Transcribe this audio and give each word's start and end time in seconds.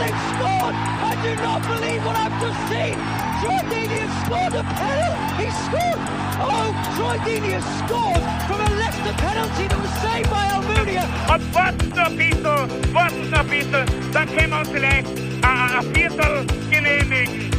They've 0.00 0.22
scored! 0.34 0.74
I 0.74 1.12
do 1.22 1.32
not 1.42 1.60
believe 1.62 2.00
what 2.04 2.16
I've 2.16 2.36
just 2.42 2.60
seen! 2.68 2.96
Troy 3.40 3.60
Deeney 3.70 3.98
has 4.02 4.14
scored 4.24 4.54
a 4.54 4.64
penalty! 4.64 5.44
He 5.44 5.48
scored! 5.66 6.00
Oh, 6.42 6.68
Troy 6.96 7.16
Deeney 7.26 7.52
has 7.58 7.66
scored 7.82 8.22
from 8.48 8.58
a 8.60 8.70
Leicester 8.80 9.14
penalty 9.22 9.64
that 9.68 9.80
was 9.80 9.94
saved 10.02 10.30
by 10.30 10.44
Almunia! 10.56 11.04
Und 11.32 11.54
warten 11.54 11.88
noch 11.90 12.06
ein 12.06 12.16
bisschen, 12.16 12.94
warten 12.94 13.30
noch 13.30 13.38
ein 13.40 13.48
bisschen, 13.48 13.86
dann 14.12 14.26
können 14.34 14.50
wir 14.50 14.58
uns 14.60 14.68
vielleicht 14.68 15.06
ein, 15.42 15.70
ein 15.78 15.94
Viertel 15.94 16.46
genehmigen. 16.70 17.50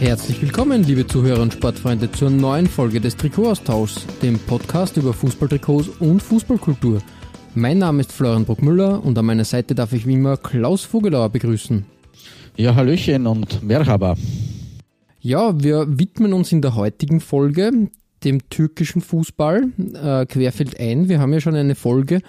Herzlich 0.00 0.42
willkommen, 0.42 0.82
liebe 0.82 1.06
Zuhörer 1.06 1.40
und 1.40 1.54
Sportfreunde, 1.54 2.10
zur 2.12 2.28
neuen 2.28 2.66
Folge 2.66 3.00
des 3.00 3.16
Trikotaustauschs, 3.16 4.06
dem 4.22 4.38
Podcast 4.38 4.96
über 4.96 5.14
Fußballtrikots 5.14 5.88
und 6.00 6.22
Fußballkultur. 6.22 7.00
Mein 7.56 7.78
Name 7.78 8.00
ist 8.00 8.10
Florian 8.10 8.44
Bruckmüller 8.44 9.04
und 9.04 9.16
an 9.16 9.26
meiner 9.26 9.44
Seite 9.44 9.76
darf 9.76 9.92
ich 9.92 10.06
wie 10.08 10.14
immer 10.14 10.36
Klaus 10.36 10.82
Vogelauer 10.82 11.28
begrüßen. 11.28 11.86
Ja, 12.56 12.74
Hallöchen 12.74 13.28
und 13.28 13.62
Merhaba. 13.62 14.16
Ja, 15.20 15.62
wir 15.62 15.86
widmen 15.98 16.32
uns 16.32 16.50
in 16.50 16.62
der 16.62 16.74
heutigen 16.74 17.20
Folge 17.20 17.90
dem 18.24 18.48
türkischen 18.50 19.02
Fußball 19.02 19.68
äh, 19.78 20.26
querfeld 20.26 20.80
ein. 20.80 21.08
Wir 21.08 21.20
haben 21.20 21.32
ja 21.32 21.40
schon 21.40 21.54
eine 21.54 21.76
Folge 21.76 22.22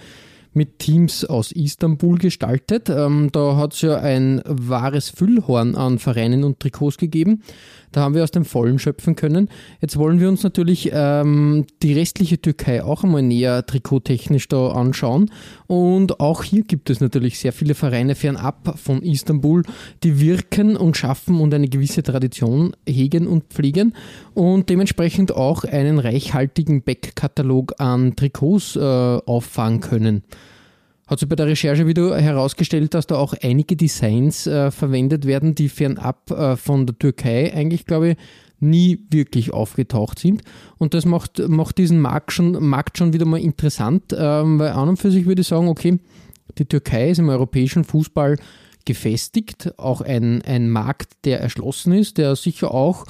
mit 0.53 0.77
Teams 0.77 1.25
aus 1.25 1.51
Istanbul 1.51 2.19
gestaltet. 2.19 2.89
Ähm, 2.89 3.29
da 3.31 3.57
hat 3.57 3.73
es 3.73 3.81
ja 3.81 3.97
ein 3.97 4.43
wahres 4.45 5.09
Füllhorn 5.09 5.75
an 5.75 5.97
Vereinen 5.97 6.43
und 6.43 6.59
Trikots 6.59 6.97
gegeben. 6.97 7.41
Da 7.95 8.01
haben 8.01 8.13
wir 8.13 8.23
aus 8.23 8.31
dem 8.31 8.43
Vollen 8.43 8.77
schöpfen 8.77 9.15
können. 9.15 9.47
Jetzt 9.79 9.95
wollen 9.95 10.19
wir 10.19 10.27
uns 10.27 10.43
natürlich 10.43 10.89
ähm, 10.91 11.65
die 11.81 11.93
restliche 11.93 12.41
Türkei 12.41 12.83
auch 12.83 13.05
einmal 13.05 13.21
näher 13.21 13.65
trikottechnisch 13.65 14.49
da 14.49 14.67
anschauen. 14.71 15.31
Und 15.67 16.19
auch 16.19 16.43
hier 16.43 16.63
gibt 16.63 16.89
es 16.89 16.99
natürlich 16.99 17.39
sehr 17.39 17.53
viele 17.53 17.73
Vereine 17.73 18.15
fernab 18.15 18.77
von 18.77 19.01
Istanbul, 19.01 19.63
die 20.03 20.19
wirken 20.19 20.75
und 20.75 20.97
schaffen 20.97 21.39
und 21.39 21.53
eine 21.53 21.69
gewisse 21.69 22.03
Tradition 22.03 22.75
hegen 22.85 23.27
und 23.27 23.45
pflegen 23.45 23.93
und 24.33 24.69
dementsprechend 24.69 25.33
auch 25.33 25.63
einen 25.63 25.97
reichhaltigen 25.97 26.83
Backkatalog 26.83 27.75
an 27.79 28.17
Trikots 28.17 28.75
äh, 28.75 28.79
auffahren 28.81 29.79
können. 29.79 30.23
Hat 31.07 31.19
sich 31.19 31.29
bei 31.29 31.35
der 31.35 31.45
Recherche 31.45 31.85
wieder 31.85 32.17
herausgestellt, 32.17 32.93
dass 32.95 33.05
da 33.05 33.15
auch 33.15 33.35
einige 33.41 33.75
Designs 33.75 34.47
äh, 34.47 34.71
verwendet 34.71 35.25
werden, 35.25 35.53
die 35.53 35.69
fernab 35.69 36.31
äh, 36.31 36.57
von 36.57 36.87
der 36.87 36.97
Türkei 36.97 37.53
eigentlich, 37.53 37.85
glaube 37.85 38.11
ich, 38.11 38.17
nie 38.59 39.05
wirklich 39.11 39.53
aufgetaucht 39.53 40.17
sind. 40.17 40.41
Und 40.77 40.93
das 40.93 41.05
macht, 41.05 41.47
macht 41.47 41.77
diesen 41.77 41.99
Markt 41.99 42.31
schon, 42.31 42.51
Markt 42.67 42.97
schon 42.97 43.13
wieder 43.13 43.25
mal 43.25 43.39
interessant, 43.39 44.15
ähm, 44.17 44.57
weil 44.57 44.71
an 44.71 44.89
und 44.89 44.97
für 44.97 45.11
sich 45.11 45.25
würde 45.25 45.41
ich 45.41 45.47
sagen, 45.47 45.67
okay, 45.67 45.99
die 46.57 46.65
Türkei 46.65 47.11
ist 47.11 47.19
im 47.19 47.29
europäischen 47.29 47.83
Fußball 47.83 48.37
gefestigt, 48.85 49.73
auch 49.77 50.01
ein, 50.01 50.41
ein 50.43 50.69
Markt, 50.69 51.11
der 51.25 51.41
erschlossen 51.41 51.93
ist, 51.93 52.17
der 52.17 52.35
sicher 52.35 52.71
auch 52.71 53.05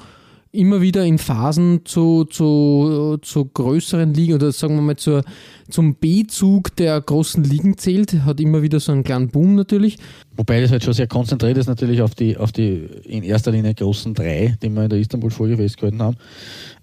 immer 0.56 0.82
wieder 0.82 1.06
in 1.06 1.18
Phasen 1.18 1.82
zu, 1.86 2.26
zu, 2.26 3.18
zu 3.22 3.46
größeren 3.46 4.14
Ligen 4.14 4.34
oder 4.34 4.52
sagen 4.52 4.76
wir 4.76 4.82
mal 4.82 4.96
zur, 4.96 5.24
zum 5.70 5.96
B-Zug 5.96 6.76
der 6.76 7.00
großen 7.02 7.44
Ligen 7.44 7.78
zählt, 7.78 8.14
hat 8.26 8.40
immer 8.40 8.62
wieder 8.62 8.80
so 8.80 8.92
einen 8.92 9.04
kleinen 9.04 9.30
Boom 9.30 9.56
natürlich. 9.56 9.98
Wobei 10.36 10.62
das 10.62 10.72
halt 10.72 10.84
schon 10.84 10.94
sehr 10.94 11.08
konzentriert 11.08 11.58
ist 11.58 11.68
natürlich 11.68 12.02
auf 12.02 12.16
die, 12.16 12.38
auf 12.38 12.52
die 12.52 12.88
in 13.06 13.24
erster 13.24 13.52
Linie 13.52 13.74
großen 13.74 14.14
drei, 14.14 14.58
die 14.62 14.70
wir 14.70 14.84
in 14.84 14.90
der 14.90 15.00
Istanbul-Folge 15.00 15.58
festgehalten 15.58 16.02
haben. 16.02 16.18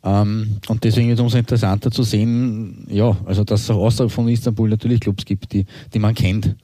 Ähm, 0.04 0.56
und 0.68 0.84
deswegen 0.84 1.10
ist 1.10 1.14
es 1.14 1.20
umso 1.20 1.38
interessanter 1.38 1.90
zu 1.90 2.02
sehen, 2.02 2.86
ja, 2.90 3.16
also 3.24 3.44
dass 3.44 3.62
es 3.62 3.70
auch 3.70 3.82
außerhalb 3.82 4.10
von 4.10 4.28
Istanbul 4.28 4.68
natürlich 4.68 5.00
Clubs 5.00 5.24
gibt, 5.24 5.52
die, 5.52 5.66
die 5.92 5.98
man 5.98 6.14
kennt. 6.14 6.56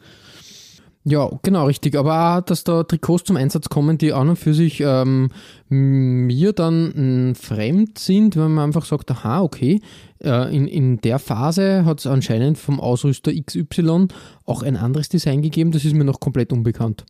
Ja, 1.10 1.30
genau, 1.42 1.64
richtig. 1.66 1.96
Aber 1.96 2.36
auch, 2.36 2.40
dass 2.42 2.64
da 2.64 2.82
Trikots 2.82 3.24
zum 3.24 3.36
Einsatz 3.36 3.70
kommen, 3.70 3.96
die 3.96 4.12
an 4.12 4.28
und 4.28 4.36
für 4.36 4.52
sich 4.52 4.82
ähm, 4.84 5.30
mir 5.70 6.52
dann 6.52 7.30
mh, 7.30 7.34
fremd 7.34 7.98
sind, 7.98 8.36
wenn 8.36 8.52
man 8.52 8.64
einfach 8.66 8.84
sagt, 8.84 9.10
aha, 9.10 9.40
okay, 9.40 9.80
äh, 10.22 10.54
in, 10.54 10.66
in 10.66 11.00
der 11.00 11.18
Phase 11.18 11.86
hat 11.86 12.00
es 12.00 12.06
anscheinend 12.06 12.58
vom 12.58 12.78
Ausrüster 12.78 13.32
XY 13.32 14.08
auch 14.44 14.62
ein 14.62 14.76
anderes 14.76 15.08
Design 15.08 15.40
gegeben, 15.40 15.72
das 15.72 15.86
ist 15.86 15.94
mir 15.94 16.04
noch 16.04 16.20
komplett 16.20 16.52
unbekannt. 16.52 17.06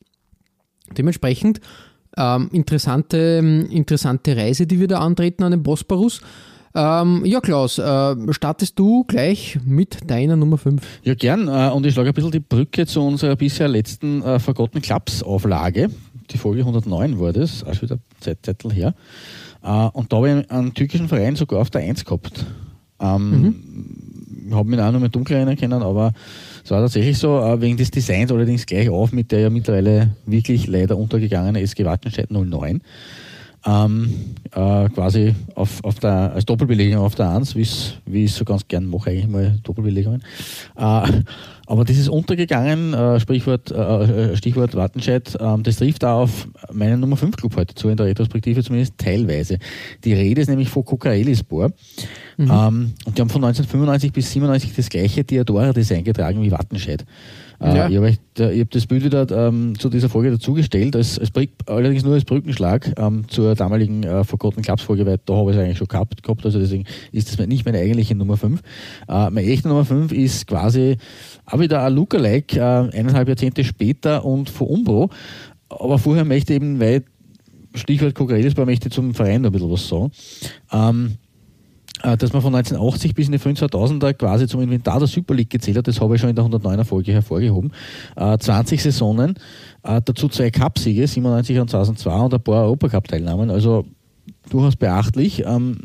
Dementsprechend 0.97 1.61
ähm, 2.17 2.51
interessante, 2.53 3.67
interessante 3.71 4.37
Reise, 4.37 4.69
die 4.69 4.79
wir 4.79 4.87
da 4.87 5.01
antreten 5.01 5.43
an 5.43 5.51
den 5.51 5.65
Bosporus. 5.65 6.21
Ähm, 6.75 7.25
ja, 7.25 7.41
Klaus, 7.41 7.79
äh, 7.79 8.15
startest 8.33 8.79
du 8.79 9.05
gleich 9.05 9.59
mit 9.65 10.11
deiner 10.11 10.37
Nummer 10.37 10.59
5? 10.59 10.83
Ja, 11.03 11.15
gern. 11.15 11.49
Äh, 11.49 11.71
und 11.71 11.87
ich 11.87 11.95
schlage 11.95 12.11
ein 12.11 12.15
bisschen 12.15 12.31
die 12.31 12.41
Brücke 12.41 12.87
zu 12.87 13.03
unserer 13.03 13.37
bisher 13.37 13.69
letzten 13.69 14.23
äh, 14.23 14.39
Forgotten 14.39 14.83
Clubs 14.83 15.23
Auflage. 15.23 15.91
Die 16.31 16.39
Folge 16.39 16.61
109 16.61 17.19
war 17.19 17.33
das, 17.33 17.65
auch 17.65 17.81
wieder 17.81 17.99
Zeitzettel 18.21 18.73
her. 18.73 18.95
Äh, 19.63 19.89
und 19.93 20.13
da 20.13 20.19
habe 20.19 20.31
ich 20.31 20.51
einen 20.51 20.75
türkischen 20.75 21.09
Verein 21.09 21.37
sogar 21.37 21.61
auf 21.61 21.71
der 21.71 21.83
1 21.83 22.05
gehabt. 22.05 22.45
Ähm, 23.01 23.43
mhm. 24.47 24.55
Habe 24.55 24.69
mich 24.69 24.81
auch 24.81 24.93
noch 24.93 25.01
mit 25.01 25.15
dunkel 25.15 25.37
erinnern 25.37 25.57
können, 25.57 25.83
aber 25.83 26.13
es 26.65 26.71
war 26.71 26.81
tatsächlich 26.81 27.19
so, 27.19 27.39
äh, 27.39 27.61
wegen 27.61 27.77
des 27.77 27.91
Designs 27.91 28.33
allerdings 28.33 28.67
gleich 28.67 28.89
auf 28.89 29.13
mit 29.13 29.31
der 29.31 29.41
ja 29.41 29.51
mittlerweile 29.51 30.17
wirklich 30.27 30.67
leider 30.67 30.97
untergegangenen 30.97 31.63
SG 31.63 31.85
Wattenscheid 31.85 32.31
09 32.31 32.81
ähm, 33.69 34.35
äh, 34.53 34.89
quasi 34.89 35.35
auf, 35.55 35.85
auf 35.85 35.99
der, 35.99 36.33
als 36.33 36.47
Doppelbelegung 36.47 37.03
auf 37.03 37.15
der 37.15 37.31
1, 37.31 37.55
wie 37.55 38.25
ich 38.25 38.33
so 38.33 38.45
ganz 38.45 38.67
gern 38.67 38.87
mache, 38.87 39.11
eigentlich 39.11 39.29
mal 39.29 39.59
Doppelbelegungen. 39.63 40.23
Äh, 40.77 41.23
aber 41.67 41.85
das 41.85 41.99
ist 41.99 42.09
untergegangen, 42.09 42.95
äh, 42.95 43.21
Sprichwort, 43.21 43.71
äh, 43.71 44.35
Stichwort 44.37 44.75
Wattenscheid, 44.75 45.37
ähm, 45.39 45.63
das 45.63 45.77
trifft 45.77 46.03
auch 46.05 46.23
auf 46.23 46.49
meinen 46.73 47.01
Nummer 47.01 47.17
5 47.17 47.37
Club 47.37 47.57
heute 47.57 47.75
zu, 47.75 47.91
in 47.91 47.99
der 47.99 48.07
Retrospektive 48.07 48.63
zumindest 48.63 48.97
teilweise. 48.97 49.59
Die 50.03 50.15
Rede 50.15 50.41
ist 50.41 50.49
nämlich 50.49 50.71
von 50.71 50.85
Kokaelispor. 50.85 51.71
Mhm. 52.39 52.51
Ähm, 52.51 52.93
und 53.05 53.19
die 53.19 53.21
haben 53.21 53.29
von 53.29 53.45
1995 53.45 54.13
bis 54.13 54.33
97 54.33 54.75
das 54.75 54.89
gleiche 54.89 55.25
Diadora-Design 55.25 56.05
getragen 56.05 56.41
wie 56.41 56.51
Wattenscheid. 56.51 57.05
Äh, 57.61 57.77
ja. 57.77 57.89
Ich 57.89 57.97
habe 57.97 58.61
hab 58.61 58.71
das 58.71 58.87
Bild 58.87 59.05
wieder 59.05 59.27
ähm, 59.31 59.79
zu 59.79 59.89
dieser 59.89 60.09
Folge 60.09 60.31
dazugestellt, 60.31 60.95
als, 60.95 61.19
als 61.19 61.31
allerdings 61.67 62.05
nur 62.05 62.15
als 62.15 62.25
Brückenschlag 62.25 62.93
ähm, 62.97 63.25
zur 63.29 63.55
damaligen 63.55 64.05
äh, 64.05 64.23
Forgotten 64.25 64.63
Clubs 64.63 64.83
Folge, 64.83 65.05
weil 65.07 65.19
da 65.25 65.35
habe 65.35 65.51
ich 65.51 65.57
es 65.57 65.63
eigentlich 65.63 65.79
schon 65.79 65.89
gehabt, 65.89 66.23
gehabt, 66.23 66.45
also 66.45 66.59
deswegen 66.59 66.85
ist 67.11 67.29
das 67.39 67.47
nicht 67.47 67.65
meine 67.65 67.79
eigentliche 67.79 68.15
Nummer 68.15 68.37
5. 68.37 68.61
Äh, 69.09 69.31
meine 69.31 69.45
echte 69.45 69.69
Nummer 69.69 69.85
5 69.85 70.13
ist 70.13 70.47
quasi 70.47 70.97
auch 71.47 71.59
wieder 71.59 71.83
ein 71.83 71.95
Lookalike, 71.95 72.59
äh, 72.59 72.97
eineinhalb 72.97 73.29
Jahrzehnte 73.29 73.65
später 73.65 74.25
und 74.25 74.51
vor 74.51 74.71
Umbro. 74.71 75.11
Aber 75.69 75.99
vorher 75.99 76.25
möchte 76.25 76.53
ich 76.53 76.57
eben, 76.57 76.79
weil 76.81 77.05
Stichwort 77.75 78.15
Kokaridisbar 78.15 78.67
möchte 78.67 78.91
zum 78.91 79.15
Verein 79.15 79.43
noch 79.43 79.51
ein 79.51 79.53
bisschen 79.53 79.71
was 79.71 79.89
sagen. 79.89 80.11
Ähm, 80.73 81.13
äh, 81.13 81.28
dass 82.03 82.33
man 82.33 82.43
von 82.43 82.55
1980 82.55 83.15
bis 83.15 83.27
in 83.27 83.33
die 83.33 83.39
frühen 83.39 83.57
2000er 83.57 84.15
quasi 84.15 84.47
zum 84.47 84.61
Inventar 84.61 84.99
der 84.99 85.09
Super 85.09 85.35
League 85.35 85.51
gezählt 85.51 85.77
hat, 85.77 85.89
das 85.89 86.01
habe 86.01 86.15
ich 86.15 86.21
schon 86.21 86.31
in 86.31 86.37
der 86.37 86.45
109er 86.45 86.85
Folge 86.85 87.13
hervorgehoben. 87.13 87.73
20 88.17 88.79
äh, 88.79 88.83
Saisonen, 88.83 89.35
äh, 89.83 90.01
dazu 90.05 90.29
zwei 90.29 90.51
Cupsiege, 90.51 91.07
97 91.07 91.59
und 91.59 91.71
2002 91.71 92.21
und 92.21 92.35
ein 92.35 92.43
paar 92.43 92.65
Europacup-Teilnahmen, 92.65 93.51
also 93.51 93.85
durchaus 94.51 94.77
beachtlich. 94.77 95.45
Ähm, 95.45 95.77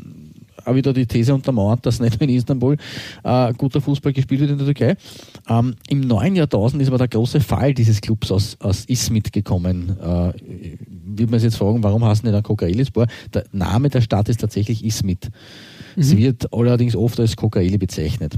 auch 0.64 0.74
wieder 0.74 0.92
die 0.92 1.06
These 1.06 1.34
untermauert, 1.34 1.84
dass 1.84 2.00
nicht 2.00 2.18
nur 2.18 2.28
in 2.28 2.36
Istanbul 2.36 2.76
äh, 3.22 3.52
guter 3.54 3.80
Fußball 3.80 4.12
gespielt 4.12 4.40
wird 4.40 4.50
in 4.50 4.58
der 4.58 4.66
Türkei. 4.66 4.96
Ähm, 5.48 5.74
Im 5.88 6.00
neuen 6.00 6.36
Jahrtausend 6.36 6.80
ist 6.80 6.88
aber 6.88 6.98
der 6.98 7.08
große 7.08 7.40
Fall 7.40 7.74
dieses 7.74 8.00
Clubs 8.00 8.30
aus, 8.30 8.56
aus 8.60 8.84
Izmit 8.86 9.32
gekommen. 9.32 9.96
Äh, 10.00 10.32
wird 11.06 11.30
man 11.30 11.38
sich 11.38 11.48
jetzt 11.50 11.58
fragen, 11.58 11.82
warum 11.82 12.04
heißt 12.04 12.24
nicht 12.24 12.34
ein 12.34 12.42
Kokaelispor? 12.42 13.06
Der 13.32 13.44
Name 13.52 13.90
der 13.90 14.00
Stadt 14.00 14.28
ist 14.28 14.40
tatsächlich 14.40 14.84
Izmit. 14.84 15.30
Mhm. 15.96 16.02
Sie 16.02 16.18
wird 16.18 16.52
allerdings 16.52 16.96
oft 16.96 17.18
als 17.20 17.36
Kokaeli 17.36 17.78
bezeichnet. 17.78 18.34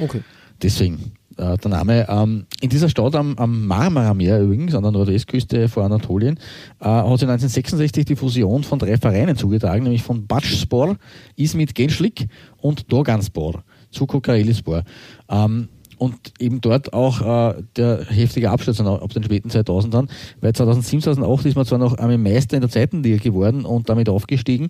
Okay. 0.00 0.22
Deswegen 0.62 1.12
äh, 1.36 1.56
der 1.58 1.70
Name. 1.70 2.06
Ähm, 2.08 2.46
in 2.60 2.70
dieser 2.70 2.88
Stadt 2.88 3.14
am, 3.14 3.36
am 3.36 3.66
Marmarameer 3.66 4.40
übrigens, 4.40 4.74
an 4.74 4.82
der 4.82 4.92
Nordwestküste 4.92 5.68
vor 5.68 5.84
Anatolien, 5.84 6.38
äh, 6.80 6.84
hat 6.84 7.18
sich 7.18 7.28
1966 7.28 8.04
die 8.04 8.16
Fusion 8.16 8.64
von 8.64 8.78
drei 8.78 8.96
Vereinen 8.96 9.36
zugetragen, 9.36 9.84
nämlich 9.84 10.02
von 10.02 10.26
Batschspor, 10.26 10.96
Izmit 11.36 11.74
Genschlik 11.74 12.28
und 12.58 12.90
Dorganspor 12.90 13.64
zu 13.90 14.06
Kokaelispor. 14.06 14.84
Ähm, 15.28 15.68
und 15.98 16.14
eben 16.38 16.60
dort 16.60 16.92
auch 16.92 17.20
äh, 17.20 17.62
der 17.76 18.04
heftige 18.04 18.50
Absturz 18.50 18.80
ab 18.80 19.12
den 19.12 19.22
späten 19.22 19.48
2000ern, 19.48 20.08
weil 20.40 20.52
2007, 20.52 21.02
2008 21.02 21.46
ist 21.46 21.56
man 21.56 21.66
zwar 21.66 21.78
noch 21.78 21.94
einmal 21.94 22.18
Meister 22.18 22.56
in 22.56 22.60
der 22.60 22.70
zweiten 22.70 23.02
Liga 23.02 23.22
geworden 23.22 23.64
und 23.64 23.88
damit 23.88 24.08
aufgestiegen, 24.08 24.68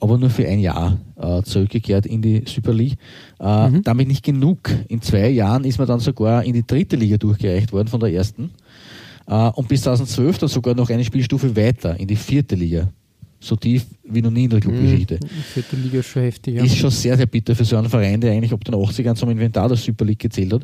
aber 0.00 0.18
nur 0.18 0.30
für 0.30 0.46
ein 0.46 0.60
Jahr 0.60 0.98
äh, 1.16 1.42
zurückgekehrt 1.42 2.06
in 2.06 2.22
die 2.22 2.44
Super 2.46 2.72
League. 2.72 2.98
Äh, 3.40 3.68
mhm. 3.68 3.82
Damit 3.82 4.08
nicht 4.08 4.24
genug. 4.24 4.70
In 4.88 5.02
zwei 5.02 5.28
Jahren 5.28 5.64
ist 5.64 5.78
man 5.78 5.86
dann 5.86 6.00
sogar 6.00 6.44
in 6.44 6.54
die 6.54 6.66
dritte 6.66 6.96
Liga 6.96 7.16
durchgereicht 7.16 7.72
worden 7.72 7.88
von 7.88 8.00
der 8.00 8.12
ersten. 8.12 8.50
Äh, 9.26 9.50
und 9.50 9.68
bis 9.68 9.82
2012 9.82 10.38
dann 10.38 10.48
sogar 10.48 10.74
noch 10.74 10.90
eine 10.90 11.04
Spielstufe 11.04 11.54
weiter 11.56 11.98
in 11.98 12.08
die 12.08 12.16
vierte 12.16 12.54
Liga 12.54 12.88
so 13.42 13.56
tief 13.56 13.86
wie 14.04 14.22
noch 14.22 14.30
nie 14.30 14.44
in 14.44 14.50
der 14.50 14.60
Clubgeschichte. 14.60 15.14
Mhm. 15.22 15.28
Vierte 15.52 15.76
Liga 15.76 15.98
ist 15.98 16.06
schon 16.06 16.22
heftig. 16.22 16.54
Ja. 16.54 16.64
Ist 16.64 16.76
schon 16.76 16.90
sehr, 16.90 17.16
sehr 17.16 17.26
bitter 17.26 17.54
für 17.54 17.64
so 17.64 17.76
einen 17.76 17.88
Verein, 17.88 18.20
der 18.20 18.32
eigentlich 18.32 18.52
ab 18.52 18.64
den 18.64 18.74
80ern 18.74 19.14
zum 19.14 19.30
Inventar 19.30 19.68
der 19.68 19.76
Super 19.76 20.04
League 20.04 20.20
gezählt 20.20 20.52
hat. 20.52 20.62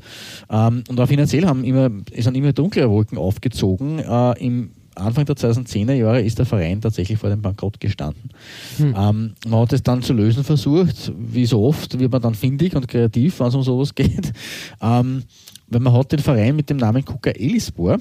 Ähm, 0.48 0.84
und 0.88 1.00
auch 1.00 1.08
finanziell 1.08 1.44
haben 1.44 1.64
immer, 1.64 1.90
sind 2.16 2.36
immer 2.36 2.52
dunklere 2.52 2.88
Wolken 2.88 3.18
aufgezogen. 3.18 3.98
Äh, 3.98 4.44
Im 4.44 4.70
Anfang 4.94 5.24
der 5.24 5.36
2010er 5.36 5.92
Jahre 5.92 6.20
ist 6.20 6.38
der 6.38 6.46
Verein 6.46 6.80
tatsächlich 6.80 7.18
vor 7.18 7.30
dem 7.30 7.42
Bankrott 7.42 7.80
gestanden. 7.80 8.30
Hm. 8.76 8.94
Ähm, 8.96 9.34
man 9.48 9.60
hat 9.60 9.72
es 9.72 9.82
dann 9.82 10.02
zu 10.02 10.12
lösen 10.12 10.44
versucht. 10.44 11.12
Wie 11.18 11.46
so 11.46 11.64
oft 11.64 11.98
wird 11.98 12.12
man 12.12 12.22
dann 12.22 12.34
findig 12.34 12.76
und 12.76 12.86
kreativ, 12.86 13.40
wenn 13.40 13.48
es 13.48 13.54
um 13.54 13.62
sowas 13.62 13.94
geht. 13.94 14.32
Ähm, 14.80 15.22
weil 15.68 15.80
man 15.80 15.92
hat 15.92 16.12
den 16.12 16.20
Verein 16.20 16.56
mit 16.56 16.70
dem 16.70 16.78
Namen 16.78 17.04
Kuka 17.04 17.30
Elispor 17.30 17.98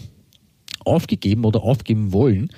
aufgegeben 0.88 1.46
oder 1.46 1.64
aufgeben 1.64 2.14
wollen 2.14 2.50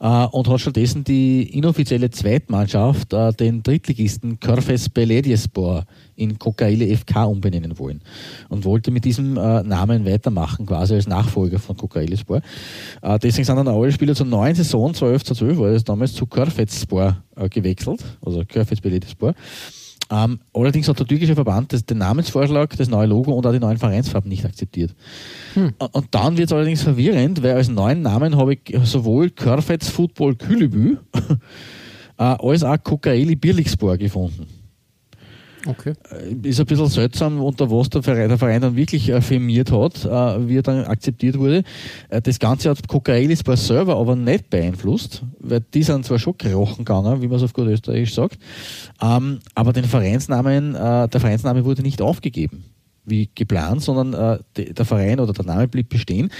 äh, 0.00 0.26
und 0.26 0.48
hat 0.48 0.60
stattdessen 0.60 1.04
die 1.04 1.42
inoffizielle 1.56 2.10
Zweitmannschaft, 2.10 3.12
äh, 3.12 3.32
den 3.32 3.62
Drittligisten 3.62 4.40
Körfes 4.40 4.88
Belediyespor 4.88 5.84
in 6.16 6.38
Kokaile 6.38 6.96
FK 6.96 7.24
umbenennen 7.24 7.78
wollen 7.78 8.00
und 8.48 8.64
wollte 8.64 8.90
mit 8.90 9.04
diesem 9.04 9.36
äh, 9.36 9.62
Namen 9.62 10.06
weitermachen, 10.06 10.66
quasi 10.66 10.94
als 10.94 11.06
Nachfolger 11.06 11.58
von 11.58 11.76
Kokailespor. 11.76 12.40
Äh, 13.02 13.18
deswegen 13.18 13.44
sind 13.44 13.56
dann 13.56 13.68
alle 13.68 13.92
Spieler 13.92 14.14
zur 14.14 14.26
neuen 14.26 14.54
Saison, 14.54 14.94
12 14.94 15.24
zu 15.24 15.34
12 15.34 15.58
war 15.58 15.72
das 15.72 15.84
damals, 15.84 16.14
zu 16.14 16.26
Körfetspor 16.26 17.22
äh, 17.36 17.48
gewechselt, 17.48 18.02
also 18.24 18.42
Körfetz 18.46 18.80
Belediyespor. 18.80 19.34
Ähm, 20.12 20.40
allerdings 20.52 20.88
hat 20.88 20.98
der 20.98 21.06
türkische 21.06 21.34
Verband 21.34 21.72
das, 21.72 21.86
den 21.86 21.96
Namensvorschlag, 21.96 22.76
das 22.76 22.88
neue 22.88 23.06
Logo 23.06 23.32
und 23.32 23.46
auch 23.46 23.52
die 23.52 23.58
neuen 23.58 23.78
Vereinsfarben 23.78 24.28
nicht 24.28 24.44
akzeptiert. 24.44 24.94
Hm. 25.54 25.72
Und 25.78 26.06
dann 26.10 26.36
wird 26.36 26.50
es 26.50 26.52
allerdings 26.52 26.82
verwirrend, 26.82 27.42
weil 27.42 27.52
als 27.52 27.68
neuen 27.68 28.02
Namen 28.02 28.36
habe 28.36 28.52
ich 28.52 28.60
sowohl 28.84 29.30
Körfetz 29.30 29.88
Football 29.88 30.34
Külübü 30.34 30.98
äh, 32.18 32.22
als 32.22 32.62
auch 32.62 32.76
Kokaeli 32.82 33.36
Birlikspor 33.36 33.96
gefunden. 33.96 34.61
Okay. 35.66 35.94
Äh, 36.10 36.48
ist 36.48 36.60
ein 36.60 36.66
bisschen 36.66 36.88
seltsam, 36.88 37.40
unter 37.40 37.70
was 37.70 37.90
der 37.90 38.02
Verein, 38.02 38.60
dann 38.60 38.76
wirklich 38.76 39.08
äh, 39.08 39.20
firmiert 39.20 39.70
hat, 39.70 40.04
äh, 40.04 40.48
wie 40.48 40.58
er 40.58 40.62
dann 40.62 40.84
akzeptiert 40.84 41.38
wurde. 41.38 41.62
Das 42.08 42.38
Ganze 42.38 42.70
hat 42.70 42.86
Kokailis 42.88 43.42
bei 43.42 43.56
selber 43.56 43.96
aber 43.96 44.16
nicht 44.16 44.50
beeinflusst, 44.50 45.22
weil 45.38 45.60
die 45.60 45.82
sind 45.82 46.04
zwar 46.04 46.18
schon 46.18 46.36
krochen 46.36 46.84
gegangen, 46.84 47.22
wie 47.22 47.28
man 47.28 47.36
es 47.36 47.42
auf 47.42 47.52
gut 47.52 47.66
Österreichisch 47.66 48.14
sagt, 48.14 48.38
ähm, 49.00 49.38
aber 49.54 49.72
den 49.72 49.84
Vereinsnamen, 49.84 50.72
der 50.72 51.08
Vereinsname 51.20 51.64
wurde 51.64 51.82
nicht 51.82 52.02
aufgegeben 52.02 52.64
wie 53.04 53.28
geplant, 53.34 53.82
sondern 53.82 54.12
der 54.56 54.84
Verein 54.84 55.18
oder 55.18 55.32
der 55.32 55.44
Name 55.44 55.66
blieb 55.66 55.88
bestehen 55.88 56.30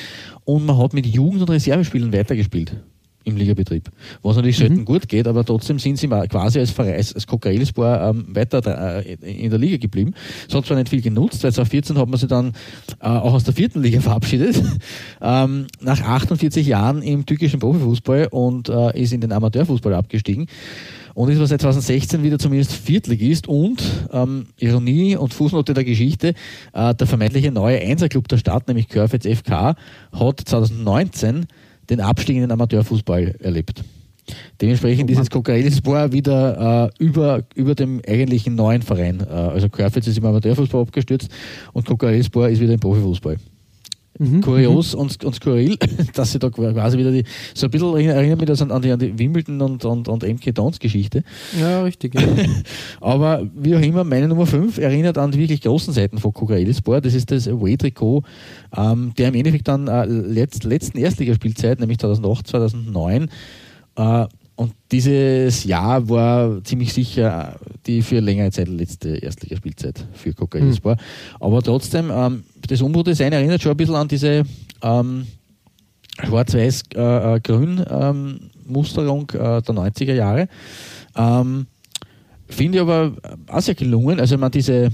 und 0.44 0.64
man 0.64 0.78
hat 0.78 0.92
mit 0.92 1.06
Jugend- 1.06 1.40
und 1.40 1.50
Reservespielen 1.50 2.12
weitergespielt 2.12 2.76
im 3.24 3.36
Ligabetrieb. 3.36 3.90
Was 4.22 4.36
natürlich 4.36 4.58
mhm. 4.58 4.66
selten 4.66 4.84
gut 4.84 5.08
geht, 5.08 5.26
aber 5.26 5.44
trotzdem 5.44 5.78
sind 5.78 5.98
sie 5.98 6.08
quasi 6.08 6.58
als, 6.58 6.70
Verein, 6.70 6.94
als 6.94 7.26
Kokailspor 7.26 8.00
ähm, 8.00 8.26
weiter 8.28 9.04
äh, 9.04 9.14
in 9.14 9.50
der 9.50 9.58
Liga 9.58 9.76
geblieben. 9.76 10.14
Es 10.48 10.54
hat 10.54 10.66
zwar 10.66 10.76
nicht 10.76 10.88
viel 10.88 11.02
genutzt, 11.02 11.40
2014 11.40 11.98
hat 11.98 12.08
man 12.08 12.18
sie 12.18 12.26
dann 12.26 12.52
äh, 13.00 13.06
auch 13.06 13.34
aus 13.34 13.44
der 13.44 13.54
vierten 13.54 13.82
Liga 13.82 14.00
verabschiedet, 14.02 14.62
ähm, 15.20 15.66
nach 15.80 16.00
48 16.00 16.66
Jahren 16.66 17.02
im 17.02 17.26
türkischen 17.26 17.60
Profifußball 17.60 18.28
und 18.30 18.68
äh, 18.68 19.00
ist 19.00 19.12
in 19.12 19.20
den 19.20 19.32
Amateurfußball 19.32 19.94
abgestiegen 19.94 20.48
und 21.14 21.30
ist 21.30 21.48
seit 21.48 21.60
2016 21.60 22.22
wieder 22.22 22.38
zumindest 22.38 22.72
Viertligist 22.72 23.48
und 23.48 23.82
ähm, 24.12 24.46
Ironie 24.58 25.16
und 25.16 25.34
Fußnote 25.34 25.74
der 25.74 25.84
Geschichte, 25.84 26.34
äh, 26.72 26.94
der 26.94 27.06
vermeintliche 27.06 27.52
neue 27.52 27.80
Einserclub 27.80 28.28
der 28.28 28.38
Stadt, 28.38 28.68
nämlich 28.68 28.88
Körfitz 28.88 29.26
FK, 29.26 29.76
hat 30.12 30.40
2019 30.40 31.46
den 31.90 32.00
Abstieg 32.00 32.36
in 32.36 32.42
den 32.42 32.52
Amateurfußball 32.52 33.36
erlebt. 33.40 33.82
Dementsprechend 34.60 35.10
ist 35.10 35.18
jetzt 35.18 35.30
Kokaelispor 35.30 36.12
wieder 36.12 36.90
äh, 36.98 37.04
über, 37.04 37.42
über 37.54 37.74
dem 37.74 38.00
eigentlichen 38.06 38.54
neuen 38.54 38.82
Verein. 38.82 39.20
Äh, 39.20 39.32
also 39.32 39.68
Körfitz 39.68 40.06
ist 40.06 40.18
im 40.18 40.24
Amateurfußball 40.24 40.82
abgestürzt 40.82 41.28
und 41.72 41.84
Kokaelispor 41.84 42.48
ist 42.48 42.60
wieder 42.60 42.74
im 42.74 42.80
Profifußball. 42.80 43.36
Mhm. 44.22 44.40
Kurios 44.40 44.94
mhm. 44.94 45.00
Und, 45.00 45.24
und 45.24 45.34
skurril, 45.34 45.76
dass 46.14 46.32
sie 46.32 46.38
da 46.38 46.50
quasi 46.50 46.98
wieder 46.98 47.10
die, 47.10 47.24
so 47.54 47.66
ein 47.66 47.70
bisschen 47.70 47.96
erinnert 47.96 48.38
mich 48.38 48.46
das 48.46 48.62
an, 48.62 48.70
an, 48.70 48.82
die, 48.82 48.90
an 48.90 48.98
die 48.98 49.18
Wimbledon 49.18 49.60
und, 49.60 49.84
und, 49.84 50.08
und 50.08 50.22
MK 50.22 50.54
Dons 50.54 50.78
Geschichte. 50.78 51.24
Ja, 51.58 51.82
richtig. 51.82 52.14
Ja. 52.14 52.22
Aber 53.00 53.46
wie 53.54 53.74
auch 53.74 53.80
immer, 53.80 54.04
meine 54.04 54.28
Nummer 54.28 54.46
5 54.46 54.78
erinnert 54.78 55.18
an 55.18 55.32
die 55.32 55.38
wirklich 55.38 55.62
großen 55.62 55.92
Seiten 55.92 56.18
von 56.18 56.32
Kokaeli 56.32 56.72
Sport. 56.72 57.04
Das 57.06 57.14
ist 57.14 57.30
das 57.30 57.48
Away-Trikot, 57.48 58.22
ähm, 58.76 59.12
der 59.18 59.28
im 59.28 59.34
Endeffekt 59.34 59.68
dann 59.68 59.88
äh, 59.88 60.04
letzt, 60.04 60.64
letzten 60.64 60.98
Erstligaspielzeit, 60.98 61.80
nämlich 61.80 61.98
2008, 61.98 62.46
2009, 62.46 63.28
äh, 63.96 64.26
und 64.54 64.74
dieses 64.90 65.64
Jahr 65.64 66.08
war 66.08 66.62
ziemlich 66.64 66.92
sicher 66.92 67.58
die 67.86 68.02
für 68.02 68.20
längere 68.20 68.50
Zeit 68.50 68.68
letzte 68.68 69.16
Erstligaspielzeit 69.16 70.06
für 70.12 70.34
Kokainspor. 70.34 70.94
Mhm. 70.94 70.98
Aber 71.40 71.62
trotzdem, 71.62 72.10
ähm, 72.12 72.44
das 72.68 72.82
Umbruchdesign 72.82 73.32
erinnert 73.32 73.62
schon 73.62 73.72
ein 73.72 73.76
bisschen 73.76 73.94
an 73.94 74.08
diese 74.08 74.44
ähm, 74.82 75.26
schwarz-weiß-grün 76.22 77.78
äh, 77.78 78.10
ähm, 78.10 78.50
Musterung 78.66 79.30
äh, 79.30 79.62
der 79.62 79.74
90er 79.74 80.14
Jahre. 80.14 80.48
Ähm, 81.16 81.66
Finde 82.48 82.78
ich 82.78 82.82
aber 82.82 83.12
auch 83.48 83.60
sehr 83.60 83.74
gelungen. 83.74 84.20
Also, 84.20 84.36
man 84.36 84.50
diese 84.50 84.90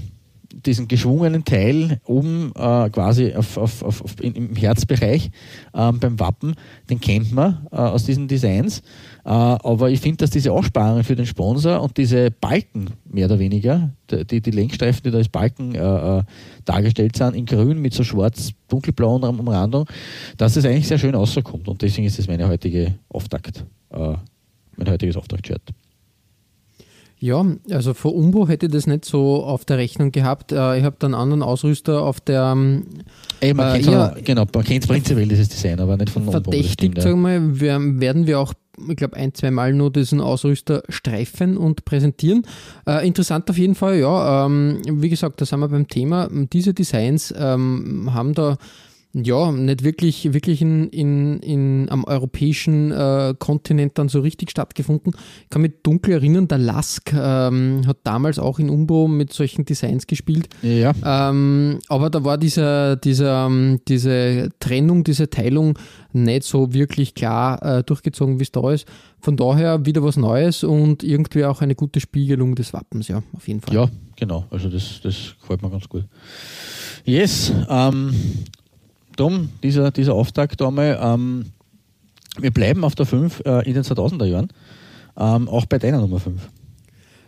diesen 0.53 0.87
geschwungenen 0.87 1.45
Teil 1.45 1.99
oben 2.05 2.51
äh, 2.55 2.89
quasi 2.89 3.33
auf, 3.35 3.57
auf, 3.57 3.83
auf, 3.83 4.03
in, 4.21 4.33
im 4.33 4.55
Herzbereich 4.55 5.29
ähm, 5.73 5.99
beim 5.99 6.19
Wappen, 6.19 6.55
den 6.89 6.99
kennt 6.99 7.31
man 7.31 7.67
äh, 7.71 7.75
aus 7.75 8.05
diesen 8.05 8.27
Designs. 8.27 8.79
Äh, 9.25 9.29
aber 9.29 9.89
ich 9.91 9.99
finde, 9.99 10.17
dass 10.17 10.31
diese 10.31 10.51
Aussparungen 10.51 11.03
für 11.03 11.15
den 11.15 11.25
Sponsor 11.25 11.81
und 11.81 11.97
diese 11.97 12.31
Balken 12.31 12.87
mehr 13.05 13.25
oder 13.25 13.39
weniger, 13.39 13.91
die, 14.09 14.41
die 14.41 14.51
Lenkstreifen, 14.51 15.01
die 15.03 15.11
da 15.11 15.17
als 15.17 15.29
Balken 15.29 15.75
äh, 15.75 15.79
äh, 16.19 16.23
dargestellt 16.65 17.15
sind, 17.15 17.35
in 17.35 17.45
grün 17.45 17.79
mit 17.79 17.93
so 17.93 18.03
schwarz 18.03 18.51
dunkelblauen 18.67 19.23
Umrandung, 19.23 19.85
dass 20.37 20.55
es 20.55 20.65
eigentlich 20.65 20.87
sehr 20.87 20.99
schön 20.99 21.15
rauskommt. 21.15 21.67
Und 21.67 21.81
deswegen 21.81 22.07
ist 22.07 22.17
es 22.17 22.27
meine 22.27 22.47
heutige 22.47 22.95
Auftakt, 23.09 23.65
äh, 23.91 24.13
mein 24.77 24.89
heutiges 24.89 25.15
Auftaktshirt. 25.15 25.61
Ja, 27.21 27.45
also 27.69 27.93
vor 27.93 28.15
Umbo 28.15 28.47
hätte 28.47 28.67
ich 28.67 28.71
das 28.71 28.87
nicht 28.87 29.03
so 29.03 29.43
auf 29.43 29.65
der 29.65 29.77
Rechnung 29.77 30.13
gehabt. 30.13 30.53
Äh, 30.53 30.79
ich 30.79 30.85
habe 30.85 30.95
dann 30.99 31.13
einen 31.13 31.21
anderen 31.21 31.43
Ausrüster 31.43 32.01
auf 32.01 32.21
der. 32.21 32.53
Ähm, 32.55 32.83
Ey, 33.41 33.53
man 33.53 33.75
äh, 33.75 33.81
ja, 33.81 34.15
genau, 34.23 34.45
man 34.53 34.63
kennt 34.63 34.87
prinzipiell 34.87 35.27
dieses 35.27 35.49
Design, 35.49 35.81
aber 35.81 35.97
nicht 35.97 36.11
von 36.11 36.21
Umbo. 36.21 36.31
Verdächtigt, 36.31 36.97
ja. 36.97 37.03
sagen 37.03 37.21
wir 37.21 37.39
mal, 37.39 37.99
werden 37.99 38.25
wir 38.25 38.39
auch, 38.39 38.53
ich 38.87 38.95
glaube, 38.95 39.17
ein, 39.17 39.33
zwei 39.33 39.51
Mal 39.51 39.73
nur 39.73 39.91
diesen 39.91 40.21
Ausrüster 40.21 40.83
streifen 40.87 41.57
und 41.57 41.83
präsentieren. 41.83 42.43
Äh, 42.87 43.05
interessant 43.05 43.49
auf 43.49 43.57
jeden 43.57 43.75
Fall, 43.75 43.99
ja. 43.99 44.45
Ähm, 44.45 44.81
wie 44.89 45.09
gesagt, 45.09 45.41
da 45.41 45.45
sind 45.45 45.59
wir 45.59 45.67
beim 45.67 45.89
Thema. 45.89 46.29
Diese 46.31 46.73
Designs 46.73 47.33
ähm, 47.37 48.13
haben 48.13 48.33
da 48.33 48.57
ja, 49.13 49.51
nicht 49.51 49.83
wirklich, 49.83 50.33
wirklich 50.33 50.61
in, 50.61 50.89
in, 50.89 51.39
in, 51.39 51.87
am 51.89 52.03
europäischen 52.03 52.91
äh, 52.91 53.33
Kontinent 53.39 53.97
dann 53.97 54.07
so 54.07 54.19
richtig 54.19 54.51
stattgefunden. 54.51 55.13
Ich 55.43 55.49
kann 55.49 55.63
mich 55.63 55.73
dunkel 55.81 56.13
erinnern, 56.13 56.47
der 56.47 56.59
Lask 56.59 57.11
ähm, 57.13 57.81
hat 57.87 57.97
damals 58.03 58.37
auch 58.37 58.59
in 58.59 58.69
Umbro 58.69 59.07
mit 59.07 59.33
solchen 59.33 59.65
Designs 59.65 60.05
gespielt. 60.05 60.49
Ja. 60.61 60.93
Ähm, 61.03 61.79
aber 61.87 62.11
da 62.11 62.23
war 62.23 62.37
dieser, 62.37 62.97
dieser, 62.97 63.47
ähm, 63.47 63.79
diese 63.87 64.49
Trennung, 64.59 65.03
diese 65.03 65.27
Teilung 65.29 65.79
nicht 66.13 66.43
so 66.43 66.73
wirklich 66.73 67.15
klar 67.15 67.61
äh, 67.63 67.83
durchgezogen, 67.83 68.39
wie 68.39 68.43
es 68.43 68.51
da 68.51 68.71
ist. 68.71 68.85
Von 69.19 69.37
daher 69.37 69.85
wieder 69.87 70.03
was 70.03 70.17
Neues 70.17 70.63
und 70.63 71.03
irgendwie 71.03 71.45
auch 71.45 71.61
eine 71.61 71.73
gute 71.73 71.99
Spiegelung 71.99 72.53
des 72.53 72.73
Wappens, 72.73 73.07
ja, 73.07 73.23
auf 73.33 73.47
jeden 73.47 73.61
Fall. 73.61 73.73
Ja, 73.73 73.89
genau. 74.15 74.45
Also 74.51 74.69
das, 74.69 75.01
das 75.01 75.35
gefällt 75.41 75.63
mir 75.63 75.71
ganz 75.71 75.89
gut. 75.89 76.05
Yes, 77.05 77.51
ähm, 77.69 78.13
darum, 79.19 79.49
dieser, 79.63 79.91
dieser 79.91 80.13
Auftakt 80.13 80.61
einmal, 80.61 80.99
ähm, 81.01 81.45
wir 82.39 82.51
bleiben 82.51 82.83
auf 82.83 82.95
der 82.95 83.05
5 83.05 83.41
äh, 83.45 83.67
in 83.67 83.73
den 83.73 83.83
2000er 83.83 84.25
Jahren, 84.25 84.49
ähm, 85.17 85.47
auch 85.49 85.65
bei 85.65 85.77
deiner 85.79 85.99
Nummer 85.99 86.19
5. 86.19 86.49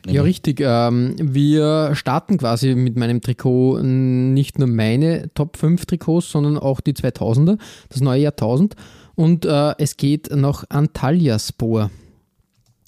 Ja, 0.07 0.24
richtig. 0.24 0.62
Ähm, 0.62 1.15
wir 1.19 1.93
starten 1.93 2.38
quasi 2.38 2.74
mit 2.74 2.98
meinem 2.98 3.21
Trikot 3.21 3.81
nicht 3.83 4.57
nur 4.57 4.67
meine 4.67 5.31
Top 5.33 5.57
5 5.57 5.86
Trikots, 5.86 6.31
sondern 6.31 6.57
auch 6.57 6.81
die 6.81 6.93
2000er, 6.93 7.60
das 7.89 8.01
neue 8.01 8.21
Jahrtausend. 8.21 8.75
Und 9.15 9.45
äh, 9.45 9.75
es 9.77 9.98
geht 9.98 10.36
nach 10.36 10.63
Antalyaspor. 10.69 11.91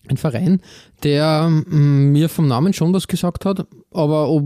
Ein 0.09 0.17
Verein, 0.17 0.61
der 1.03 1.47
mir 1.49 2.27
vom 2.27 2.47
Namen 2.47 2.73
schon 2.73 2.93
was 2.93 3.07
gesagt 3.07 3.45
hat, 3.45 3.65
aber 3.91 4.27
ob 4.27 4.43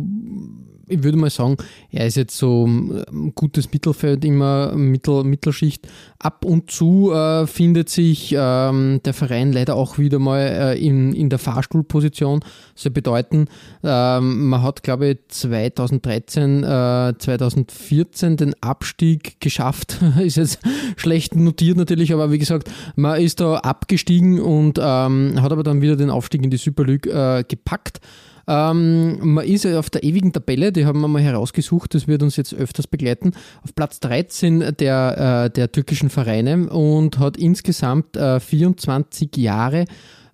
ich 0.88 1.04
würde 1.04 1.18
mal 1.18 1.30
sagen, 1.30 1.58
er 1.92 2.08
ist 2.08 2.16
jetzt 2.16 2.38
so 2.38 2.66
ein 2.66 3.34
gutes 3.36 3.72
Mittelfeld, 3.72 4.24
immer 4.24 4.74
Mittel, 4.76 5.24
Mittelschicht. 5.24 5.88
Ab 6.20 6.46
und 6.46 6.72
zu 6.72 7.12
äh, 7.12 7.46
findet 7.46 7.90
sich 7.90 8.34
ähm, 8.38 9.02
der 9.04 9.14
Verein 9.14 9.52
leider 9.52 9.76
auch 9.76 9.98
wieder 9.98 10.20
mal 10.20 10.40
äh, 10.40 10.80
in, 10.80 11.14
in 11.14 11.30
der 11.30 11.40
Fahrstuhlposition. 11.40 12.40
Das 12.74 12.84
soll 12.84 12.92
bedeuten, 12.92 13.48
ähm, 13.84 14.48
man 14.48 14.64
hat, 14.64 14.84
glaube 14.84 15.10
ich, 15.10 15.18
2013, 15.28 16.64
äh, 16.64 17.14
2014 17.18 18.38
den 18.38 18.56
Abstieg 18.62 19.40
geschafft. 19.42 20.00
ist 20.20 20.38
jetzt 20.38 20.60
schlecht 20.96 21.36
notiert 21.36 21.78
natürlich, 21.78 22.14
aber 22.14 22.32
wie 22.32 22.40
gesagt, 22.40 22.72
man 22.96 23.20
ist 23.22 23.42
da 23.42 23.58
abgestiegen 23.58 24.40
und 24.40 24.80
ähm, 24.82 25.42
hat 25.42 25.52
aber 25.52 25.64
dann 25.64 25.82
wieder 25.82 25.96
den 25.98 26.10
Aufstieg 26.10 26.44
in 26.44 26.50
die 26.50 26.58
Super 26.58 26.86
League 26.86 27.08
äh, 27.08 27.44
gepackt. 27.48 28.00
Ähm, 28.48 29.34
man 29.34 29.46
ist 29.46 29.66
auf 29.66 29.90
der 29.90 30.04
ewigen 30.04 30.32
Tabelle, 30.32 30.72
die 30.72 30.86
haben 30.86 31.02
wir 31.02 31.08
mal 31.08 31.22
herausgesucht, 31.22 31.94
das 31.94 32.08
wird 32.08 32.24
uns 32.24 32.38
jetzt 32.38 32.54
öfters 32.54 32.88
begleiten, 32.88 33.34
auf 33.64 33.76
Platz 33.76 34.00
13 34.00 34.76
der, 34.80 35.46
äh, 35.46 35.50
der 35.50 35.72
türkischen 35.72 36.10
Vereine 36.10 36.70
und 36.70 37.20
hat 37.20 37.38
insgesamt 37.38 38.16
äh, 38.16 38.40
24 38.40 39.36
Jahre 39.36 39.86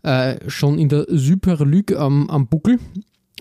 äh, 0.03 0.35
schon 0.47 0.77
in 0.77 0.89
der 0.89 1.05
Super 1.09 1.65
League 1.65 1.95
am, 1.95 2.29
am 2.29 2.47
Buckel. 2.47 2.77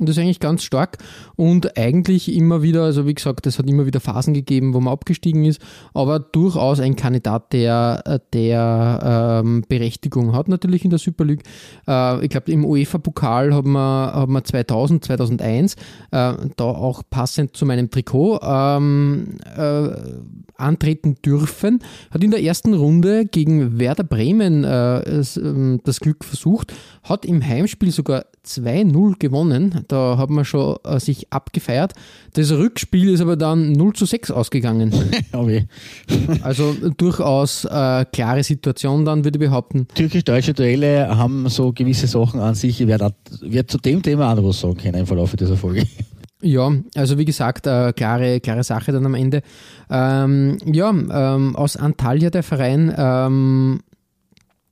Und 0.00 0.08
das 0.08 0.16
ist 0.16 0.22
eigentlich 0.22 0.40
ganz 0.40 0.62
stark 0.62 0.96
und 1.36 1.76
eigentlich 1.76 2.34
immer 2.34 2.62
wieder, 2.62 2.84
also 2.84 3.06
wie 3.06 3.12
gesagt, 3.12 3.46
es 3.46 3.58
hat 3.58 3.68
immer 3.68 3.84
wieder 3.84 4.00
Phasen 4.00 4.32
gegeben, 4.32 4.72
wo 4.72 4.80
man 4.80 4.90
abgestiegen 4.90 5.44
ist, 5.44 5.60
aber 5.92 6.18
durchaus 6.18 6.80
ein 6.80 6.96
Kandidat, 6.96 7.52
der, 7.52 8.22
der 8.32 9.42
ähm, 9.44 9.64
Berechtigung 9.68 10.34
hat 10.34 10.48
natürlich 10.48 10.84
in 10.84 10.90
der 10.90 10.98
Super 10.98 11.26
League. 11.26 11.42
Äh, 11.86 12.24
ich 12.24 12.30
glaube, 12.30 12.50
im 12.50 12.64
UEFA-Pokal 12.64 13.52
haben 13.52 13.72
wir, 13.72 13.78
haben 14.14 14.32
wir 14.32 14.42
2000, 14.42 15.04
2001, 15.04 15.74
äh, 15.74 15.76
da 16.10 16.64
auch 16.64 17.02
passend 17.10 17.54
zu 17.54 17.66
meinem 17.66 17.90
Trikot, 17.90 18.40
ähm, 18.42 19.36
äh, 19.54 19.90
antreten 20.56 21.16
dürfen. 21.24 21.80
Hat 22.10 22.24
in 22.24 22.30
der 22.30 22.42
ersten 22.42 22.72
Runde 22.72 23.26
gegen 23.26 23.78
Werder 23.78 24.04
Bremen 24.04 24.64
äh, 24.64 25.00
ähm, 25.36 25.80
das 25.84 26.00
Glück 26.00 26.24
versucht, 26.24 26.72
hat 27.02 27.26
im 27.26 27.46
Heimspiel 27.46 27.90
sogar 27.90 28.24
2-0 28.46 29.18
gewonnen. 29.18 29.84
Da 29.88 30.16
hat 30.18 30.30
man 30.30 30.44
schon 30.44 30.76
äh, 30.84 30.98
sich 30.98 31.32
abgefeiert. 31.32 31.92
Das 32.34 32.50
Rückspiel 32.50 33.10
ist 33.10 33.20
aber 33.20 33.36
dann 33.36 33.72
0 33.72 33.92
zu 33.94 34.06
6 34.06 34.30
ausgegangen. 34.30 34.92
also 36.42 36.74
durchaus 36.96 37.64
äh, 37.64 38.04
klare 38.12 38.42
Situation 38.42 39.04
dann, 39.04 39.24
würde 39.24 39.38
ich 39.38 39.48
behaupten. 39.48 39.86
Türkisch-deutsche 39.94 40.54
Duelle 40.54 41.16
haben 41.16 41.48
so 41.48 41.72
gewisse 41.72 42.06
Sachen 42.06 42.40
an 42.40 42.54
sich. 42.54 42.80
Ich 42.80 42.86
werde, 42.86 43.14
werde 43.40 43.66
zu 43.66 43.78
dem 43.78 44.02
Thema 44.02 44.32
auch 44.32 44.36
noch 44.36 44.44
was 44.44 44.60
sagen 44.60 44.76
können 44.76 45.00
im 45.00 45.06
Verlauf 45.06 45.36
dieser 45.36 45.56
Folge. 45.56 45.86
Ja, 46.42 46.72
also 46.96 47.18
wie 47.18 47.24
gesagt, 47.24 47.68
äh, 47.68 47.92
klare, 47.92 48.40
klare 48.40 48.64
Sache 48.64 48.90
dann 48.90 49.06
am 49.06 49.14
Ende. 49.14 49.42
Ähm, 49.88 50.58
ja, 50.66 50.90
ähm, 50.90 51.54
aus 51.54 51.76
Antalya 51.76 52.30
der 52.30 52.42
Verein, 52.42 52.92
ähm, 52.96 53.80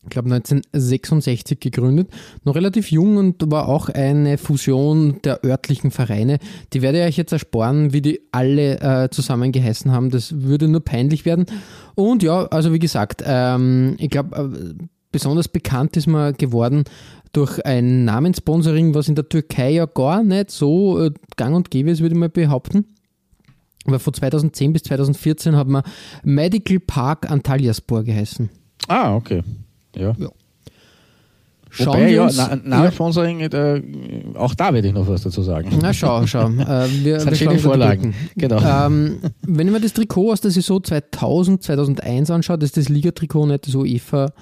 ich 0.02 0.08
glaube 0.08 0.32
1966 0.32 1.60
gegründet, 1.60 2.08
noch 2.44 2.54
relativ 2.54 2.90
jung 2.90 3.18
und 3.18 3.50
war 3.50 3.68
auch 3.68 3.90
eine 3.90 4.38
Fusion 4.38 5.20
der 5.24 5.44
örtlichen 5.44 5.90
Vereine. 5.90 6.38
Die 6.72 6.80
werde 6.80 7.00
ich 7.00 7.06
euch 7.06 7.16
jetzt 7.18 7.32
ersparen, 7.32 7.92
wie 7.92 8.00
die 8.00 8.20
alle 8.32 8.80
äh, 8.80 9.10
zusammen 9.10 9.52
geheißen 9.52 9.92
haben. 9.92 10.10
Das 10.10 10.40
würde 10.40 10.68
nur 10.68 10.80
peinlich 10.80 11.26
werden. 11.26 11.46
Und 11.94 12.22
ja, 12.22 12.46
also 12.46 12.72
wie 12.72 12.78
gesagt, 12.78 13.22
ähm, 13.26 13.96
ich 13.98 14.08
glaube, 14.08 14.36
äh, 14.36 14.84
besonders 15.12 15.48
bekannt 15.48 15.96
ist 15.98 16.06
man 16.06 16.34
geworden 16.34 16.84
durch 17.32 17.64
ein 17.64 18.04
Namenssponsoring, 18.04 18.94
was 18.94 19.08
in 19.08 19.14
der 19.14 19.28
Türkei 19.28 19.72
ja 19.72 19.86
gar 19.86 20.22
nicht 20.22 20.50
so 20.50 20.98
äh, 20.98 21.10
gang 21.36 21.54
und 21.54 21.70
gäbe 21.70 21.90
ist, 21.90 22.00
würde 22.00 22.14
ich 22.14 22.18
mal 22.18 22.28
behaupten. 22.28 22.86
Aber 23.86 23.98
von 23.98 24.14
2010 24.14 24.72
bis 24.72 24.82
2014 24.84 25.56
hat 25.56 25.68
man 25.68 25.82
Medical 26.22 26.80
Park 26.80 27.30
Antalyaspor 27.30 28.04
geheißen. 28.04 28.50
Ah, 28.88 29.14
okay. 29.14 29.42
Ja. 30.00 30.14
ja. 30.18 30.28
Schauen 31.72 31.86
Wobei, 31.86 32.08
wir 32.08 32.22
uns, 32.24 32.36
ja, 32.36 32.56
Namenssponsoring, 32.64 33.40
äh, 33.42 33.82
auch 34.34 34.56
da 34.56 34.74
werde 34.74 34.88
ich 34.88 34.94
noch 34.94 35.06
was 35.06 35.22
dazu 35.22 35.40
sagen. 35.42 35.70
Na 35.80 35.94
schau, 35.94 36.26
schau. 36.26 36.48
Äh, 36.60 36.88
wir, 37.04 37.18
das 37.18 37.26
wir 37.26 37.34
schöne 37.36 37.58
Vorlagen. 37.60 38.12
Genau. 38.36 38.60
Ähm, 38.60 39.18
wenn 39.42 39.68
ich 39.68 39.72
mir 39.72 39.80
das 39.80 39.92
Trikot 39.92 40.32
aus 40.32 40.40
der 40.40 40.50
Saison 40.50 40.82
2000, 40.82 41.62
2001 41.62 42.30
anschaue, 42.30 42.58
das 42.58 42.70
ist 42.70 42.76
das 42.76 42.88
Ligatrikot, 42.88 43.46
nicht 43.46 43.68
das 43.68 43.74
UEFA 43.76 44.32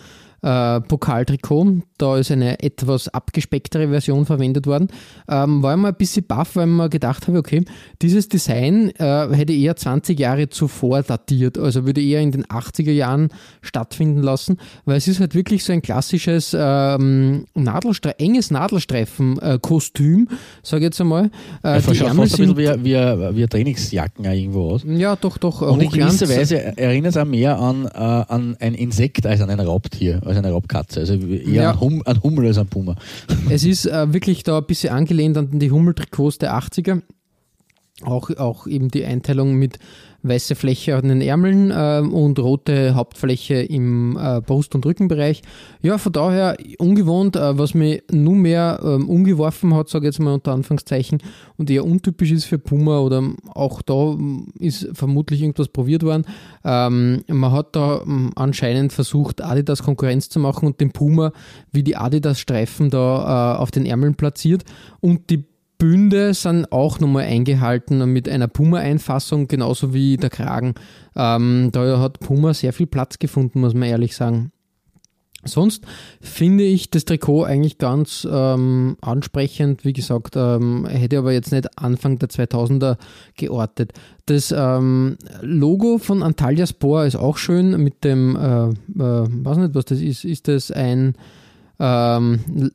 äh, 0.43 0.81
Pokaltrikot. 0.81 1.83
Da 1.99 2.17
ist 2.17 2.31
eine 2.31 2.63
etwas 2.63 3.09
abgespecktere 3.09 3.89
Version 3.89 4.25
verwendet 4.25 4.67
worden. 4.67 4.89
Ähm, 5.29 5.63
war 5.63 5.77
mal 5.77 5.89
ein 5.89 5.95
bisschen 5.97 6.25
baff, 6.25 6.57
weil 6.57 6.67
man 6.67 6.91
gedacht 6.91 7.27
habe, 7.27 7.39
okay, 7.39 7.65
dieses 8.03 8.29
Design 8.29 8.91
äh, 8.99 9.29
hätte 9.35 9.53
eher 9.53 9.77
20 9.77 10.19
Jahre 10.19 10.49
zuvor 10.49 11.03
datiert, 11.03 11.59
also 11.59 11.87
würde 11.87 12.01
eher 12.01 12.21
in 12.21 12.31
den 12.31 12.45
80er 12.47 12.93
Jahren 12.93 13.29
stattfinden 13.63 14.23
lassen, 14.23 14.59
weil 14.85 14.97
es 14.97 15.09
ist 15.09 15.21
halt 15.21 15.35
wirklich 15.35 15.65
so 15.65 15.73
ein 15.73 15.83
klassisches 15.83 16.57
ähm, 16.59 17.47
Nadelstre 17.55 18.19
enges 18.19 18.51
Nadelstreifen-Kostüm, 18.51 20.29
sage 20.63 20.85
ich 20.85 20.89
jetzt 20.89 21.01
einmal. 21.01 21.31
Äh, 21.65 21.81
ja, 21.81 21.81
die 21.81 21.99
Ärmel 21.99 22.27
sind, 22.29 22.51
ein 22.51 22.55
bisschen 22.55 22.85
wie, 22.85 22.93
wie, 22.93 23.37
wie 23.37 23.47
Trainingsjacken 23.47 24.25
irgendwo 24.25 24.71
aus. 24.71 24.83
Ja, 24.87 25.17
doch, 25.17 25.39
doch. 25.39 25.63
Und 25.63 25.83
in 25.83 25.91
gewisser 25.91 26.29
Weise 26.29 26.77
erinnert 26.77 27.11
es 27.11 27.17
auch 27.17 27.25
mehr 27.25 27.59
an, 27.59 27.87
äh, 27.87 27.89
an 27.89 28.57
ein 28.61 28.75
Insekt 28.75 29.27
als 29.27 29.41
an 29.41 29.51
ein 29.51 29.61
Raubtier 29.61 30.21
als 30.29 30.39
eine 30.39 30.51
Raubkatze. 30.51 31.01
Also 31.01 31.15
eher 31.15 31.63
ja. 31.63 31.71
ein, 31.73 31.81
hum, 31.81 32.03
ein, 32.05 32.23
Hummel 32.23 32.47
als 32.47 32.59
ein 32.59 32.67
Puma. 32.67 32.97
Es 33.51 33.65
ist 33.65 33.87
äh, 33.87 34.13
wirklich 34.13 34.43
da 34.43 34.59
ein 34.59 34.67
bisschen 34.67 34.93
angelehnt 34.93 35.37
an 35.37 35.59
die 35.59 35.71
Hummeltrikots 35.71 36.39
der 36.39 36.55
80er. 36.55 37.03
Auch, 38.03 38.31
auch 38.37 38.67
eben 38.67 38.91
die 38.91 39.05
Einteilung 39.05 39.55
mit 39.55 39.79
weiße 40.23 40.55
Fläche 40.55 40.97
an 40.97 41.09
den 41.09 41.21
Ärmeln 41.21 41.71
äh, 41.71 42.01
und 42.01 42.39
rote 42.39 42.95
Hauptfläche 42.95 43.55
im 43.55 44.17
äh, 44.17 44.41
Brust- 44.41 44.75
und 44.75 44.85
Rückenbereich. 44.85 45.43
Ja, 45.81 45.99
von 45.99 46.13
daher 46.13 46.57
ungewohnt, 46.79 47.37
äh, 47.37 47.57
was 47.57 47.75
mir 47.75 48.03
nunmehr 48.11 48.81
ähm, 48.83 49.09
umgeworfen 49.09 49.75
hat, 49.75 49.89
sage 49.89 50.07
ich 50.07 50.15
jetzt 50.15 50.21
mal 50.21 50.35
unter 50.35 50.53
Anführungszeichen, 50.53 51.23
und 51.57 51.71
eher 51.71 51.85
untypisch 51.85 52.33
ist 52.33 52.45
für 52.45 52.59
Puma 52.59 52.99
oder 52.99 53.23
auch 53.55 53.83
da 53.83 54.13
ähm, 54.13 54.49
ist 54.59 54.89
vermutlich 54.93 55.43
irgendwas 55.43 55.69
probiert 55.69 56.03
worden. 56.03 56.25
Ähm, 56.65 57.23
man 57.29 57.53
hat 57.53 57.77
da 57.77 58.03
ähm, 58.05 58.33
anscheinend 58.35 58.93
versucht, 58.93 59.43
Adidas 59.43 59.83
Konkurrenz 59.83 60.29
zu 60.29 60.41
machen 60.41 60.67
und 60.67 60.81
den 60.81 60.91
Puma 60.91 61.33
wie 61.73 61.83
die 61.83 61.97
Adidas-Streifen 61.97 62.91
da 62.91 63.55
äh, 63.55 63.59
auf 63.59 63.71
den 63.71 63.87
Ärmeln 63.87 64.15
platziert 64.15 64.65
und 65.01 65.31
die 65.31 65.45
Bünde 65.79 66.35
sind 66.35 66.73
auch 66.73 66.99
nochmal 66.99 67.25
eingehalten 67.25 68.13
mit 68.13 68.29
einer 68.29 68.49
Puma-Einfassung, 68.49 69.47
genauso 69.47 69.95
wie 69.95 70.17
der 70.17 70.31
Kragen. 70.31 70.75
Ähm, 71.15 71.71
da 71.73 72.01
hat 72.01 72.19
Puma 72.19 72.53
sehr 72.53 72.73
viel 72.73 72.89
Platz 72.89 73.21
gefunden, 73.21 73.61
muss 73.61 73.75
man 73.75 73.89
ehrlich 73.89 74.17
sagen. 74.17 74.51
Sonst 75.45 75.85
finde 76.21 76.65
ich 76.65 76.91
das 76.91 77.05
Trikot 77.05 77.45
eigentlich 77.45 77.79
ganz 77.79 78.27
ähm, 78.29 78.97
ansprechend. 79.01 79.85
Wie 79.85 79.93
gesagt, 79.93 80.35
ähm, 80.35 80.85
hätte 80.87 81.19
aber 81.19 81.33
jetzt 81.33 81.53
nicht 81.53 81.79
Anfang 81.79 82.19
der 82.19 82.29
2000er 82.29 82.97
geortet. 83.37 83.93
Das 84.27 84.53
ähm, 84.57 85.17
Logo 85.41 85.99
von 85.99 86.25
Antalya 86.25 86.67
Spor 86.67 87.05
ist 87.05 87.15
auch 87.15 87.39
schön 87.39 87.81
mit 87.83 88.03
dem, 88.03 88.35
äh, 88.35 88.69
äh, 88.69 88.75
weiß 88.97 89.59
nicht, 89.59 89.75
was 89.77 89.85
das 89.85 90.01
ist. 90.01 90.25
Ist 90.25 90.49
das 90.49 90.73
ein 90.73 91.15
ähm, 91.79 92.73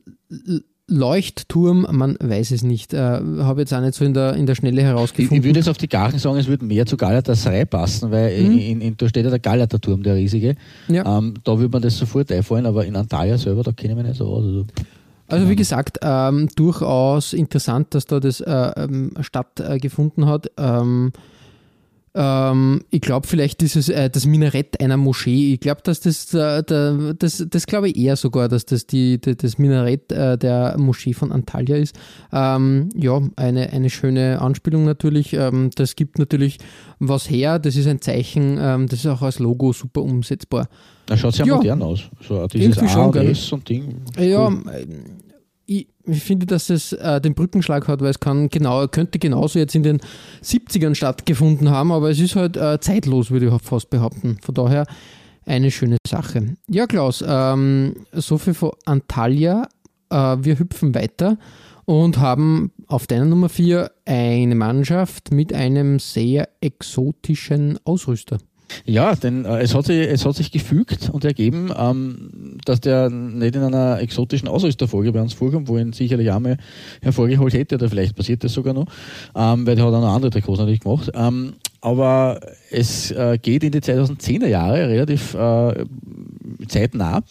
Leuchtturm, 0.86 1.86
man 1.90 2.16
weiß 2.20 2.50
es 2.50 2.62
nicht. 2.62 2.92
Äh, 2.92 2.98
Habe 2.98 3.62
jetzt 3.62 3.72
auch 3.72 3.80
nicht 3.80 3.94
so 3.94 4.04
in 4.04 4.12
der, 4.12 4.34
in 4.34 4.44
der 4.44 4.54
Schnelle 4.54 4.82
herausgefunden. 4.82 5.34
Ich, 5.34 5.38
ich 5.38 5.44
würde 5.44 5.60
jetzt 5.60 5.68
auf 5.68 5.78
die 5.78 5.88
Garten 5.88 6.18
sagen, 6.18 6.36
es 6.36 6.46
würde 6.46 6.64
mehr 6.64 6.84
zu 6.84 6.96
Galatasaray 6.96 7.64
passen, 7.64 8.10
weil 8.10 8.42
mhm. 8.42 8.58
in, 8.58 8.80
in, 8.80 8.96
da 8.96 9.08
steht 9.08 9.24
ja 9.24 9.30
der 9.30 9.38
Galaterturm, 9.38 10.02
der 10.02 10.16
riesige. 10.16 10.56
Ja. 10.88 11.18
Ähm, 11.18 11.34
da 11.42 11.58
würde 11.58 11.72
man 11.72 11.82
das 11.82 11.96
sofort 11.96 12.30
einfallen, 12.30 12.66
aber 12.66 12.84
in 12.84 12.96
Antalya 12.96 13.38
selber, 13.38 13.62
da 13.62 13.72
kenne 13.72 13.92
ich 13.92 13.96
mich 13.96 14.06
nicht 14.06 14.18
so 14.18 14.26
aus. 14.26 14.44
Also, 14.44 14.66
also 15.28 15.48
wie 15.48 15.56
gesagt, 15.56 16.00
ähm, 16.02 16.48
durchaus 16.54 17.32
interessant, 17.32 17.94
dass 17.94 18.04
da 18.04 18.20
das 18.20 18.40
äh, 18.40 18.72
ähm, 18.76 19.12
stattgefunden 19.20 20.26
hat. 20.26 20.50
Ähm, 20.58 21.12
ähm, 22.16 22.82
ich 22.90 23.00
glaube, 23.00 23.26
vielleicht 23.26 23.60
dieses 23.60 23.88
äh, 23.88 24.08
das 24.08 24.24
Minarett 24.24 24.80
einer 24.80 24.96
Moschee. 24.96 25.54
Ich 25.54 25.60
glaube, 25.60 25.80
dass 25.82 26.00
das, 26.00 26.32
äh, 26.32 26.62
der, 26.62 27.14
das, 27.14 27.44
das 27.48 27.66
glaube 27.66 27.88
ich 27.88 27.96
eher 27.96 28.14
sogar, 28.14 28.48
dass 28.48 28.64
das 28.66 28.86
die, 28.86 29.20
die 29.20 29.36
das 29.36 29.58
Minarett 29.58 30.12
äh, 30.12 30.38
der 30.38 30.76
Moschee 30.78 31.12
von 31.12 31.32
Antalya 31.32 31.76
ist. 31.76 31.96
Ähm, 32.32 32.90
ja, 32.94 33.20
eine, 33.34 33.70
eine 33.70 33.90
schöne 33.90 34.40
Anspielung 34.40 34.84
natürlich. 34.84 35.32
Ähm, 35.32 35.70
das 35.74 35.96
gibt 35.96 36.20
natürlich 36.20 36.58
was 37.00 37.28
her. 37.28 37.58
Das 37.58 37.74
ist 37.74 37.88
ein 37.88 38.00
Zeichen. 38.00 38.58
Ähm, 38.60 38.86
das 38.86 39.00
ist 39.00 39.06
auch 39.06 39.22
als 39.22 39.40
Logo 39.40 39.72
super 39.72 40.02
umsetzbar. 40.02 40.68
Da 41.06 41.16
schaut 41.16 41.34
sehr 41.34 41.46
ja, 41.46 41.56
modern 41.56 41.82
aus. 41.82 42.04
So 42.26 42.46
dieses 42.46 42.78
A 42.78 43.06
und 43.06 43.16
S 43.16 43.52
und 43.52 43.68
Ding. 43.68 44.02
Ja, 44.18 44.50
ich, 45.66 45.88
ich, 46.04 46.22
finde, 46.22 46.46
dass 46.46 46.70
es 46.70 46.92
äh, 46.92 47.20
den 47.20 47.34
Brückenschlag 47.34 47.88
hat, 47.88 48.00
weil 48.00 48.10
es 48.10 48.20
kann 48.20 48.48
genau, 48.48 48.86
könnte 48.88 49.18
genauso 49.18 49.58
jetzt 49.58 49.74
in 49.74 49.82
den 49.82 50.00
70ern 50.42 50.94
stattgefunden 50.94 51.70
haben, 51.70 51.92
aber 51.92 52.10
es 52.10 52.20
ist 52.20 52.36
halt 52.36 52.56
äh, 52.56 52.80
zeitlos, 52.80 53.30
würde 53.30 53.46
ich 53.46 53.62
fast 53.62 53.90
behaupten. 53.90 54.38
Von 54.42 54.54
daher 54.54 54.86
eine 55.46 55.70
schöne 55.70 55.98
Sache. 56.06 56.56
Ja, 56.68 56.86
Klaus, 56.86 57.22
ähm, 57.26 57.94
so 58.12 58.38
viel 58.38 58.54
von 58.54 58.72
Antalya. 58.84 59.68
Äh, 60.10 60.36
wir 60.40 60.58
hüpfen 60.58 60.94
weiter 60.94 61.38
und 61.84 62.18
haben 62.18 62.72
auf 62.86 63.06
deiner 63.06 63.26
Nummer 63.26 63.48
4 63.48 63.90
eine 64.06 64.54
Mannschaft 64.54 65.32
mit 65.32 65.52
einem 65.52 65.98
sehr 65.98 66.48
exotischen 66.60 67.78
Ausrüster. 67.84 68.38
Ja, 68.84 69.14
denn 69.14 69.44
äh, 69.44 69.60
es, 69.60 69.74
hat 69.74 69.86
sich, 69.86 70.08
es 70.08 70.24
hat 70.24 70.36
sich 70.36 70.50
gefügt 70.50 71.10
und 71.10 71.24
ergeben, 71.24 71.70
ähm, 71.76 72.58
dass 72.64 72.80
der 72.80 73.10
nicht 73.10 73.56
in 73.56 73.62
einer 73.62 74.00
exotischen 74.00 74.48
Ausrüsterfolge 74.48 75.12
bei 75.12 75.20
uns 75.20 75.34
vorkommt, 75.34 75.68
wo 75.68 75.78
ihn 75.78 75.92
sicherlich 75.92 76.30
einmal 76.30 76.58
hervorgeholt 77.02 77.54
hätte, 77.54 77.76
oder 77.76 77.88
vielleicht 77.88 78.16
passiert 78.16 78.44
das 78.44 78.52
sogar 78.52 78.74
noch, 78.74 78.86
ähm, 79.34 79.66
weil 79.66 79.76
der 79.76 79.84
hat 79.84 79.94
auch 79.94 80.00
noch 80.00 80.14
andere 80.14 80.30
Trikots 80.30 80.58
natürlich 80.58 80.80
gemacht. 80.80 81.10
Ähm, 81.14 81.54
aber 81.80 82.40
es 82.70 83.10
äh, 83.10 83.38
geht 83.40 83.62
in 83.62 83.72
die 83.72 83.80
2010er 83.80 84.46
Jahre 84.46 84.88
relativ 84.88 85.34
äh, 85.34 85.84
zeitnah. 86.66 87.22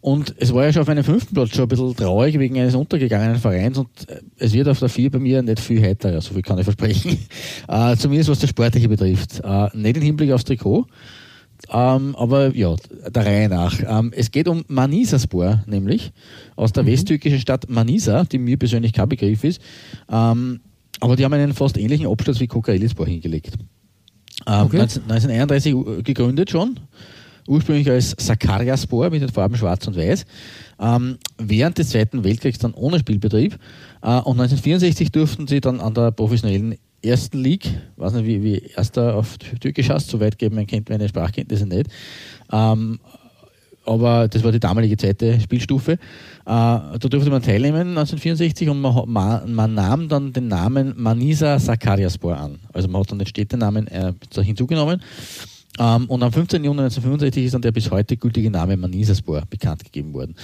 Und 0.00 0.34
es 0.38 0.52
war 0.52 0.64
ja 0.64 0.72
schon 0.72 0.82
auf 0.82 0.88
meinem 0.88 1.04
fünften 1.04 1.34
Platz 1.34 1.50
schon 1.50 1.64
ein 1.64 1.68
bisschen 1.68 1.96
traurig 1.96 2.38
wegen 2.38 2.58
eines 2.58 2.74
untergegangenen 2.74 3.36
Vereins 3.36 3.78
und 3.78 3.88
äh, 4.08 4.20
es 4.38 4.52
wird 4.52 4.68
auf 4.68 4.78
der 4.78 4.88
vier 4.88 5.10
bei 5.10 5.18
mir 5.18 5.42
nicht 5.42 5.60
viel 5.60 5.82
heiterer, 5.82 6.20
so 6.20 6.34
viel 6.34 6.42
kann 6.42 6.58
ich 6.58 6.64
versprechen. 6.64 7.18
Äh, 7.68 7.96
zumindest 7.96 8.30
was 8.30 8.38
das 8.38 8.50
Sportliche 8.50 8.88
betrifft. 8.88 9.40
Äh, 9.42 9.68
nicht 9.74 9.96
im 9.96 10.02
Hinblick 10.02 10.30
aufs 10.30 10.44
Trikot, 10.44 10.86
ähm, 11.70 12.14
aber 12.16 12.54
ja, 12.54 12.76
der 13.08 13.26
Reihe 13.26 13.48
nach. 13.48 13.80
Ähm, 13.86 14.12
es 14.14 14.30
geht 14.30 14.46
um 14.46 14.64
Manisaspor, 14.68 15.64
nämlich 15.66 16.12
aus 16.54 16.72
der 16.72 16.84
mhm. 16.84 16.88
westtürkischen 16.88 17.40
Stadt 17.40 17.68
Manisa, 17.68 18.24
die 18.24 18.38
mir 18.38 18.56
persönlich 18.56 18.92
kein 18.92 19.08
Begriff 19.08 19.42
ist. 19.42 19.60
Ähm, 20.10 20.60
aber 21.00 21.16
die 21.16 21.24
haben 21.24 21.32
einen 21.32 21.54
fast 21.54 21.76
ähnlichen 21.76 22.06
Absturz 22.06 22.40
wie 22.40 22.46
Kokaelispor 22.46 23.06
hingelegt. 23.06 23.54
Ähm, 24.46 24.66
okay. 24.66 24.80
1931 24.80 26.04
gegründet 26.04 26.50
schon 26.50 26.78
ursprünglich 27.48 27.90
als 27.90 28.14
Sakaryaspor 28.18 29.10
mit 29.10 29.22
den 29.22 29.28
Farben 29.28 29.56
Schwarz 29.56 29.86
und 29.86 29.96
Weiß, 29.96 30.24
ähm, 30.80 31.18
während 31.38 31.78
des 31.78 31.90
Zweiten 31.90 32.24
Weltkriegs 32.24 32.58
dann 32.58 32.74
ohne 32.74 32.98
Spielbetrieb. 32.98 33.54
Äh, 34.02 34.08
und 34.08 34.40
1964 34.40 35.12
durften 35.12 35.46
sie 35.46 35.60
dann 35.60 35.80
an 35.80 35.94
der 35.94 36.10
professionellen 36.10 36.76
ersten 37.02 37.38
League, 37.38 37.68
weiß 37.96 38.14
nicht, 38.14 38.26
wie, 38.26 38.42
wie 38.42 38.62
erster 38.74 39.14
auf 39.14 39.38
Türkisch 39.38 39.90
heißt, 39.90 40.08
soweit 40.08 40.38
geben 40.38 40.56
man 40.56 40.66
kennt 40.66 40.88
meine 40.88 41.08
Sprachkenntnisse 41.08 41.66
nicht. 41.66 41.88
Ähm, 42.52 42.98
aber 43.84 44.26
das 44.26 44.42
war 44.42 44.50
die 44.50 44.58
damalige 44.58 44.96
zweite 44.96 45.40
Spielstufe. 45.40 45.92
Äh, 45.92 45.98
da 46.44 46.98
durfte 46.98 47.30
man 47.30 47.40
teilnehmen 47.40 47.96
1964 47.96 48.68
und 48.68 48.80
man, 48.80 49.74
nahm 49.74 50.08
dann 50.08 50.32
den 50.32 50.48
Namen 50.48 50.94
Manisa 50.96 51.58
Sakaryaspor 51.58 52.36
an. 52.36 52.58
Also 52.72 52.88
man 52.88 53.00
hat 53.00 53.12
dann 53.12 53.20
den 53.20 53.28
Städtenamen 53.28 53.86
äh, 53.86 54.12
hinzugenommen 54.42 55.00
ähm, 55.78 56.06
und 56.06 56.22
am 56.22 56.32
15. 56.32 56.64
Juni 56.64 56.80
1965 56.80 57.44
ist 57.44 57.54
dann 57.54 57.62
der 57.62 57.72
bis 57.72 57.90
heute 57.90 58.16
gültige 58.16 58.50
Name 58.50 58.76
Manisaspor 58.76 59.42
bekannt 59.48 59.84
gegeben 59.84 60.12
worden. 60.14 60.34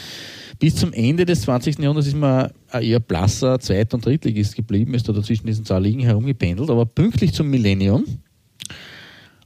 Bis 0.58 0.76
zum 0.76 0.92
Ende 0.92 1.24
des 1.24 1.42
20. 1.42 1.78
Jahrhunderts 1.78 2.08
ist 2.08 2.16
man 2.16 2.50
eher 2.72 3.00
blasser 3.00 3.58
Zweit- 3.60 3.94
und 3.94 4.04
Drittligist 4.04 4.54
geblieben, 4.56 4.94
ist 4.94 5.08
da 5.08 5.12
dazwischen 5.12 5.46
diesen 5.46 5.64
zwei 5.64 5.80
Ligen 5.80 6.00
herumgependelt, 6.00 6.70
aber 6.70 6.86
pünktlich 6.86 7.32
zum 7.32 7.48
Millennium, 7.48 8.04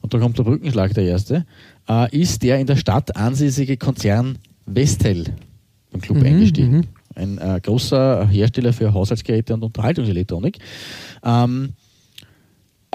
und 0.07 0.14
da 0.14 0.19
kommt 0.21 0.38
der 0.38 0.45
Brückenschlag 0.45 0.95
der 0.95 1.05
erste, 1.05 1.47
äh, 1.88 2.16
ist 2.16 2.43
der 2.45 2.61
in 2.61 2.66
der 2.69 2.76
Stadt 2.76 3.16
ansässige 3.16 3.76
Konzern 3.76 4.38
Vestel 4.64 5.25
beim 5.90 6.00
Club 6.00 6.19
mhm, 6.19 6.26
eingestiegen. 6.26 6.76
Mhm. 6.76 6.85
Ein 7.16 7.38
äh, 7.38 7.61
großer 7.61 8.28
Hersteller 8.28 8.73
für 8.73 8.93
Haushaltsgeräte 8.93 9.55
und 9.55 9.64
Unterhaltungselektronik. 9.64 10.59
Ähm, 11.25 11.73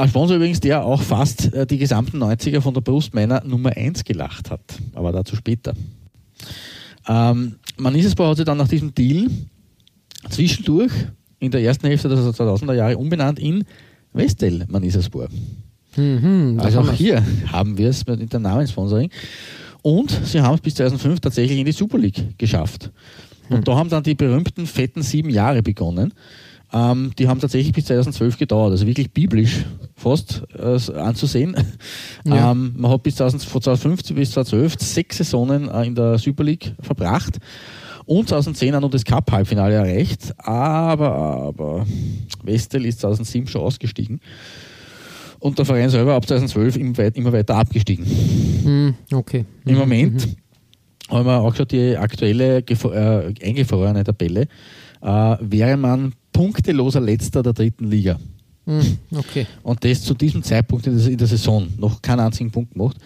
ein 0.02 0.10
Sponsor 0.10 0.38
übrigens, 0.38 0.60
der 0.60 0.84
auch 0.84 1.02
fast 1.02 1.54
äh, 1.54 1.66
die 1.66 1.78
gesamten 1.78 2.22
90er 2.22 2.62
von 2.62 2.74
der 2.74 2.82
Brustmänner 2.82 3.44
Nummer 3.46 3.76
1 3.76 4.04
gelacht 4.04 4.50
hat. 4.50 4.62
Aber 4.94 5.12
dazu 5.12 5.36
später. 5.36 5.74
Ähm, 7.08 7.56
Manisesbau 7.78 8.30
hat 8.30 8.38
sich 8.38 8.46
dann 8.46 8.58
nach 8.58 8.68
diesem 8.68 8.94
Deal 8.94 9.28
zwischendurch 10.30 10.92
in 11.40 11.52
der 11.52 11.62
ersten 11.62 11.88
Hälfte 11.88 12.10
der 12.10 12.18
2000er 12.18 12.74
Jahre 12.74 12.98
umbenannt 12.98 13.40
in 13.40 13.64
Westel 14.14 14.66
Manisespor. 14.68 15.28
Mhm, 15.96 16.60
also 16.60 16.80
auch 16.80 16.92
hier 16.94 17.24
haben 17.52 17.78
wir 17.78 17.90
es 17.90 18.06
mit 18.06 18.32
dem 18.32 18.42
Namenssponsoring. 18.42 19.10
Und 19.82 20.12
sie 20.26 20.42
haben 20.42 20.56
es 20.56 20.62
bis 20.62 20.76
2005 20.76 21.20
tatsächlich 21.20 21.60
in 21.60 21.66
die 21.66 21.72
Super 21.72 21.98
League 21.98 22.38
geschafft. 22.38 22.92
Und 23.50 23.58
hm. 23.58 23.64
da 23.64 23.76
haben 23.76 23.90
dann 23.90 24.04
die 24.04 24.14
berühmten 24.14 24.68
fetten 24.68 25.02
sieben 25.02 25.30
Jahre 25.30 25.64
begonnen. 25.64 26.14
Ähm, 26.74 27.12
die 27.20 27.28
haben 27.28 27.40
tatsächlich 27.40 27.74
bis 27.74 27.86
2012 27.86 28.38
gedauert, 28.38 28.72
also 28.72 28.88
wirklich 28.88 29.12
biblisch 29.12 29.66
fast 29.96 30.44
äh, 30.58 30.78
anzusehen. 30.98 31.56
Ja. 32.24 32.52
Ähm, 32.52 32.74
man 32.78 32.92
hat 32.92 33.04
bis 33.04 33.16
2000, 33.16 33.44
von 33.44 33.62
2015 33.62 34.16
bis 34.16 34.32
2012 34.32 34.80
sechs 34.80 35.18
Saisonen 35.18 35.70
äh, 35.70 35.86
in 35.86 35.96
der 35.96 36.20
Super 36.20 36.44
League 36.44 36.74
verbracht 36.80 37.40
und 38.06 38.30
2010 38.30 38.76
auch 38.76 38.82
noch 38.82 38.92
das 38.92 39.04
Cup-Halbfinale 39.04 39.74
erreicht, 39.74 40.34
aber, 40.38 41.16
aber 41.16 41.86
Westel 42.44 42.86
ist 42.86 43.00
2007 43.00 43.48
schon 43.48 43.62
ausgestiegen 43.62 44.22
und 45.40 45.58
der 45.58 45.66
Verein 45.66 45.90
selber 45.90 46.14
ab 46.14 46.28
2012 46.28 46.78
immer 47.16 47.34
weiter 47.34 47.56
abgestiegen. 47.56 48.06
Hm, 48.06 48.96
okay. 49.12 49.46
Im 49.66 49.78
Moment 49.78 50.28
mhm. 50.28 51.16
haben 51.16 51.26
wir 51.26 51.40
auch 51.40 51.56
schon 51.56 51.68
die 51.68 51.98
aktuelle 51.98 52.60
äh, 52.60 53.34
eingefrorene 53.44 54.04
Tabelle. 54.04 54.48
Äh, 55.02 55.38
wäre 55.40 55.78
man 55.78 56.14
punkteloser 56.32 57.02
Letzter 57.02 57.44
der 57.44 57.54
dritten 57.54 57.90
Liga. 57.90 58.20
Hm, 58.66 59.00
okay. 59.16 59.48
Und 59.64 59.84
das 59.84 60.04
zu 60.04 60.14
diesem 60.14 60.44
Zeitpunkt 60.44 60.86
in 60.86 61.18
der 61.18 61.28
Saison 61.28 61.68
noch 61.78 62.02
keinen 62.02 62.20
einzigen 62.20 62.52
Punkt 62.52 62.74
gemacht. 62.74 62.98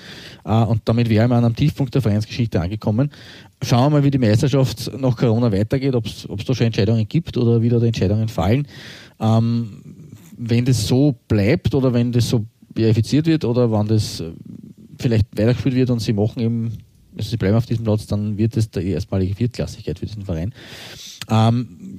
Äh, 0.43 0.63
und 0.63 0.81
damit 0.85 1.09
wäre 1.09 1.27
man 1.27 1.45
am 1.45 1.55
Tiefpunkt 1.55 1.95
der 1.95 2.01
Vereinsgeschichte 2.01 2.59
angekommen. 2.59 3.09
Schauen 3.63 3.85
wir 3.85 3.99
mal, 3.99 4.03
wie 4.03 4.11
die 4.11 4.17
Meisterschaft 4.17 4.91
nach 4.99 5.15
Corona 5.15 5.51
weitergeht, 5.51 5.95
ob 5.95 6.05
es 6.05 6.27
da 6.45 6.53
schon 6.53 6.67
Entscheidungen 6.67 7.07
gibt 7.07 7.38
oder 7.38 7.61
wieder 7.61 7.79
die 7.79 7.88
Entscheidungen 7.88 8.27
fallen. 8.27 8.67
Ähm, 9.19 9.81
wenn 10.38 10.65
das 10.65 10.85
so 10.88 11.15
bleibt 11.27 11.73
oder 11.73 11.93
wenn 11.93 12.11
das 12.11 12.29
so 12.29 12.45
verifiziert 12.75 13.25
wird 13.25 13.45
oder 13.45 13.71
wenn 13.71 13.88
das 13.88 14.19
äh, 14.19 14.31
vielleicht 14.99 15.27
weitergeführt 15.38 15.75
wird 15.75 15.89
und 15.89 15.99
sie 15.99 16.11
machen 16.11 16.41
eben, 16.41 16.77
also 17.17 17.29
sie 17.29 17.38
bleiben 17.38 17.55
auf 17.55 17.65
diesem 17.65 17.85
Platz, 17.85 18.05
dann 18.07 18.38
wird 18.38 18.57
es 18.57 18.69
die 18.69 18.89
erstmalige 18.89 19.35
Viertklassigkeit 19.35 19.99
für 19.99 20.05
diesen 20.05 20.25
Verein. 20.25 20.53
Ähm, 21.29 21.97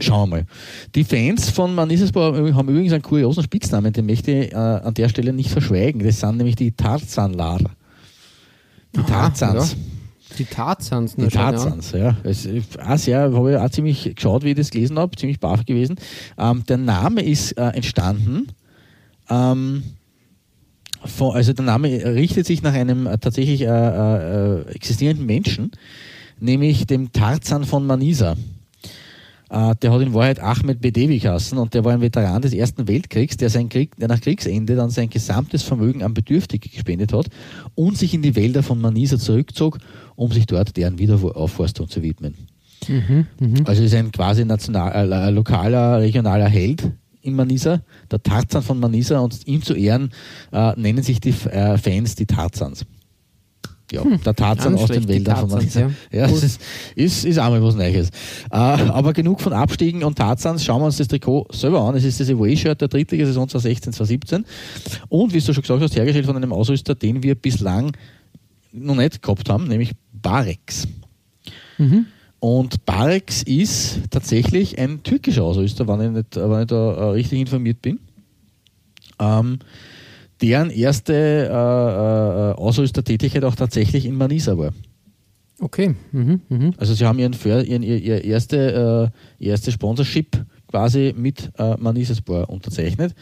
Schauen 0.00 0.30
wir 0.30 0.36
mal. 0.38 0.46
Die 0.94 1.04
Fans 1.04 1.50
von 1.50 1.74
Manisesbau 1.74 2.34
haben 2.34 2.68
übrigens 2.68 2.92
einen 2.92 3.02
kuriosen 3.02 3.44
Spitznamen, 3.44 3.92
den 3.92 4.06
möchte 4.06 4.32
ich 4.32 4.52
äh, 4.52 4.56
an 4.56 4.94
der 4.94 5.08
Stelle 5.08 5.32
nicht 5.32 5.50
verschweigen. 5.50 6.02
Das 6.04 6.20
sind 6.20 6.36
nämlich 6.36 6.56
die 6.56 6.72
Tarzanlar. 6.72 7.60
Die 8.96 9.02
Tarzans. 9.02 9.72
Ja. 9.72 9.78
Die 10.38 10.44
Tarzans, 10.46 11.14
Die 11.14 11.28
Tarzans, 11.28 11.92
ja. 11.92 11.98
ja. 11.98 12.16
Es, 12.24 12.48
auch 12.84 12.98
sehr, 12.98 13.32
habe 13.32 13.52
ich 13.52 13.56
auch 13.56 13.70
ziemlich 13.70 14.14
geschaut, 14.16 14.42
wie 14.42 14.50
ich 14.50 14.56
das 14.56 14.70
gelesen 14.70 14.98
habe, 14.98 15.16
ziemlich 15.16 15.38
baff 15.38 15.64
gewesen. 15.64 15.96
Ähm, 16.36 16.64
der 16.68 16.78
Name 16.78 17.22
ist 17.22 17.52
äh, 17.52 17.68
entstanden, 17.68 18.48
ähm, 19.30 19.84
von, 21.04 21.36
also 21.36 21.52
der 21.52 21.64
Name 21.64 21.88
richtet 21.88 22.46
sich 22.46 22.62
nach 22.62 22.72
einem 22.72 23.06
äh, 23.06 23.18
tatsächlich 23.18 23.62
äh, 23.62 23.66
äh, 23.66 24.62
existierenden 24.74 25.26
Menschen, 25.26 25.70
nämlich 26.40 26.86
dem 26.86 27.12
Tarzan 27.12 27.64
von 27.64 27.86
Manisa. 27.86 28.36
Äh, 29.54 29.76
der 29.76 29.92
hat 29.92 30.02
in 30.02 30.12
Wahrheit 30.14 30.40
Ahmed 30.40 30.80
Bedevi 30.80 31.20
geheißen 31.20 31.56
und 31.58 31.74
der 31.74 31.84
war 31.84 31.92
ein 31.92 32.00
Veteran 32.00 32.42
des 32.42 32.52
Ersten 32.52 32.88
Weltkriegs, 32.88 33.36
der, 33.36 33.50
sein 33.50 33.68
Krieg, 33.68 33.94
der 33.96 34.08
nach 34.08 34.20
Kriegsende 34.20 34.74
dann 34.74 34.90
sein 34.90 35.08
gesamtes 35.08 35.62
Vermögen 35.62 36.02
an 36.02 36.12
Bedürftige 36.12 36.68
gespendet 36.68 37.12
hat 37.12 37.26
und 37.76 37.96
sich 37.96 38.14
in 38.14 38.22
die 38.22 38.34
Wälder 38.34 38.64
von 38.64 38.80
Manisa 38.80 39.16
zurückzog, 39.16 39.78
um 40.16 40.32
sich 40.32 40.46
dort 40.46 40.76
deren 40.76 40.98
Wiederaufforstung 40.98 41.88
zu 41.88 42.02
widmen. 42.02 42.34
Mhm, 42.88 43.26
mh. 43.38 43.60
Also 43.66 43.84
ist 43.84 43.94
ein 43.94 44.10
quasi 44.10 44.44
national, 44.44 45.12
äh, 45.12 45.30
lokaler, 45.30 46.00
regionaler 46.00 46.48
Held 46.48 46.90
in 47.22 47.36
Manisa, 47.36 47.80
der 48.10 48.22
Tarzan 48.22 48.62
von 48.62 48.80
Manisa 48.80 49.20
und 49.20 49.46
ihm 49.46 49.62
zu 49.62 49.74
Ehren 49.74 50.10
äh, 50.52 50.72
nennen 50.76 51.04
sich 51.04 51.20
die 51.20 51.30
äh, 51.30 51.78
Fans 51.78 52.16
die 52.16 52.26
Tarzans 52.26 52.84
ja, 53.92 54.02
hm, 54.02 54.20
der 54.24 54.34
Tarzan 54.34 54.74
aus 54.76 54.90
den 54.90 55.06
Wäldern 55.06 55.48
von 55.48 55.60
ja. 55.60 55.90
ja 56.10 56.26
das 56.26 56.42
ist, 56.42 56.60
ist, 56.94 57.24
ist 57.24 57.38
auch 57.38 57.50
mal 57.50 57.62
was 57.62 57.74
Neues. 57.74 58.08
Äh, 58.50 58.56
aber 58.56 59.12
genug 59.12 59.40
von 59.40 59.52
Abstiegen 59.52 60.02
und 60.02 60.16
Tarzans. 60.16 60.64
Schauen 60.64 60.80
wir 60.80 60.86
uns 60.86 60.96
das 60.96 61.08
Trikot 61.08 61.46
selber 61.52 61.82
an. 61.82 61.94
Es 61.94 62.04
ist 62.04 62.18
das 62.18 62.30
Away-Shirt 62.30 62.80
der 62.80 62.88
Drittliga-Saison 62.88 63.46
2016-2017 63.46 64.44
und 65.08 65.34
wie 65.34 65.40
du 65.40 65.52
schon 65.52 65.62
gesagt 65.62 65.82
hast, 65.82 65.96
hergestellt 65.96 66.26
von 66.26 66.36
einem 66.36 66.52
Ausrüster, 66.52 66.94
den 66.94 67.22
wir 67.22 67.34
bislang 67.34 67.92
noch 68.72 68.96
nicht 68.96 69.22
gehabt 69.22 69.48
haben, 69.48 69.68
nämlich 69.68 69.92
Barex. 70.12 70.88
Mhm. 71.78 72.06
Und 72.40 72.84
Barex 72.84 73.42
ist 73.42 74.00
tatsächlich 74.10 74.78
ein 74.78 75.02
türkischer 75.02 75.44
Ausrüster, 75.44 75.88
wenn 75.88 76.00
ich, 76.00 76.10
nicht, 76.10 76.36
wenn 76.36 76.60
ich 76.60 76.66
da 76.66 76.94
äh, 76.94 77.04
richtig 77.10 77.40
informiert 77.40 77.80
bin. 77.80 78.00
Ähm, 79.18 79.60
deren 80.40 80.70
erste 80.70 81.14
äh, 81.14 81.48
äh, 81.48 82.54
Ausrüstertätigkeit 82.54 83.44
auch 83.44 83.54
tatsächlich 83.54 84.06
in 84.06 84.16
Manisa 84.16 84.56
war. 84.58 84.72
Okay. 85.60 85.94
Mhm, 86.12 86.40
mh. 86.48 86.70
Also 86.78 86.94
sie 86.94 87.06
haben 87.06 87.18
ihren, 87.18 87.32
ihren 87.64 87.82
ihr, 87.82 87.98
ihr 88.02 88.24
erste, 88.24 89.12
äh, 89.40 89.46
erste 89.46 89.70
Sponsorship 89.70 90.44
quasi 90.68 91.14
mit 91.16 91.52
äh, 91.58 91.76
Manisaspor 91.78 92.50
unterzeichnet 92.50 93.14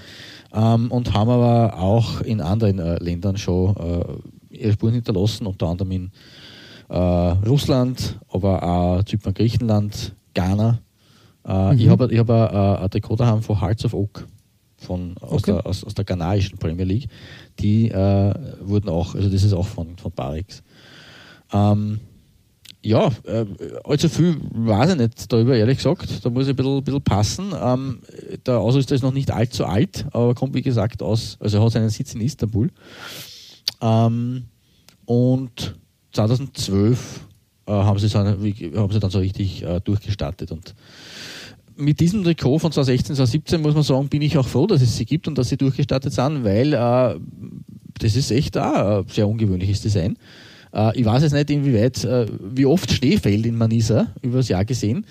ähm, 0.54 0.90
und 0.90 1.12
haben 1.12 1.28
aber 1.28 1.78
auch 1.78 2.22
in 2.22 2.40
anderen 2.40 2.78
äh, 2.78 2.96
Ländern 3.02 3.36
schon 3.36 3.76
äh, 3.76 4.56
ihre 4.56 4.72
Spuren 4.72 4.94
hinterlassen, 4.94 5.46
unter 5.46 5.66
anderem 5.66 5.90
in 5.92 6.10
äh, 6.88 6.96
Russland, 6.96 8.18
aber 8.30 8.62
auch 8.62 9.04
Zypern, 9.04 9.34
Griechenland, 9.34 10.14
Ghana, 10.34 10.78
Äh, 11.46 11.74
Ich 11.76 11.88
habe 11.88 12.08
ich 12.10 12.18
hab 12.18 12.30
ein 12.30 12.90
Trikot 12.90 13.16
daheim 13.16 13.42
von 13.42 13.60
Hearts 13.60 13.84
of 13.84 13.94
Oak 13.94 14.26
von, 14.82 15.14
aus, 15.20 15.42
Okay. 15.42 15.52
der, 15.52 15.66
aus, 15.66 15.84
aus 15.84 15.94
der 15.94 16.04
ghanaischen 16.04 16.58
Premier 16.58 16.84
League. 16.84 17.08
Die 17.60 17.90
äh, 17.90 18.34
wurden 18.60 18.88
auch, 18.88 19.14
also 19.14 19.28
das 19.28 19.42
ist 19.42 19.52
auch 19.52 19.66
von, 19.66 19.96
von 19.96 20.12
Barix. 20.12 20.62
Ähm, 21.52 22.00
ja, 22.84 23.10
äh, 23.24 23.44
allzu 23.84 24.08
viel 24.08 24.36
weiß 24.50 24.90
ich 24.92 24.96
nicht 24.98 25.32
darüber, 25.32 25.54
ehrlich 25.56 25.76
gesagt. 25.76 26.24
Da 26.24 26.30
muss 26.30 26.44
ich 26.44 26.50
ein 26.50 26.56
bisschen, 26.56 26.82
bisschen 26.82 27.02
passen. 27.02 27.52
Ähm, 27.60 28.00
der 28.44 28.58
Ausrüster 28.58 28.94
ist 28.96 29.02
noch 29.02 29.12
nicht 29.12 29.30
allzu 29.30 29.64
alt, 29.64 30.04
aber 30.12 30.34
kommt 30.34 30.54
wie 30.54 30.62
gesagt 30.62 31.00
aus, 31.02 31.36
also 31.38 31.58
er 31.58 31.64
hat 31.64 31.72
seinen 31.72 31.90
Sitz 31.90 32.14
in 32.14 32.20
Istanbul. 32.22 32.70
Ähm, 33.80 34.44
und 35.04 35.76
2012 36.12 37.20
äh, 37.66 37.72
haben, 37.72 37.98
sie 37.98 38.08
dann, 38.08 38.42
wie- 38.42 38.72
haben 38.76 38.92
sie 38.92 38.98
dann 39.00 39.10
so 39.10 39.18
richtig 39.20 39.62
äh, 39.62 39.80
durchgestartet. 39.80 40.50
Und 40.50 40.74
mit 41.76 42.00
diesem 42.00 42.24
Trikot 42.24 42.58
von 42.58 42.72
2016, 42.72 43.16
2017 43.16 43.62
muss 43.62 43.74
man 43.74 43.82
sagen, 43.82 44.08
bin 44.08 44.22
ich 44.22 44.36
auch 44.38 44.46
froh, 44.46 44.66
dass 44.66 44.82
es 44.82 44.96
sie 44.96 45.04
gibt 45.04 45.28
und 45.28 45.38
dass 45.38 45.48
sie 45.48 45.56
durchgestartet 45.56 46.12
sind, 46.12 46.44
weil 46.44 46.72
äh, 46.72 47.18
das 47.98 48.16
ist 48.16 48.30
echt 48.30 48.56
auch 48.58 49.00
ein 49.00 49.08
sehr 49.08 49.28
ungewöhnliches 49.28 49.82
Design. 49.82 50.16
Äh, 50.72 50.98
ich 50.98 51.04
weiß 51.04 51.22
jetzt 51.22 51.32
nicht, 51.32 51.50
inwieweit, 51.50 52.04
äh, 52.04 52.26
wie 52.40 52.66
oft 52.66 52.90
Schnee 52.90 53.16
fällt 53.16 53.46
in 53.46 53.56
Manisa 53.56 54.08
über 54.22 54.38
das 54.38 54.48
Jahr 54.48 54.64
gesehen, 54.64 55.06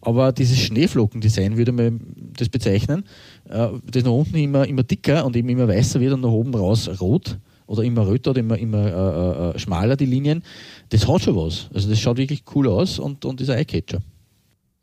aber 0.00 0.32
dieses 0.32 0.58
Schneeflockendesign 0.58 1.56
würde 1.56 1.72
man 1.72 2.00
das 2.36 2.48
bezeichnen, 2.48 3.04
äh, 3.48 3.68
das 3.90 4.04
nach 4.04 4.12
unten 4.12 4.36
immer, 4.36 4.66
immer 4.66 4.82
dicker 4.82 5.24
und 5.24 5.36
eben 5.36 5.48
immer 5.48 5.68
weißer 5.68 6.00
wird 6.00 6.14
und 6.14 6.20
nach 6.20 6.30
oben 6.30 6.54
raus 6.54 6.88
rot 7.00 7.38
oder 7.66 7.82
immer 7.82 8.06
röter 8.06 8.30
oder 8.30 8.40
immer, 8.40 8.58
immer 8.58 8.86
äh, 8.86 9.56
äh, 9.56 9.58
schmaler 9.58 9.96
die 9.96 10.06
Linien, 10.06 10.42
das 10.90 11.08
hat 11.08 11.22
schon 11.22 11.36
was. 11.36 11.68
Also 11.74 11.88
das 11.88 11.98
schaut 11.98 12.16
wirklich 12.16 12.44
cool 12.54 12.68
aus 12.68 12.98
und, 12.98 13.24
und 13.24 13.40
ist 13.40 13.50
ein 13.50 13.58
Eyecatcher. 13.58 14.00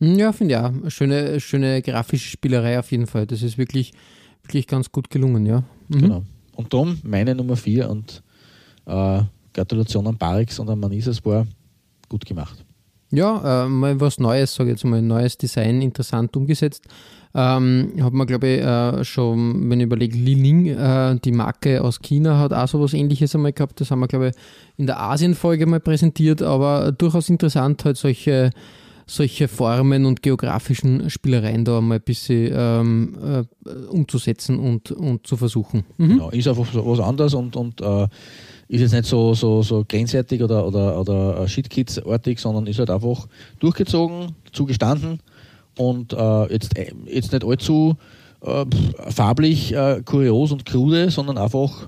Ja, 0.04 0.32
finde 0.32 0.54
ich 0.54 0.60
auch. 0.60 0.66
Eine 0.66 0.92
Schöne, 0.92 1.40
schöne 1.40 1.82
grafische 1.82 2.30
Spielerei 2.30 2.80
auf 2.80 2.92
jeden 2.92 3.08
Fall. 3.08 3.26
Das 3.26 3.42
ist 3.42 3.58
wirklich, 3.58 3.94
wirklich 4.44 4.68
ganz 4.68 4.92
gut 4.92 5.10
gelungen, 5.10 5.46
ja. 5.46 5.64
Mhm. 5.88 6.02
Genau. 6.02 6.24
Und 6.56 6.74
darum 6.74 7.00
meine 7.04 7.36
Nummer 7.36 7.56
4 7.56 7.90
und 7.90 8.22
äh, 8.86 9.22
Gratulation 9.54 10.08
an 10.08 10.18
Barix 10.18 10.60
und 10.60 10.70
an 10.70 10.80
Manisa, 10.80 11.12
es 11.12 11.26
war 11.26 11.48
gut 12.10 12.26
gemacht. 12.26 12.66
Ja, 13.12 13.66
äh, 13.66 13.70
mal 13.70 14.00
was 14.00 14.20
Neues, 14.20 14.56
sage 14.56 14.72
ich 14.72 14.78
jetzt 14.78 14.86
mal, 14.86 14.98
ein 14.98 15.08
neues 15.08 15.38
Design, 15.38 15.82
interessant 15.84 16.36
umgesetzt. 16.36 16.88
Ähm, 17.36 17.94
hat 18.02 18.14
man, 18.14 18.28
glaube 18.28 18.48
ich, 18.48 18.62
äh, 18.62 19.04
schon, 19.04 19.70
wenn 19.70 19.80
ich 19.80 19.86
überlege, 19.86 20.18
Li 20.18 20.36
Ning, 20.36 20.68
äh, 20.68 21.20
die 21.24 21.32
Marke 21.32 21.84
aus 21.84 22.00
China, 22.02 22.40
hat 22.40 22.54
auch 22.54 22.68
sowas 22.68 22.94
ähnliches 22.94 23.36
einmal 23.36 23.54
gehabt. 23.54 23.80
Das 23.82 23.92
haben 23.92 24.00
wir, 24.00 24.08
glaube 24.08 24.30
ich, 24.30 24.36
in 24.78 24.88
der 24.88 25.00
Asien-Folge 25.00 25.66
mal 25.66 25.80
präsentiert, 25.80 26.42
aber 26.42 26.92
durchaus 26.92 27.30
interessant, 27.30 27.86
halt 27.86 27.98
solche, 27.98 28.50
solche 29.06 29.48
Formen 29.48 30.06
und 30.06 30.22
geografischen 30.22 31.10
Spielereien 31.10 31.66
da 31.66 31.82
mal 31.82 31.96
ein 31.96 32.02
bisschen 32.02 32.52
ähm, 32.54 33.18
äh, 33.24 33.70
umzusetzen 33.88 34.60
und, 34.60 34.92
und 34.92 35.28
zu 35.28 35.38
versuchen. 35.38 35.84
Mhm. 35.98 36.08
Genau. 36.10 36.30
Ist 36.30 36.48
einfach 36.48 36.72
so 36.72 36.86
was 36.86 37.00
anderes 37.00 37.34
und, 37.34 37.56
und 37.56 37.82
äh, 37.82 38.08
ist 38.68 38.82
jetzt 38.82 38.94
nicht 38.94 39.06
so, 39.06 39.34
so, 39.34 39.62
so 39.62 39.86
grenzwertig 39.88 40.42
oder, 40.42 40.66
oder, 40.66 41.00
oder 41.00 41.42
äh, 41.42 41.48
Shitkids-artig, 41.48 42.40
sondern 42.40 42.66
ist 42.68 42.80
halt 42.80 42.90
einfach 42.90 43.28
durchgezogen, 43.60 44.34
zugestanden 44.52 45.20
und 45.78 46.14
äh, 46.14 46.54
jetzt, 46.54 46.78
äh, 46.78 46.92
jetzt 47.06 47.32
nicht 47.32 47.44
allzu 47.44 47.96
äh, 48.42 48.66
farblich, 49.10 49.76
kurios 50.06 50.52
und 50.52 50.66
krude, 50.66 51.10
sondern 51.10 51.38
einfach 51.38 51.88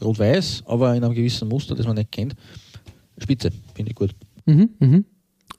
rot-weiß, 0.00 0.64
aber 0.66 0.94
in 0.94 1.02
einem 1.02 1.14
gewissen 1.14 1.48
Muster, 1.48 1.74
das 1.74 1.86
man 1.86 1.96
nicht 1.96 2.12
kennt. 2.12 2.34
Spitze, 3.18 3.50
finde 3.74 3.90
ich 3.90 3.96
gut. 3.96 4.10
Mhm, 4.46 4.70
mhm. 4.78 5.04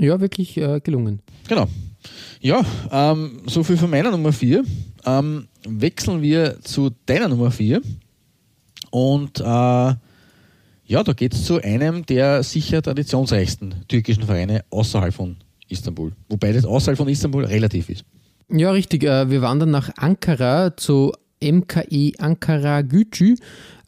Ja, 0.01 0.19
wirklich 0.19 0.57
äh, 0.57 0.79
gelungen. 0.83 1.21
Genau. 1.47 1.67
Ja, 2.41 2.65
ähm, 2.91 3.41
so 3.45 3.63
viel 3.63 3.77
von 3.77 3.91
meiner 3.91 4.09
Nummer 4.09 4.33
4. 4.33 4.63
Ähm, 5.05 5.47
wechseln 5.67 6.23
wir 6.23 6.59
zu 6.61 6.89
deiner 7.05 7.27
Nummer 7.27 7.51
4. 7.51 7.81
Und 8.89 9.39
äh, 9.39 9.43
ja, 9.43 9.97
da 11.05 11.13
geht 11.13 11.35
es 11.35 11.45
zu 11.45 11.61
einem 11.61 12.03
der 12.07 12.41
sicher 12.41 12.81
traditionsreichsten 12.81 13.75
türkischen 13.87 14.23
Vereine 14.23 14.65
außerhalb 14.71 15.13
von 15.13 15.37
Istanbul. 15.69 16.13
Wobei 16.29 16.51
das 16.51 16.65
außerhalb 16.65 16.97
von 16.97 17.07
Istanbul 17.07 17.45
relativ 17.45 17.89
ist. 17.89 18.03
Ja, 18.49 18.71
richtig. 18.71 19.03
Äh, 19.03 19.29
Wir 19.29 19.43
wandern 19.43 19.69
nach 19.69 19.91
Ankara 19.97 20.75
zu 20.75 21.13
MKE 21.41 22.13
Ankara 22.19 22.81
Gücü. 22.81 23.35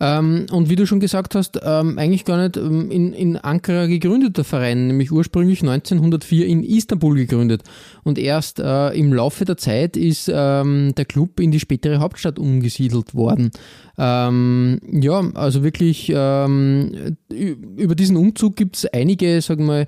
Ähm, 0.03 0.47
und 0.51 0.69
wie 0.69 0.75
du 0.75 0.85
schon 0.85 0.99
gesagt 0.99 1.33
hast, 1.33 1.59
ähm, 1.63 1.97
eigentlich 1.97 2.25
gar 2.25 2.41
nicht 2.41 2.57
ähm, 2.57 2.91
in, 2.91 3.13
in 3.13 3.37
Ankara 3.37 3.85
gegründeter 3.85 4.43
Verein, 4.43 4.87
nämlich 4.87 5.13
ursprünglich 5.13 5.61
1904 5.61 6.45
in 6.45 6.63
Istanbul 6.63 7.15
gegründet. 7.15 7.63
Und 8.03 8.19
erst 8.19 8.59
äh, 8.59 8.89
im 8.89 9.13
Laufe 9.13 9.45
der 9.45 9.55
Zeit 9.55 9.95
ist 9.95 10.29
ähm, 10.33 10.93
der 10.97 11.05
Club 11.05 11.39
in 11.39 11.51
die 11.51 11.59
spätere 11.61 11.99
Hauptstadt 11.99 12.37
umgesiedelt 12.37 13.15
worden. 13.15 13.51
Ähm, 13.97 14.79
ja, 14.91 15.23
also 15.35 15.63
wirklich 15.63 16.11
ähm, 16.13 17.15
über 17.29 17.95
diesen 17.95 18.17
Umzug 18.17 18.57
gibt 18.57 18.75
es 18.75 18.85
einige, 18.87 19.41
sagen 19.41 19.67
wir 19.67 19.87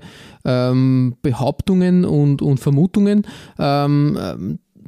Behauptungen 1.22 2.04
und, 2.04 2.40
und 2.40 2.60
Vermutungen. 2.60 3.26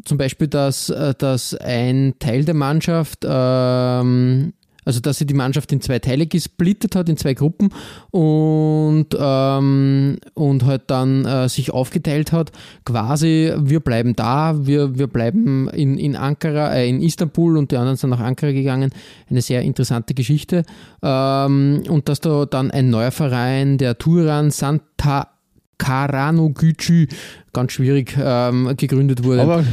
Zum 0.09 0.17
Beispiel, 0.17 0.49
dass, 0.49 0.89
äh, 0.89 1.13
dass 1.19 1.55
ein 1.55 2.15
Teil 2.19 2.47
der 2.47 2.55
Mannschaft, 2.55 3.27
ähm, 3.29 4.55
also 4.87 5.01
dass 5.01 5.19
sie 5.19 5.27
die 5.27 5.35
Mannschaft 5.35 5.71
in 5.71 5.83
zwei 5.83 5.99
Teile 5.99 6.27
gesplittet 6.27 6.97
hat, 6.97 7.11
in 7.11 7.19
zwei 7.19 7.35
Gruppen 7.35 7.69
und, 8.11 9.09
ähm, 9.21 10.17
und 10.33 10.65
halt 10.65 10.85
dann 10.87 11.27
äh, 11.27 11.47
sich 11.51 11.73
aufgeteilt 11.73 12.33
hat, 12.33 12.53
quasi 12.87 13.53
wir 13.59 13.81
bleiben 13.81 14.17
da, 14.17 14.67
wir, 14.67 14.99
wir 14.99 15.09
bleiben 15.09 15.69
in, 15.69 15.99
in 15.99 16.17
Ankara, 16.17 16.73
äh, 16.73 16.89
in 16.89 17.03
Istanbul 17.03 17.59
und 17.59 17.71
die 17.71 17.77
anderen 17.77 17.99
sind 17.99 18.09
nach 18.09 18.21
Ankara 18.21 18.53
gegangen. 18.53 18.91
Eine 19.29 19.43
sehr 19.43 19.61
interessante 19.61 20.15
Geschichte. 20.15 20.63
Ähm, 21.03 21.83
und 21.87 22.09
dass 22.09 22.21
da 22.21 22.47
dann 22.47 22.71
ein 22.71 22.89
neuer 22.89 23.11
Verein, 23.11 23.77
der 23.77 23.99
Turan 23.99 24.51
Santa 24.51 25.38
Karanogücü, 25.79 27.07
ganz 27.53 27.73
schwierig, 27.73 28.17
ähm, 28.21 28.75
gegründet 28.77 29.25
wurde. 29.25 29.43
Aber 29.43 29.65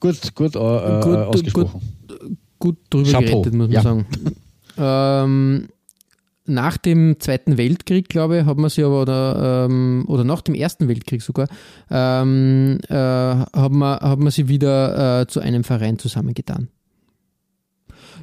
gut, 0.00 0.34
gut, 0.34 0.54
äh, 0.56 0.58
äh, 0.58 1.00
Gut, 1.02 1.16
ausgesprochen. 1.16 1.80
gut 2.58 2.76
drüber 2.90 3.10
Chapeau. 3.10 3.42
gerettet, 3.42 3.54
muss 3.54 3.66
man 3.68 3.70
Ja. 3.74 3.82
sagen. 3.82 4.06
ähm, 4.78 5.68
nach 6.50 6.78
dem 6.78 7.20
Zweiten 7.20 7.58
Weltkrieg, 7.58 8.08
glaube 8.08 8.38
ich, 8.38 8.44
hat 8.46 8.56
man 8.56 8.70
sie 8.70 8.82
aber, 8.82 9.02
oder, 9.02 9.66
ähm, 9.68 10.04
oder 10.06 10.24
nach 10.24 10.40
dem 10.40 10.54
Ersten 10.54 10.88
Weltkrieg 10.88 11.20
sogar, 11.20 11.46
ähm, 11.90 12.78
äh, 12.88 12.94
hat, 12.94 13.70
man, 13.72 13.98
hat 14.00 14.18
man 14.18 14.30
sie 14.30 14.48
wieder 14.48 15.20
äh, 15.20 15.26
zu 15.26 15.40
einem 15.40 15.62
Verein 15.64 15.98
zusammengetan. 15.98 16.68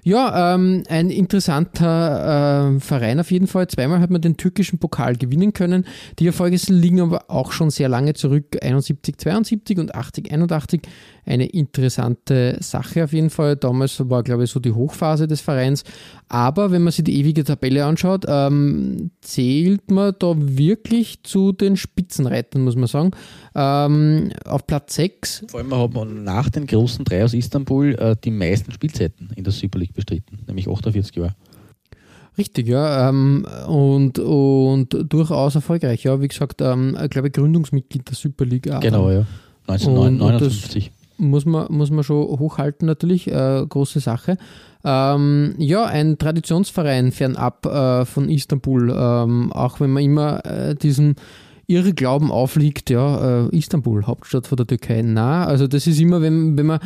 Ja, 0.08 0.54
ähm, 0.54 0.84
ein 0.88 1.10
interessanter 1.10 2.76
äh, 2.76 2.80
Verein 2.80 3.20
auf 3.20 3.32
jeden 3.32 3.48
Fall. 3.48 3.68
Zweimal 3.68 4.02
hat 4.02 4.12
man 4.12 4.22
den 4.22 4.38
türkischen 4.38 4.78
Pokal 4.78 5.16
gewinnen 5.16 5.52
können. 5.52 5.88
Die 6.20 6.28
Erfolge 6.28 6.60
liegen 6.68 7.02
aber 7.02 7.32
auch 7.32 7.52
schon 7.52 7.72
sehr 7.72 7.90
lange 7.90 8.14
zurück, 8.14 8.56
71, 8.62 9.18
72 9.18 9.80
und 9.80 9.96
80, 9.96 10.32
81. 10.32 10.84
Eine 11.26 11.48
interessante 11.48 12.58
Sache 12.62 13.04
auf 13.04 13.14
jeden 13.14 13.30
Fall. 13.30 13.56
Damals 13.56 14.00
war, 14.10 14.22
glaube 14.24 14.44
ich, 14.44 14.52
so 14.52 14.60
die 14.60 14.72
Hochphase 14.72 15.28
des 15.28 15.42
Vereins. 15.42 15.84
Aber 16.30 16.72
wenn 16.72 16.84
man 16.84 16.92
sich 16.92 17.04
die 17.04 17.18
ewige 17.20 17.44
Tabelle 17.44 17.86
anschaut, 17.86 18.26
ähm, 18.28 19.12
zählt 19.22 19.90
man 19.90 20.14
da 20.20 20.34
wirklich 20.38 21.24
zu 21.24 21.52
den 21.52 21.78
Spitzenreitern, 21.78 22.64
muss 22.64 22.76
man 22.76 22.88
sagen. 22.88 23.12
Ähm, 23.56 24.32
auf 24.46 24.68
Platz 24.68 24.96
6 24.96 25.46
Vor 25.48 25.60
allem 25.60 25.76
hat 25.76 25.94
man 25.94 26.24
nach 26.24 26.50
den 26.50 26.68
großen 26.68 27.04
drei 27.06 27.24
aus 27.24 27.34
Istanbul 27.34 27.96
äh, 27.96 28.16
die 28.24 28.32
meisten 28.32 28.72
Spielzeiten 28.72 29.32
in 29.36 29.44
der 29.44 29.54
Super 29.54 29.80
League 29.80 29.94
bestritten, 29.94 30.40
nämlich 30.48 30.68
48 30.68 31.16
Jahre. 31.16 31.36
Richtig, 32.38 32.68
ja. 32.68 33.10
Ähm, 33.10 33.48
und, 33.68 34.20
und 34.20 34.96
durchaus 35.10 35.56
erfolgreich. 35.56 36.04
Ja, 36.04 36.22
wie 36.22 36.28
gesagt, 36.28 36.62
ähm, 36.62 36.98
ich 37.02 37.10
glaube 37.10 37.32
Gründungsmitglied 37.32 38.08
der 38.10 38.16
Super 38.16 38.46
League. 38.46 38.70
Genau, 38.82 39.10
ja. 39.10 39.20
Und- 39.68 39.88
und 39.88 40.22
1959. 40.22 40.92
Muss 41.18 41.46
man, 41.46 41.68
muss 41.70 41.92
man 41.92 42.04
schon 42.04 42.40
hochhalten, 42.40 42.86
natürlich. 42.86 43.28
Äh, 43.28 43.66
große 43.68 44.00
Sache. 44.00 44.38
Ähm, 44.84 45.56
ja, 45.58 45.86
ein 45.86 46.18
Traditionsverein 46.18 47.12
fernab 47.12 47.66
äh, 47.66 48.06
von 48.06 48.30
Istanbul. 48.30 48.94
Ähm, 48.96 49.52
auch 49.54 49.80
wenn 49.80 49.92
man 49.92 50.04
immer 50.04 50.46
äh, 50.46 50.76
diesen 50.76 51.16
Irrglauben 51.68 52.32
aufliegt, 52.32 52.90
ja, 52.90 53.46
äh, 53.46 53.58
Istanbul, 53.58 54.06
Hauptstadt 54.06 54.48
von 54.48 54.58
der 54.58 54.68
Türkei. 54.68 55.02
Na, 55.02 55.46
also 55.46 55.68
das 55.68 55.88
ist 55.88 56.00
immer, 56.00 56.22
wenn, 56.22 56.58
wenn 56.58 56.66
man 56.66 56.80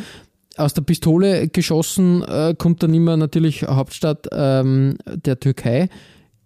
aus 0.56 0.74
der 0.74 0.82
Pistole 0.82 1.48
geschossen 1.48 2.22
äh, 2.22 2.54
kommt 2.56 2.82
dann 2.82 2.94
immer 2.94 3.16
natürlich 3.16 3.62
Hauptstadt 3.62 4.28
ähm, 4.32 4.96
der 5.06 5.38
Türkei, 5.40 5.88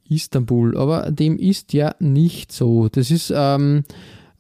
Istanbul. 0.09 0.77
Aber 0.77 1.11
dem 1.11 1.39
ist 1.39 1.73
ja 1.73 1.95
nicht 2.01 2.53
so. 2.53 2.89
Das 2.89 3.11
ist 3.11 3.33
ähm, 3.35 3.85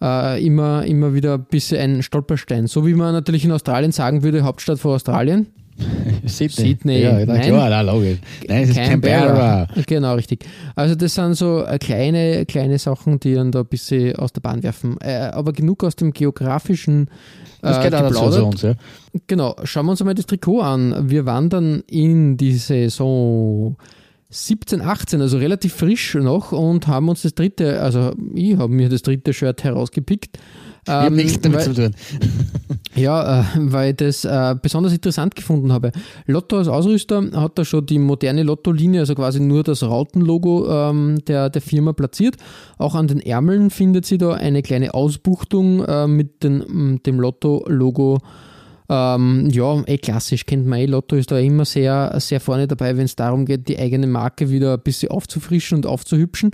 äh, 0.03 0.45
immer, 0.45 0.85
immer 0.85 1.15
wieder 1.15 1.35
ein 1.35 1.45
bisschen 1.45 1.81
ein 1.81 2.03
Stolperstein. 2.03 2.67
So 2.67 2.87
wie 2.87 2.95
man 2.95 3.13
natürlich 3.13 3.45
in 3.45 3.53
Australien 3.53 3.93
sagen 3.93 4.23
würde, 4.23 4.43
Hauptstadt 4.43 4.79
von 4.79 4.93
Australien. 4.93 5.47
Sydney. 6.25 6.67
Sydney. 6.69 7.03
Ja, 7.03 7.19
na 7.25 7.35
Nein. 7.35 7.43
klar, 7.43 7.69
na, 7.69 7.81
logisch. 7.81 8.19
Nein, 8.49 8.63
es 8.63 8.71
ist 8.71 8.77
Canberra. 8.77 9.67
Genau, 9.87 10.15
richtig. 10.15 10.45
Also 10.77 10.95
das 10.95 11.15
sind 11.15 11.35
so 11.35 11.65
äh, 11.65 11.79
kleine, 11.79 12.47
kleine 12.47 12.79
Sachen, 12.79 13.19
die 13.21 13.35
dann 13.35 13.51
da 13.51 13.61
ein 13.61 13.67
bisschen 13.67 14.17
aus 14.17 14.33
der 14.33 14.41
Bahn 14.41 14.63
werfen. 14.63 14.97
Äh, 15.01 15.31
aber 15.33 15.53
genug 15.53 15.83
aus 15.85 15.97
dem 15.97 16.13
geografischen 16.13 17.11
Das 17.61 17.79
äh, 17.79 17.83
geht 17.83 17.95
auch 17.95 18.03
dazu 18.03 18.31
zu 18.31 18.47
uns, 18.47 18.63
ja. 18.63 18.75
Genau, 19.27 19.57
schauen 19.65 19.87
wir 19.87 19.93
uns 19.93 20.01
einmal 20.01 20.15
das 20.15 20.27
Trikot 20.27 20.61
an. 20.61 21.11
Wir 21.11 21.27
wandern 21.27 21.83
in 21.89 22.37
die 22.37 22.55
Saison 22.55 23.77
17, 24.35 24.81
18, 24.81 25.21
also 25.21 25.39
relativ 25.39 25.75
frisch 25.75 26.15
noch 26.17 26.51
und 26.51 26.89
haben 26.89 27.09
uns 27.09 27.23
das 27.23 27.35
dritte, 27.35 27.81
also 27.81 28.13
ich 28.35 28.57
habe 28.57 28.73
mir 28.73 28.89
das 28.89 29.03
dritte 29.03 29.33
Shirt 29.33 29.63
herausgepickt. 29.63 30.39
Ich 30.87 30.93
habe 30.93 31.07
Ähm, 31.07 31.15
nichts 31.15 31.41
damit 31.41 31.59
weil- 31.61 31.65
zu 31.65 31.75
tun. 31.75 31.95
ja, 32.97 33.41
äh, 33.41 33.45
weil 33.57 33.91
ich 33.91 33.97
das 33.97 34.25
äh, 34.25 34.55
besonders 34.61 34.93
interessant 34.93 35.35
gefunden 35.37 35.73
habe. 35.73 35.93
Lotto 36.27 36.59
als 36.59 36.67
Ausrüster 36.69 37.23
hat 37.35 37.59
da 37.59 37.65
schon 37.65 37.87
die 37.87 37.99
moderne 38.01 38.43
Lotto-Linie, 38.43 39.01
also 39.01 39.15
quasi 39.15 39.39
nur 39.41 39.63
das 39.63 39.83
Rautenlogo 39.85 40.69
ähm, 40.69 41.25
der, 41.27 41.49
der 41.49 41.63
Firma 41.63 41.93
platziert. 41.93 42.37
Auch 42.77 42.97
an 42.97 43.07
den 43.07 43.21
Ärmeln 43.21 43.71
findet 43.71 44.05
sie 44.05 44.19
da 44.19 44.33
eine 44.35 44.63
kleine 44.63 44.95
Ausbuchtung 44.95 45.85
äh, 45.85 46.07
mit 46.09 46.43
den, 46.43 47.01
dem 47.07 47.21
Lotto-Logo. 47.21 48.19
Ähm, 48.89 49.49
ja, 49.51 49.83
eh 49.87 49.99
klassisch, 49.99 50.45
kennt 50.45 50.67
man 50.67 50.79
eh. 50.79 50.87
Lotto 50.87 51.17
ist 51.17 51.31
da 51.31 51.39
immer 51.39 51.65
sehr, 51.65 52.15
sehr 52.21 52.41
vorne 52.41 52.69
dabei, 52.69 52.97
wenn 52.97 53.07
es 53.07 53.17
darum 53.17 53.47
geht, 53.47 53.69
die 53.69 53.79
eigene 53.79 54.07
Marke 54.07 54.51
wieder 54.51 54.75
ein 54.75 54.81
bisschen 54.81 55.11
aufzufrischen 55.11 55.77
und 55.77 55.87
aufzuhübschen. 55.87 56.51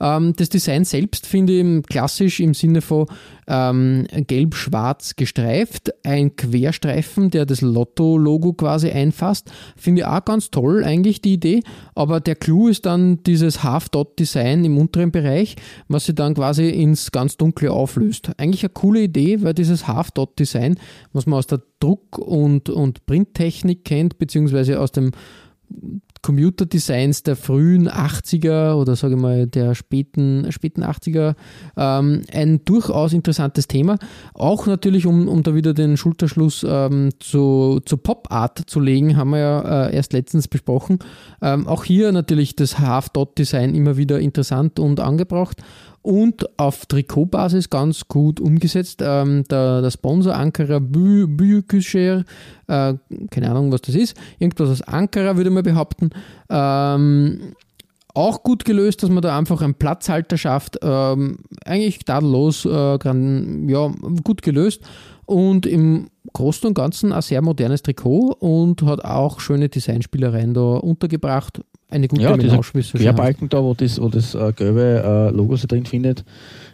Ähm, 0.00 0.34
das 0.36 0.48
Design 0.48 0.84
selbst 0.84 1.26
finde 1.26 1.52
ich 1.54 1.82
klassisch 1.86 2.40
im 2.40 2.54
Sinne 2.54 2.80
von 2.80 3.06
ähm, 3.48 4.06
gelb-schwarz 4.26 5.16
gestreift, 5.16 5.92
ein 6.04 6.34
Querstreifen, 6.36 7.30
der 7.30 7.46
das 7.46 7.60
Lotto-Logo 7.60 8.54
quasi 8.54 8.90
einfasst. 8.90 9.50
Finde 9.76 10.02
ich 10.02 10.06
auch 10.06 10.24
ganz 10.24 10.50
toll 10.50 10.84
eigentlich 10.84 11.22
die 11.22 11.34
Idee, 11.34 11.62
aber 11.94 12.20
der 12.20 12.34
Clou 12.34 12.68
ist 12.68 12.86
dann 12.86 13.22
dieses 13.24 13.62
Half-Dot-Design 13.62 14.64
im 14.64 14.78
unteren 14.78 15.12
Bereich, 15.12 15.56
was 15.88 16.06
sie 16.06 16.14
dann 16.14 16.34
quasi 16.34 16.68
ins 16.68 17.12
ganz 17.12 17.36
Dunkle 17.36 17.72
auflöst. 17.72 18.30
Eigentlich 18.36 18.64
eine 18.64 18.70
coole 18.70 19.02
Idee, 19.02 19.42
weil 19.42 19.54
dieses 19.54 19.86
Half-Dot-Design, 19.86 20.78
was 21.12 21.26
man 21.26 21.38
aus 21.38 21.46
der 21.46 21.62
Druck- 21.80 22.18
und, 22.18 22.68
und 22.68 23.06
Printtechnik 23.06 23.84
kennt, 23.84 24.18
beziehungsweise 24.18 24.80
aus 24.80 24.92
dem 24.92 25.12
Computerdesigns 26.26 27.22
der 27.22 27.36
frühen 27.36 27.88
80er 27.88 28.74
oder 28.74 28.96
sage 28.96 29.14
ich 29.14 29.20
mal 29.20 29.46
der 29.46 29.76
späten, 29.76 30.50
späten 30.50 30.82
80er 30.82 31.36
ähm, 31.76 32.22
ein 32.32 32.64
durchaus 32.64 33.12
interessantes 33.12 33.68
Thema. 33.68 33.96
Auch 34.34 34.66
natürlich, 34.66 35.06
um, 35.06 35.28
um 35.28 35.44
da 35.44 35.54
wieder 35.54 35.72
den 35.72 35.96
Schulterschluss 35.96 36.66
ähm, 36.68 37.10
zu, 37.20 37.80
zu 37.84 37.96
Pop-Art 37.96 38.60
zu 38.66 38.80
legen, 38.80 39.16
haben 39.16 39.30
wir 39.30 39.38
ja 39.38 39.86
äh, 39.86 39.94
erst 39.94 40.14
letztens 40.14 40.48
besprochen. 40.48 40.98
Ähm, 41.40 41.68
auch 41.68 41.84
hier 41.84 42.10
natürlich 42.10 42.56
das 42.56 42.80
Half-Dot-Design 42.80 43.76
immer 43.76 43.96
wieder 43.96 44.18
interessant 44.18 44.80
und 44.80 44.98
angebracht 44.98 45.62
und 46.06 46.58
auf 46.58 46.86
Trikotbasis 46.86 47.68
ganz 47.68 48.06
gut 48.06 48.38
umgesetzt. 48.38 49.00
Ähm, 49.02 49.42
der, 49.50 49.82
der 49.82 49.90
Sponsor 49.90 50.34
Ankara 50.34 50.78
Büyükşehir, 50.78 52.24
äh, 52.68 52.94
keine 53.30 53.50
Ahnung, 53.50 53.72
was 53.72 53.82
das 53.82 53.96
ist, 53.96 54.16
irgendwas 54.38 54.70
aus 54.70 54.82
Ankara 54.82 55.36
würde 55.36 55.50
man 55.50 55.64
behaupten. 55.64 56.10
Ähm, 56.48 57.54
auch 58.14 58.42
gut 58.44 58.64
gelöst, 58.64 59.02
dass 59.02 59.10
man 59.10 59.20
da 59.22 59.36
einfach 59.36 59.60
einen 59.60 59.74
Platzhalter 59.74 60.38
schafft. 60.38 60.78
Ähm, 60.80 61.38
eigentlich 61.64 61.98
tadellos, 62.04 62.64
äh, 62.64 62.98
gran- 62.98 63.68
ja, 63.68 63.92
gut 64.22 64.42
gelöst. 64.42 64.82
Und 65.26 65.66
im 65.66 66.08
Großen 66.32 66.68
und 66.68 66.74
Ganzen 66.74 67.12
ein 67.12 67.22
sehr 67.22 67.42
modernes 67.42 67.82
Trikot 67.82 68.36
und 68.38 68.82
hat 68.82 69.04
auch 69.04 69.40
schöne 69.40 69.68
Designspielereien 69.68 70.54
da 70.54 70.76
untergebracht. 70.76 71.60
Eine 71.88 72.08
gute 72.08 72.22
Ja, 72.22 72.36
dieser 72.36 72.48
Melange, 72.54 72.66
wie 72.72 72.78
es 72.80 72.88
so 72.88 72.98
schön 72.98 73.06
heißt. 73.06 73.16
Querbalken 73.16 73.48
da, 73.48 73.62
wo 73.62 73.74
das, 73.74 74.00
wo 74.00 74.08
das 74.08 74.34
äh, 74.34 74.52
gelbe 74.52 75.30
äh, 75.32 75.36
Logo 75.36 75.56
sich 75.56 75.68
drin 75.68 75.86
findet, 75.86 76.24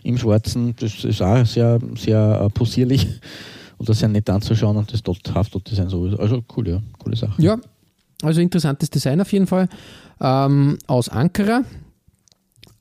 im 0.02 0.16
schwarzen, 0.16 0.74
das 0.78 1.04
ist 1.04 1.20
auch 1.20 1.44
sehr, 1.44 1.78
sehr 1.96 2.42
äh, 2.44 2.48
possierlich 2.50 3.06
oder 3.78 3.92
sehr 3.92 4.08
nett 4.08 4.30
anzuschauen 4.30 4.76
und 4.76 4.92
das 4.92 5.02
dort 5.02 5.34
Half-Dot-Design 5.34 5.88
sowieso. 5.88 6.18
Also 6.18 6.42
cool, 6.56 6.68
ja, 6.68 6.82
coole 6.98 7.16
Sache. 7.16 7.40
Ja, 7.42 7.58
also 8.22 8.40
interessantes 8.40 8.88
Design 8.88 9.20
auf 9.20 9.32
jeden 9.32 9.46
Fall. 9.46 9.68
Ähm, 10.20 10.78
aus 10.86 11.08
Ankara. 11.08 11.62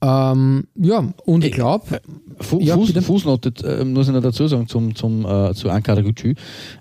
Ähm, 0.03 0.67
ja, 0.75 1.13
und 1.25 1.43
ich 1.43 1.51
glaube, 1.51 2.01
Fu 2.39 2.59
Ja, 2.59 2.75
Fuß. 2.75 2.91
Fußnote 2.91 3.53
äh, 3.67 3.83
muss 3.83 4.07
ich 4.07 4.13
noch 4.13 4.21
dazu 4.21 4.47
sagen 4.47 4.67
zum, 4.67 4.95
zum, 4.95 5.25
äh, 5.25 5.53
zu 5.53 5.69
Ankara 5.69 6.01
Gücü. 6.01 6.33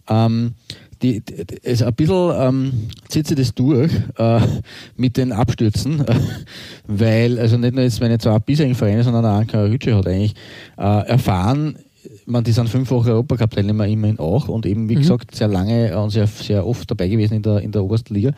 Ähm, 0.08 0.54
die, 1.02 1.20
die, 1.20 1.44
es 1.62 1.82
ein 1.82 1.94
bisschen 1.94 2.32
ähm, 2.36 2.72
zieht 3.08 3.26
sich 3.26 3.36
das 3.36 3.54
durch 3.54 3.92
äh, 4.16 4.40
mit 4.96 5.16
den 5.16 5.32
Abstürzen, 5.32 6.06
äh, 6.06 6.14
weil, 6.86 7.38
also 7.38 7.56
nicht 7.56 7.74
nur 7.74 7.84
jetzt 7.84 8.00
meine 8.00 8.18
zwei 8.18 8.38
bisherigen 8.38 8.74
Vereine, 8.74 9.02
sondern 9.02 9.24
auch 9.24 9.38
Ankara 9.38 9.68
Gücü 9.68 9.92
hat 9.92 10.06
eigentlich 10.06 10.34
äh, 10.78 11.06
erfahren, 11.06 11.78
man, 12.26 12.44
die 12.44 12.52
sind 12.52 12.68
fünffache 12.68 13.11
Europacup-Teilnehmer 13.11 13.87
immerhin 13.87 14.18
auch 14.18 14.48
und 14.48 14.66
eben, 14.66 14.88
wie 14.88 14.94
gesagt, 14.94 15.35
sehr 15.35 15.48
lange 15.48 15.98
und 15.98 16.11
sehr, 16.11 16.26
sehr 16.26 16.66
oft 16.66 16.90
dabei 16.90 17.09
gewesen 17.09 17.35
in 17.35 17.42
der, 17.42 17.61
in 17.61 17.72
der 17.72 17.83
obersten 17.83 18.14
Liga. 18.14 18.33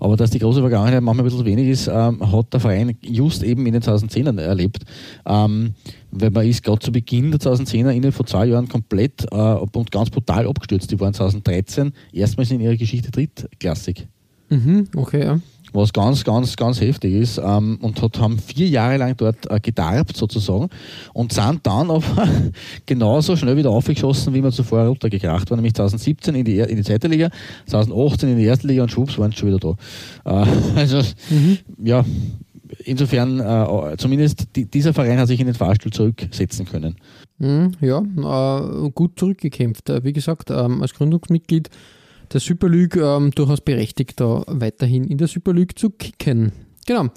Aber 0.00 0.16
dass 0.16 0.30
die 0.30 0.38
große 0.38 0.60
Vergangenheit 0.60 1.02
manchmal 1.02 1.24
ein 1.24 1.30
bisschen 1.30 1.44
wenig 1.44 1.68
ist, 1.68 1.88
ähm, 1.88 2.32
hat 2.32 2.52
der 2.52 2.60
Verein 2.60 2.96
just 3.02 3.42
eben 3.42 3.66
in 3.66 3.72
den 3.72 3.82
2010ern 3.82 4.40
erlebt. 4.40 4.84
Ähm, 5.26 5.74
weil 6.10 6.30
man 6.30 6.46
ist 6.46 6.62
gerade 6.62 6.78
zu 6.78 6.90
Beginn 6.90 7.30
der 7.30 7.40
2010er 7.40 7.90
innerhalb 7.90 8.14
von 8.14 8.26
zwei 8.26 8.46
Jahren 8.46 8.68
komplett 8.68 9.26
äh, 9.30 9.36
und 9.36 9.90
ganz 9.90 10.10
brutal 10.10 10.46
abgestürzt. 10.46 10.90
Die 10.90 11.00
waren 11.00 11.14
2013 11.14 11.92
erstmals 12.12 12.50
in 12.50 12.60
ihrer 12.60 12.76
Geschichte 12.76 13.10
drittklassig 13.10 14.06
mhm, 14.48 14.88
okay, 14.96 15.24
ja. 15.24 15.40
Was 15.72 15.92
ganz, 15.92 16.24
ganz, 16.24 16.56
ganz 16.56 16.80
heftig 16.80 17.14
ist 17.14 17.38
ähm, 17.38 17.78
und 17.80 18.00
hat, 18.02 18.18
haben 18.18 18.38
vier 18.38 18.68
Jahre 18.68 18.96
lang 18.96 19.16
dort 19.16 19.50
äh, 19.50 19.60
gedarbt 19.60 20.16
sozusagen 20.16 20.68
und 21.12 21.32
sind 21.32 21.60
dann 21.62 21.90
aber 21.90 22.28
genauso 22.86 23.36
schnell 23.36 23.56
wieder 23.56 23.70
aufgeschossen, 23.70 24.34
wie 24.34 24.42
wir 24.42 24.50
zuvor 24.50 24.86
runtergekracht 24.86 25.50
waren, 25.50 25.58
nämlich 25.58 25.74
2017 25.74 26.34
in 26.34 26.44
die, 26.44 26.58
in 26.58 26.76
die 26.76 26.82
zweite 26.82 27.08
Liga, 27.08 27.30
2018 27.66 28.30
in 28.30 28.36
die 28.38 28.44
erste 28.44 28.66
Liga 28.66 28.82
und 28.82 28.90
schwupps 28.90 29.18
waren 29.18 29.30
sie 29.30 29.38
schon 29.38 29.48
wieder 29.48 29.76
da. 30.24 30.42
Äh, 30.42 30.46
also, 30.76 31.00
ja, 31.82 32.04
insofern, 32.84 33.40
äh, 33.40 33.96
zumindest 33.96 34.56
die, 34.56 34.66
dieser 34.66 34.94
Verein 34.94 35.18
hat 35.18 35.28
sich 35.28 35.40
in 35.40 35.46
den 35.46 35.54
Fahrstuhl 35.54 35.92
zurücksetzen 35.92 36.66
können. 36.66 36.96
Mhm, 37.38 37.72
ja, 37.80 38.00
äh, 38.00 38.90
gut 38.90 39.18
zurückgekämpft. 39.18 39.88
Äh, 39.90 40.04
wie 40.04 40.12
gesagt, 40.12 40.50
ähm, 40.50 40.82
als 40.82 40.94
Gründungsmitglied 40.94 41.70
der 42.32 42.40
Super 42.40 42.68
League 42.68 42.96
ähm, 42.96 43.30
durchaus 43.32 43.60
berechtigt, 43.60 44.20
da 44.20 44.42
weiterhin 44.46 45.04
in 45.04 45.18
der 45.18 45.28
Super 45.28 45.52
League 45.52 45.78
zu 45.78 45.90
kicken. 45.90 46.52
Genau. 46.86 47.08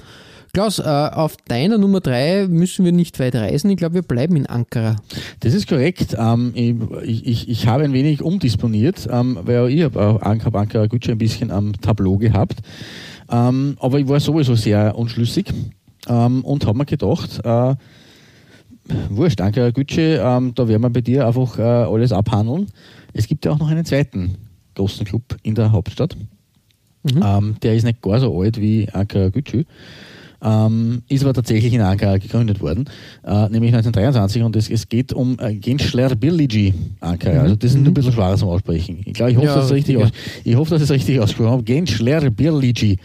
Klaus, 0.53 0.79
äh, 0.79 0.83
auf 0.83 1.37
deiner 1.47 1.77
Nummer 1.77 2.01
3 2.01 2.47
müssen 2.49 2.83
wir 2.83 2.91
nicht 2.91 3.19
weit 3.21 3.35
reisen. 3.35 3.69
Ich 3.69 3.77
glaube, 3.77 3.95
wir 3.95 4.01
bleiben 4.01 4.35
in 4.35 4.47
Ankara. 4.47 4.97
Das 5.39 5.53
ist 5.53 5.69
korrekt. 5.69 6.17
Ähm, 6.19 6.51
ich, 6.53 7.25
ich, 7.25 7.49
ich 7.49 7.67
habe 7.67 7.85
ein 7.85 7.93
wenig 7.93 8.21
umdisponiert, 8.21 9.07
ähm, 9.09 9.39
weil 9.43 9.69
ich 9.69 9.83
habe 9.83 10.01
auch 10.01 10.21
Ankara 10.21 10.59
Ankara 10.59 10.87
Gücü 10.87 11.13
ein 11.13 11.17
bisschen 11.17 11.51
am 11.51 11.71
Tableau 11.79 12.17
gehabt. 12.17 12.57
Ähm, 13.31 13.77
aber 13.79 13.99
ich 13.99 14.09
war 14.09 14.19
sowieso 14.19 14.55
sehr 14.55 14.97
unschlüssig 14.97 15.53
ähm, 16.09 16.43
und 16.43 16.65
habe 16.65 16.77
mir 16.77 16.85
gedacht, 16.85 17.39
äh, 17.45 17.75
wurscht, 19.09 19.39
Ankara 19.39 19.71
ähm, 19.77 20.51
da 20.53 20.67
werden 20.67 20.81
wir 20.81 20.89
bei 20.89 20.99
dir 21.01 21.27
einfach 21.27 21.57
äh, 21.57 21.61
alles 21.61 22.11
abhandeln. 22.11 22.67
Es 23.13 23.25
gibt 23.27 23.45
ja 23.45 23.51
auch 23.51 23.59
noch 23.59 23.69
einen 23.69 23.85
zweiten 23.85 24.35
großen 24.75 25.05
Club 25.05 25.37
in 25.43 25.55
der 25.55 25.71
Hauptstadt. 25.71 26.15
Ähm, 27.03 27.55
der 27.63 27.75
ist 27.75 27.83
nicht 27.83 28.01
gar 28.01 28.19
so 28.19 28.39
alt 28.41 28.59
wie 28.61 28.87
Ankara 28.89 29.29
Gücü. 29.29 29.63
Ähm, 30.43 31.03
ist 31.07 31.23
aber 31.23 31.33
tatsächlich 31.33 31.71
in 31.71 31.81
Ankara 31.81 32.17
gegründet 32.17 32.61
worden, 32.61 32.85
äh, 33.23 33.47
nämlich 33.49 33.73
1923 33.75 34.41
und 34.41 34.55
es, 34.55 34.71
es 34.71 34.89
geht 34.89 35.13
um 35.13 35.37
äh, 35.39 35.53
Gençler 35.53 36.15
Birlici 36.15 36.73
Ankara. 36.99 37.41
Also 37.41 37.55
das 37.55 37.71
ist 37.71 37.77
ein 37.77 37.93
bisschen 37.93 38.11
schwerer 38.11 38.35
zum 38.37 38.49
Aussprechen. 38.49 39.01
Ich 39.05 39.13
glaube, 39.13 39.31
ich 39.31 39.37
hoffe, 39.37 39.47
Ja, 39.47 39.55
dass 39.55 39.65
es 39.65 39.71
richtig, 39.71 39.97
richtig, 39.97 40.13
aus, 40.13 40.41
ich 40.43 40.55
hoffe, 40.55 40.71
dass 40.71 40.81
es 40.81 40.89
richtig 40.89 41.19
ausgesprochen 41.19 41.51
habe. 41.51 41.63
Gençler 41.63 42.31
Birlici. 42.31 42.97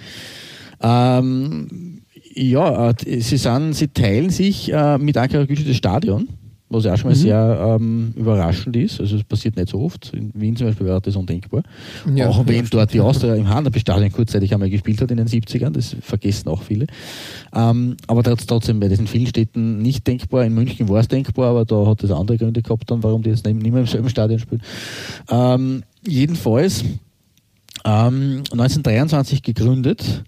Ähm, 0.81 2.01
ja, 2.35 2.91
äh, 2.91 3.21
sie, 3.21 3.37
sind, 3.37 3.75
sie 3.75 3.89
teilen 3.89 4.31
sich 4.31 4.73
äh, 4.73 4.97
mit 4.97 5.19
Ankara 5.19 5.45
Gücü 5.45 5.65
das 5.65 5.77
Stadion, 5.77 6.29
was 6.69 6.85
ja 6.85 6.95
auch 6.95 6.97
schon 6.97 7.11
mal 7.11 7.15
sehr 7.15 7.77
ähm, 7.81 8.13
überraschend 8.17 8.75
ist. 8.77 9.01
Also 9.01 9.17
es 9.17 9.25
passiert 9.25 9.57
nicht 9.57 9.69
so 9.69 9.81
oft. 9.81 10.13
In 10.13 10.33
Wien 10.35 10.57
zum 10.57 10.67
Beispiel 10.67 10.87
wäre 10.87 11.01
das 11.01 11.15
undenkbar. 11.15 11.63
Ja, 12.15 12.29
auch 12.29 12.45
wenn 12.47 12.67
dort 12.67 12.93
die 12.93 13.01
Austria 13.01 13.37
im 13.37 13.49
Handelsstadion 13.49 14.11
kurzzeitig 14.11 14.53
einmal 14.53 14.69
gespielt 14.69 15.01
hat 15.01 15.11
in 15.13 15.17
den 15.19 15.29
70ern, 15.29 15.71
das 15.71 15.95
vergessen 16.01 16.49
auch 16.49 16.63
viele. 16.63 16.87
Ähm, 17.55 17.97
aber 18.09 18.23
trotz- 18.23 18.47
trotzdem 18.47 18.81
wäre 18.81 18.91
das 18.91 18.99
in 18.99 19.07
vielen 19.07 19.27
Städten 19.29 19.79
nicht 19.81 20.07
denkbar. 20.07 20.45
In 20.45 20.55
München 20.55 20.89
war 20.89 21.01
es 21.01 21.09
denkbar, 21.09 21.51
aber 21.51 21.65
da 21.65 21.87
hat 21.87 22.03
es 22.03 22.11
andere 22.11 22.37
Gründe 22.37 22.63
gehabt, 22.63 22.91
dann, 22.91 23.03
warum 23.03 23.23
die 23.23 23.31
jetzt 23.31 23.47
nicht 23.47 23.63
mehr 23.63 23.81
im 23.81 23.87
selben 23.87 24.09
Stadion 24.09 24.41
spielen. 24.41 24.63
Ähm, 25.31 25.85
jedenfalls 26.05 26.83
ähm, 27.85 28.43
1923 28.51 29.43
gegründet 29.43 30.25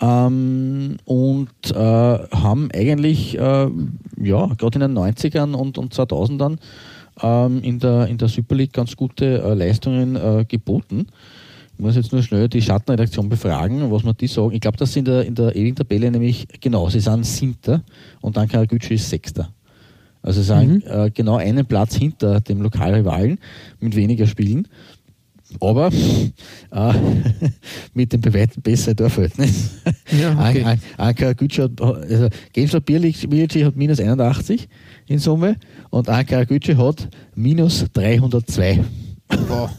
ähm, 0.00 0.96
und 1.04 1.48
äh, 1.70 1.74
haben 1.74 2.68
eigentlich 2.72 3.38
äh, 3.38 3.68
ja 4.20 4.46
gerade 4.46 4.74
in 4.74 4.80
den 4.80 4.98
90ern 4.98 5.54
und, 5.54 5.78
und 5.78 5.94
2000ern 5.94 6.58
ähm, 7.22 7.62
in, 7.62 7.78
der, 7.78 8.06
in 8.06 8.18
der 8.18 8.28
Super 8.28 8.54
League 8.54 8.72
ganz 8.72 8.96
gute 8.96 9.42
äh, 9.42 9.54
Leistungen 9.54 10.16
äh, 10.16 10.44
geboten. 10.46 11.06
Ich 11.74 11.84
muss 11.84 11.94
jetzt 11.94 12.12
nur 12.12 12.22
schnell 12.22 12.48
die 12.48 12.60
Schattenredaktion 12.60 13.28
befragen, 13.28 13.90
was 13.90 14.02
man 14.02 14.16
die 14.16 14.26
sagen. 14.26 14.52
Ich 14.52 14.60
glaube, 14.60 14.76
das 14.76 14.92
sind 14.92 15.06
in 15.06 15.14
der, 15.14 15.26
in 15.26 15.34
der 15.34 15.54
ewigen 15.54 15.76
Tabelle 15.76 16.10
nämlich, 16.10 16.46
genau, 16.60 16.88
sie 16.88 17.00
sind 17.00 17.24
Siebter 17.24 17.82
und 18.20 18.36
dann 18.36 18.48
Karaguchi 18.48 18.94
ist 18.94 19.08
Sechster. 19.08 19.48
Also 20.22 20.40
sie 20.40 20.46
sind 20.48 20.84
mhm. 20.84 20.90
äh, 20.90 21.10
genau 21.10 21.36
einen 21.36 21.64
Platz 21.64 21.94
hinter 21.94 22.40
dem 22.40 22.62
Lokalrivalen 22.62 23.38
mit 23.80 23.94
weniger 23.94 24.26
Spielen. 24.26 24.66
Aber 25.60 25.90
äh, 26.70 26.92
mit 27.94 28.12
dem 28.12 28.20
bewährten 28.20 28.62
besseren 28.62 28.96
Torverhältnis. 28.96 29.70
Ja, 30.20 30.32
okay. 30.32 30.78
An, 30.96 31.14
Karaguchi 31.14 31.62
hat, 31.62 31.80
also 31.80 32.28
Gensler 32.52 32.80
Birlici 32.80 33.60
hat 33.62 33.76
minus 33.76 34.00
81 34.00 34.68
in 35.06 35.18
Summe 35.18 35.56
und 35.90 36.08
Ankara 36.08 36.44
Gütsche 36.44 36.76
hat 36.76 37.08
minus 37.34 37.84
302. 37.92 38.84
Wow. 39.48 39.70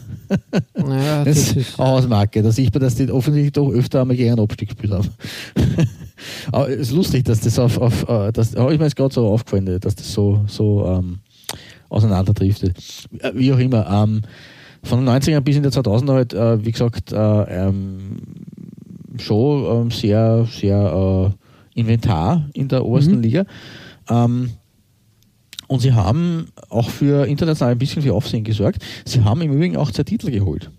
Naja, 0.76 1.24
das, 1.24 1.46
das 1.46 1.56
ist 1.56 1.78
Ausmarke. 1.78 2.42
Da 2.42 2.52
sieht 2.52 2.72
man, 2.72 2.82
dass 2.82 2.94
die 2.94 3.10
offensichtlich 3.10 3.52
doch 3.52 3.70
öfter 3.70 4.02
einmal 4.02 4.16
gegen 4.16 4.30
einen 4.30 4.40
Abstieg 4.40 4.68
gespielt 4.68 4.92
haben. 4.92 5.08
Aber 6.52 6.68
es 6.68 6.80
ist 6.80 6.92
lustig, 6.92 7.24
dass 7.24 7.40
das 7.40 7.58
auf, 7.58 7.78
auf 7.78 8.08
äh, 8.08 8.30
das 8.32 8.54
habe 8.54 8.72
ich 8.72 8.78
mir 8.78 8.84
jetzt 8.84 8.96
gerade 8.96 9.12
so 9.12 9.26
aufgefallen, 9.26 9.80
dass 9.80 9.94
das 9.96 10.12
so, 10.12 10.44
so 10.46 10.86
ähm, 10.86 11.18
auseinanderdriftet. 11.88 12.76
Äh, 13.18 13.32
wie 13.34 13.52
auch 13.52 13.58
immer. 13.58 13.88
Ähm, 13.90 14.22
von 14.82 15.04
den 15.04 15.08
90ern 15.08 15.40
bis 15.40 15.56
in 15.56 15.62
die 15.62 15.68
2000er 15.68 16.12
halt, 16.12 16.34
äh, 16.34 16.64
wie 16.64 16.72
gesagt, 16.72 17.12
äh, 17.12 17.16
ähm, 17.66 18.18
schon 19.18 19.82
ähm, 19.82 19.90
sehr, 19.90 20.46
sehr 20.50 21.34
äh, 21.74 21.78
Inventar 21.80 22.48
in 22.54 22.68
der 22.68 22.84
obersten 22.84 23.16
mhm. 23.16 23.22
Liga. 23.22 23.44
Ähm, 24.08 24.50
und 25.68 25.80
sie 25.80 25.92
haben 25.92 26.46
auch 26.68 26.88
für 26.88 27.26
international 27.26 27.72
ein 27.72 27.78
bisschen 27.78 28.02
für 28.02 28.12
Aufsehen 28.12 28.42
gesorgt. 28.42 28.82
Sie 29.04 29.22
haben 29.22 29.40
im 29.42 29.52
Übrigen 29.52 29.76
auch 29.76 29.90
zwei 29.92 30.02
Titel 30.02 30.30
geholt. 30.30 30.70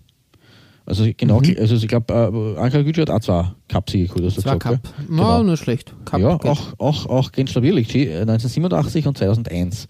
Also 0.84 1.06
genau, 1.16 1.40
mhm. 1.40 1.56
also 1.58 1.76
ich 1.76 1.86
glaube, 1.86 2.12
äh, 2.12 2.60
Ankara 2.60 2.82
Gücü 2.82 3.02
hat 3.02 3.10
auch 3.10 3.20
zwei 3.20 3.52
Cup-Siege 3.68 4.08
geholt. 4.08 4.32
Zwei 4.32 4.56
gesagt, 4.56 4.62
Cup. 4.62 4.72
Ja? 4.72 5.04
Genau. 5.06 5.38
No, 5.38 5.44
nur 5.44 5.56
schlecht. 5.56 5.94
Cup 6.04 6.20
ja, 6.20 6.28
auch, 6.28 6.78
auch, 6.78 7.06
auch 7.06 7.32
gegen 7.32 7.46
Slavirlici 7.46 8.08
1987 8.08 9.06
und 9.06 9.16
2001. 9.16 9.86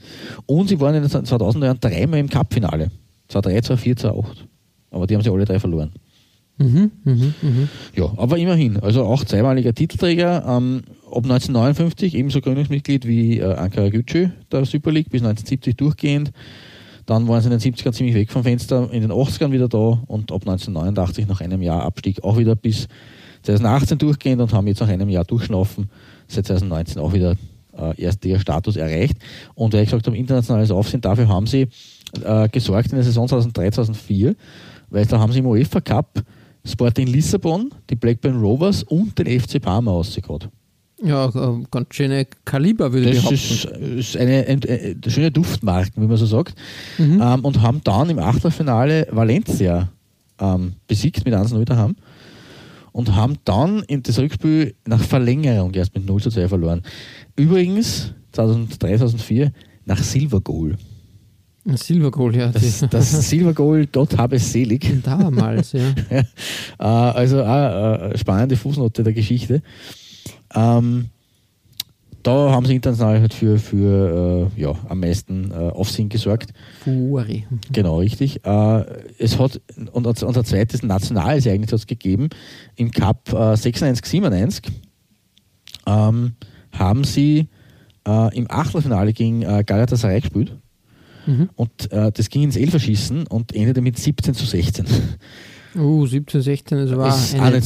Und 0.46 0.68
sie 0.68 0.78
waren 0.80 0.94
in 0.94 1.02
den 1.02 1.10
2000er 1.10 1.64
Jahren 1.64 1.80
dreimal 1.80 2.20
im 2.20 2.28
Cup-Finale. 2.28 2.90
2003, 3.32 3.60
2004, 3.62 3.96
2008. 3.96 4.48
Aber 4.90 5.06
die 5.06 5.14
haben 5.14 5.22
sie 5.22 5.30
alle 5.30 5.44
drei 5.44 5.58
verloren. 5.58 5.92
Mhm, 6.58 6.90
mh, 7.04 7.14
mh. 7.14 7.68
Ja, 7.96 8.12
aber 8.16 8.38
immerhin. 8.38 8.78
Also 8.78 9.04
auch 9.04 9.24
zweimaliger 9.24 9.74
Titelträger. 9.74 10.44
Ähm, 10.46 10.82
ab 11.06 11.24
1959 11.24 12.14
ebenso 12.14 12.40
Gründungsmitglied 12.40 13.06
wie 13.06 13.38
äh, 13.38 13.54
Ankara 13.54 13.88
Gücü 13.88 14.30
der 14.50 14.64
Super 14.64 14.92
League, 14.92 15.10
bis 15.10 15.22
1970 15.22 15.76
durchgehend. 15.76 16.32
Dann 17.06 17.26
waren 17.26 17.40
sie 17.40 17.50
in 17.50 17.58
den 17.58 17.74
70ern 17.74 17.92
ziemlich 17.92 18.14
weg 18.14 18.30
vom 18.30 18.44
Fenster, 18.44 18.88
in 18.92 19.00
den 19.00 19.10
80ern 19.10 19.50
wieder 19.50 19.68
da 19.68 20.02
und 20.06 20.30
ab 20.30 20.42
1989 20.42 21.26
nach 21.26 21.40
einem 21.40 21.62
Jahr 21.62 21.82
Abstieg 21.82 22.22
auch 22.22 22.38
wieder 22.38 22.54
bis 22.54 22.86
2018 23.42 23.98
durchgehend 23.98 24.40
und 24.40 24.52
haben 24.52 24.68
jetzt 24.68 24.80
nach 24.80 24.88
einem 24.88 25.08
Jahr 25.08 25.24
durchschnaufen, 25.24 25.90
seit 26.28 26.46
2019 26.46 27.02
auch 27.02 27.12
wieder 27.12 27.34
äh, 27.76 28.00
erster 28.00 28.38
Status 28.38 28.76
erreicht. 28.76 29.16
Und 29.54 29.74
weil 29.74 29.82
ich 29.82 29.88
gesagt 29.88 30.06
habe, 30.06 30.16
internationales 30.16 30.70
Aufsehen, 30.70 31.00
dafür 31.00 31.28
haben 31.28 31.48
sie 31.48 31.66
äh, 32.22 32.48
gesorgt 32.48 32.90
in 32.90 32.96
der 32.96 33.04
Saison 33.04 33.28
2003, 33.28 33.70
2004, 33.70 34.34
weil 34.90 35.06
da 35.06 35.18
haben 35.18 35.32
sie 35.32 35.38
im 35.38 35.46
UEFA 35.46 35.80
Cup 35.80 36.22
Sporting 36.64 37.08
Lissabon, 37.08 37.70
die 37.90 37.96
Blackburn 37.96 38.40
Rovers 38.40 38.84
und 38.84 39.18
den 39.18 39.40
FC 39.40 39.60
Parma 39.60 39.90
ausgehauen. 39.90 40.44
Ja, 41.02 41.26
äh, 41.26 41.64
ganz 41.70 41.94
schöne 41.94 42.26
Kaliber, 42.44 42.92
würde 42.92 43.10
ich 43.10 43.16
behaupten. 43.16 43.34
Das 43.34 44.06
ist 44.06 44.16
eine, 44.16 44.46
eine, 44.46 44.60
eine, 44.68 45.10
schöne 45.10 45.32
Duftmarken, 45.32 46.00
wie 46.00 46.06
man 46.06 46.16
so 46.16 46.26
sagt. 46.26 46.54
Mhm. 46.98 47.20
Ähm, 47.20 47.44
und 47.44 47.60
haben 47.60 47.80
dann 47.82 48.10
im 48.10 48.20
Achtelfinale 48.20 49.08
Valencia 49.10 49.88
ähm, 50.38 50.74
besiegt 50.86 51.24
mit 51.24 51.34
1-0 51.34 51.64
daheim. 51.64 51.96
Und 52.92 53.14
haben 53.16 53.38
dann 53.44 53.82
in 53.88 54.02
das 54.02 54.18
Rückspiel 54.18 54.74
nach 54.86 55.00
Verlängerung 55.00 55.72
erst 55.74 55.94
mit 55.94 56.06
0 56.06 56.22
zu 56.22 56.30
2 56.30 56.46
verloren. 56.46 56.82
Übrigens 57.34 58.12
2003, 58.32 58.98
2004 58.98 59.52
nach 59.86 59.98
Silver 59.98 60.40
Goal. 60.40 60.76
Silver 61.64 62.10
Goal, 62.10 62.36
ja. 62.36 62.48
Das, 62.48 62.84
das 62.90 63.28
Silver 63.28 63.54
Goal, 63.54 63.86
Gott 63.86 64.16
habe 64.18 64.36
es 64.36 64.52
selig. 64.52 64.86
Damals, 65.04 65.72
ja. 65.72 65.92
Äh, 66.78 66.84
also 66.84 67.42
eine 67.42 68.12
spannende 68.16 68.56
Fußnote 68.56 69.04
der 69.04 69.12
Geschichte. 69.12 69.62
Ähm, 70.54 71.10
da 72.22 72.50
haben 72.52 72.66
sie 72.66 72.76
international 72.76 73.20
halt 73.20 73.34
für, 73.34 73.58
für 73.58 74.50
äh, 74.56 74.60
ja, 74.60 74.74
am 74.88 75.00
meisten 75.00 75.50
äh, 75.50 75.54
Aufsehen 75.54 76.08
gesorgt. 76.08 76.52
Fuori. 76.84 77.46
Genau, 77.72 77.98
richtig. 77.98 78.44
Äh, 78.44 78.84
es 79.18 79.38
hat, 79.38 79.60
und 79.92 80.06
unser 80.06 80.44
zweites 80.44 80.82
nationales 80.82 81.46
Ereignis 81.46 81.72
hat 81.72 81.80
es 81.80 81.86
gegeben, 81.86 82.28
im 82.76 82.90
Cup 82.90 83.32
äh, 83.32 83.56
96, 83.56 84.06
97 84.06 84.72
ähm, 85.86 86.32
haben 86.72 87.04
sie 87.04 87.48
äh, 88.06 88.36
im 88.36 88.48
Achtelfinale 88.50 89.12
gegen 89.12 89.42
äh, 89.42 89.64
Galatasaray 89.64 90.20
gespielt. 90.20 90.56
Mhm. 91.26 91.50
Und 91.54 91.92
äh, 91.92 92.12
das 92.12 92.28
ging 92.28 92.42
ins 92.42 92.56
Elferschießen 92.56 93.26
und 93.26 93.54
endete 93.54 93.80
mit 93.80 93.98
17 93.98 94.34
zu 94.34 94.46
16. 94.46 94.86
Uh, 95.74 96.06
17, 96.06 96.42
16, 96.42 96.78
das 96.78 96.96
war 96.96 97.08
ist 97.08 97.34
eine 97.34 97.62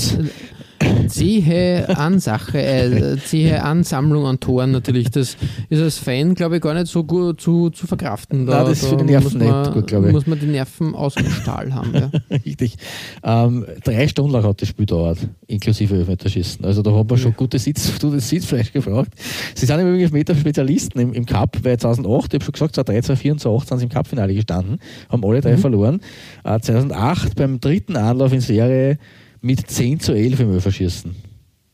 zähe 1.08 1.96
Ansache, 1.96 2.60
äh, 2.60 3.16
zähe 3.18 3.62
Ansammlung 3.62 4.26
an 4.26 4.40
Toren 4.40 4.70
natürlich. 4.72 5.10
Das 5.10 5.36
ist 5.68 5.82
als 5.82 5.98
Fan, 5.98 6.34
glaube 6.34 6.56
ich, 6.56 6.62
gar 6.62 6.74
nicht 6.74 6.86
so 6.86 7.04
gut 7.04 7.40
zu, 7.40 7.70
zu 7.70 7.86
verkraften. 7.86 8.46
Da, 8.46 8.58
Nein, 8.58 8.66
das 8.66 8.82
ist 8.82 8.88
für 8.88 8.96
die 8.96 9.04
Nerven 9.04 9.38
man, 9.38 9.62
nicht 9.62 9.72
gut, 9.72 9.86
glaube 9.86 10.06
ich. 10.08 10.12
muss 10.12 10.26
man 10.26 10.38
die 10.38 10.46
Nerven 10.46 10.94
aus 10.94 11.14
dem 11.14 11.30
Stahl 11.30 11.74
haben. 11.74 11.94
Ja. 11.94 12.10
Richtig. 12.44 12.76
Ähm, 13.22 13.64
drei 13.84 14.08
Stunden 14.08 14.32
lang 14.32 14.44
hat 14.44 14.60
das 14.60 14.68
Spiel 14.68 14.86
dauert, 14.86 15.18
inklusive 15.46 15.94
Elfmeterschießen. 15.94 16.64
Also 16.64 16.82
da 16.82 16.94
hat 16.94 17.08
man 17.08 17.18
schon 17.18 17.34
gutes, 17.34 17.64
Sitz, 17.64 17.98
gutes 18.00 18.28
Sitzfleisch 18.28 18.72
gefragt. 18.72 19.12
Sie 19.54 19.66
sind 19.66 19.78
im 19.78 19.88
Übrigen 19.88 20.04
Elfmeter-Spezialisten 20.04 21.00
im, 21.00 21.12
im 21.12 21.26
Cup, 21.26 21.58
weil 21.62 21.78
2008, 21.78 22.34
ich 22.34 22.34
habe 22.34 22.44
schon 22.44 22.52
gesagt, 22.52 22.74
2003, 22.74 23.00
2004 23.02 23.32
und 23.32 23.38
2008 23.40 23.68
sind 23.68 23.78
sie 23.78 23.84
im 23.84 23.90
Cup-Finale 23.90 24.34
gestanden, 24.34 24.78
haben 25.08 25.24
alle 25.24 25.40
drei 25.40 25.52
mhm. 25.52 25.58
verloren. 25.58 26.00
Äh, 26.44 26.60
2008 26.60 27.36
beim 27.36 27.60
dritten 27.60 27.96
Anlauf 27.96 28.32
in 28.32 28.40
Serie 28.40 28.98
mit 29.40 29.70
10 29.70 30.00
zu 30.00 30.12
11 30.12 30.40
im 30.40 30.50
Öferschießen. 30.50 31.14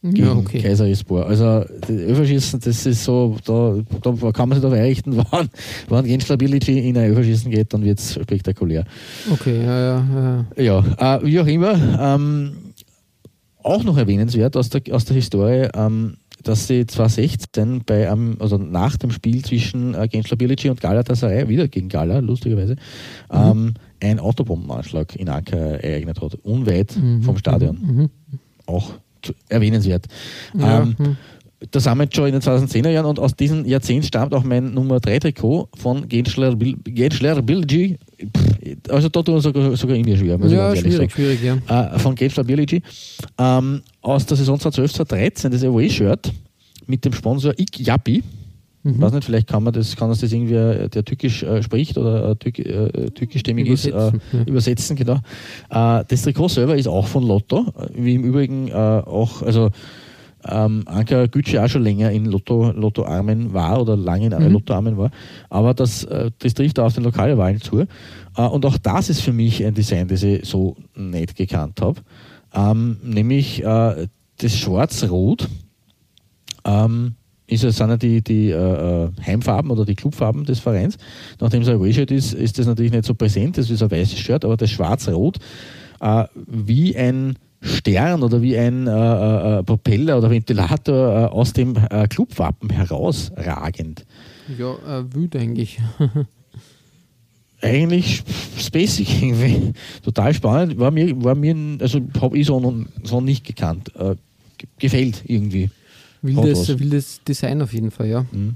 Ja, 0.02 0.32
okay. 0.32 0.60
Kaiser 0.60 0.88
Espor. 0.88 1.26
Also 1.26 1.64
Öferschießen, 1.88 2.58
das 2.58 2.84
ist 2.86 3.04
so, 3.04 3.36
da, 3.44 3.76
da 4.00 4.32
kann 4.32 4.48
man 4.48 4.56
sich 4.56 4.62
darauf 4.62 4.76
einrichten, 4.76 5.16
wann, 5.30 5.48
wann 5.88 6.04
Gen 6.04 6.20
Stability 6.20 6.88
in 6.88 6.98
ein 6.98 7.12
Öferschießen 7.12 7.50
geht, 7.50 7.72
dann 7.72 7.84
wird 7.84 8.00
es 8.00 8.14
spektakulär. 8.14 8.84
Okay, 9.30 9.62
ja, 9.62 9.80
ja. 9.80 10.44
Ja, 10.56 10.62
ja 10.62 11.16
äh, 11.16 11.24
wie 11.24 11.38
auch 11.38 11.46
immer, 11.46 11.74
ähm, 12.00 12.52
auch 13.62 13.84
noch 13.84 13.96
erwähnenswert 13.96 14.56
aus 14.56 14.70
der, 14.70 14.82
aus 14.90 15.04
der 15.04 15.14
Historie, 15.14 15.68
ähm, 15.72 16.16
dass 16.42 16.66
sie 16.66 16.84
2016 16.84 17.82
bei 17.86 18.10
einem, 18.10 18.36
also 18.40 18.58
nach 18.58 18.96
dem 18.96 19.12
Spiel 19.12 19.44
zwischen 19.44 19.94
äh, 19.94 20.08
Genschler 20.08 20.36
Bilici 20.36 20.68
und 20.68 20.80
Galatasaray, 20.80 21.48
wieder 21.48 21.68
gegen 21.68 21.88
Gala, 21.88 22.18
lustigerweise, 22.18 22.74
mhm. 23.30 23.38
ähm, 23.38 23.74
ein 24.02 24.18
Autobombenanschlag 24.18 25.16
in 25.16 25.28
Ankara 25.28 25.76
ereignet 25.76 26.20
hat, 26.20 26.34
unweit 26.42 26.96
mhm. 26.96 27.22
vom 27.22 27.36
Stadion. 27.36 27.78
Mhm. 27.80 27.96
mhm. 27.96 28.10
Auch 28.66 28.92
erwähnenswert. 29.48 30.06
Ja. 30.58 30.82
Ähm, 30.82 30.96
mhm. 30.98 31.16
da 31.70 31.80
sind 31.80 31.96
wir 31.96 32.04
jetzt 32.04 32.16
schon 32.16 32.26
in 32.26 32.32
den 32.32 32.42
2010er 32.42 32.88
Jahren 32.88 33.06
und 33.06 33.18
aus 33.18 33.36
diesem 33.36 33.64
Jahrzehnt 33.64 34.04
stammt 34.04 34.34
auch 34.34 34.42
mein 34.44 34.74
Nummer 34.74 35.00
3 35.00 35.18
Trikot 35.20 35.68
von 35.74 36.08
Genschler, 36.08 36.56
Bilgi. 36.56 37.98
Also 38.88 39.08
da 39.08 39.22
tun 39.22 39.34
wir 39.34 39.40
sogar, 39.40 39.76
sogar 39.76 39.96
irgendwie 39.96 40.16
schwer. 40.16 40.38
Ja, 40.46 40.74
schwierig, 40.74 41.12
schwierig, 41.12 41.40
ja. 41.42 41.94
Äh, 41.94 41.98
von 41.98 42.14
Genschler 42.14 42.44
Bilgi. 42.44 42.82
Ähm, 43.38 43.82
aus 44.00 44.26
der 44.26 44.36
Saison 44.36 44.58
2012, 44.58 44.92
2013 44.94 45.50
das 45.50 45.64
Away-Shirt 45.64 46.32
mit 46.86 47.04
dem 47.04 47.12
Sponsor 47.12 47.52
Ik 47.56 47.78
Yappi. 47.78 48.22
Mhm. 48.84 49.00
weiß 49.00 49.12
nicht, 49.12 49.24
vielleicht 49.24 49.46
kann 49.46 49.62
man 49.62 49.72
das, 49.72 49.94
kann 49.94 50.08
das, 50.08 50.20
das 50.20 50.32
irgendwie, 50.32 50.54
äh, 50.54 50.88
der 50.88 51.04
türkisch 51.04 51.42
äh, 51.42 51.62
spricht 51.62 51.96
oder 51.98 52.30
äh, 52.30 52.36
türk, 52.36 52.58
äh, 52.58 53.10
türkischstämmig 53.10 53.68
ist, 53.68 53.86
äh, 53.86 53.90
ja. 53.90 54.12
übersetzen, 54.46 54.96
genau. 54.96 55.20
Äh, 55.70 56.04
das 56.08 56.22
Trikot 56.22 56.48
selber 56.48 56.76
ist 56.76 56.88
auch 56.88 57.06
von 57.06 57.24
Lotto, 57.24 57.72
wie 57.94 58.14
im 58.14 58.24
Übrigen 58.24 58.72
auch, 58.72 59.42
also 59.42 59.70
ähm, 60.44 60.82
Anka 60.86 61.26
Gütsche 61.26 61.62
auch 61.62 61.68
schon 61.68 61.84
länger 61.84 62.10
in 62.10 62.24
Lotto, 62.24 62.72
Lotto-Armen 62.72 63.52
war 63.52 63.80
oder 63.80 63.96
lange 63.96 64.26
in 64.26 64.32
mhm. 64.36 64.52
Lotto-Armen 64.52 64.96
war. 64.96 65.10
Aber 65.50 65.74
das, 65.74 66.06
das 66.38 66.54
trifft 66.54 66.80
auch 66.80 66.86
auf 66.86 66.94
den 66.94 67.04
Lokalwahlen 67.04 67.60
zu. 67.60 67.84
und 68.36 68.66
auch 68.66 68.78
das 68.78 69.08
ist 69.08 69.20
für 69.20 69.32
mich 69.32 69.64
ein 69.64 69.74
Design, 69.74 70.08
das 70.08 70.24
ich 70.24 70.44
so 70.44 70.76
nicht 70.96 71.36
gekannt 71.36 71.80
habe. 71.80 72.00
Ähm, 72.52 72.96
nämlich 73.04 73.62
das 73.62 74.56
Schwarz-Rot. 74.56 75.48
Ähm, 76.64 77.14
ist 77.52 77.62
sind 77.62 77.90
ja 77.90 77.96
die, 77.96 78.22
die 78.22 78.50
äh, 78.50 79.04
äh, 79.04 79.08
Heimfarben 79.24 79.70
oder 79.70 79.84
die 79.84 79.94
Clubfarben 79.94 80.44
des 80.44 80.60
Vereins. 80.60 80.96
Nachdem 81.40 81.62
es 81.62 81.68
ein 81.68 81.76
Away-Shirt 81.76 82.10
ist, 82.10 82.34
ist 82.34 82.58
das 82.58 82.66
natürlich 82.66 82.92
nicht 82.92 83.04
so 83.04 83.14
präsent, 83.14 83.58
das 83.58 83.70
ist 83.70 83.82
ein 83.82 83.90
weißes 83.90 84.18
Shirt, 84.18 84.44
aber 84.44 84.56
das 84.56 84.70
Schwarz-Rot 84.70 85.38
äh, 86.00 86.24
wie 86.46 86.96
ein 86.96 87.36
Stern 87.60 88.22
oder 88.22 88.42
wie 88.42 88.58
ein 88.58 88.86
äh, 88.86 88.90
äh, 88.90 89.58
äh 89.58 89.62
Propeller 89.62 90.18
oder 90.18 90.30
Ventilator 90.30 91.32
aus 91.32 91.52
dem 91.52 91.74
Clubwappen 92.08 92.70
herausragend. 92.70 94.04
Ja, 94.58 94.72
äh, 94.72 95.14
wüt 95.14 95.36
eigentlich. 95.36 95.78
eigentlich 97.62 98.24
spacig 98.58 99.22
irgendwie. 99.22 99.72
Total 100.04 100.34
spannend. 100.34 100.78
War 100.78 100.90
mir, 100.90 101.22
war 101.22 101.34
mir 101.34 101.54
also 101.80 102.00
habe 102.20 102.36
ich 102.36 102.46
so, 102.46 102.60
noch, 102.60 102.74
so 103.04 103.20
nicht 103.20 103.46
gekannt. 103.46 103.94
Äh, 103.96 104.16
gefällt 104.78 105.22
irgendwie. 105.26 105.70
Wildes, 106.22 106.78
wildes 106.78 107.20
Design 107.24 107.62
auf 107.62 107.72
jeden 107.72 107.90
Fall, 107.90 108.06
ja. 108.06 108.26
Mhm. 108.30 108.54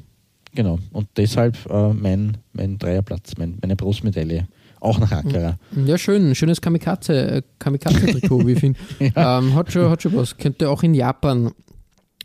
Genau. 0.55 0.79
Und 0.93 1.09
deshalb 1.17 1.57
äh, 1.69 1.93
mein, 1.93 2.39
mein 2.53 2.79
Dreierplatz, 2.79 3.33
mein, 3.39 3.59
meine 3.61 3.77
Brustmedaille. 3.77 4.49
Auch 4.81 4.99
nach 4.99 5.11
Ankara. 5.11 5.59
Ja, 5.85 5.99
schön. 5.99 6.35
Schönes 6.35 6.61
Kamikaze, 6.61 7.43
Kamikaze-Trikot, 7.59 8.47
wie 8.47 8.53
ich 8.53 8.61
finde. 8.61 8.79
ja. 8.99 9.39
ähm, 9.39 9.55
hat, 9.55 9.73
schon, 9.73 9.91
hat 9.91 10.03
schon 10.03 10.15
was. 10.15 10.37
Könnte 10.37 10.71
auch 10.71 10.83
in 10.83 10.95
Japan 10.95 11.51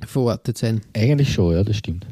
verortet 0.06 0.58
sein. 0.58 0.82
Eigentlich 0.94 1.34
schon, 1.34 1.54
ja, 1.54 1.64
das 1.64 1.78
stimmt. 1.78 2.06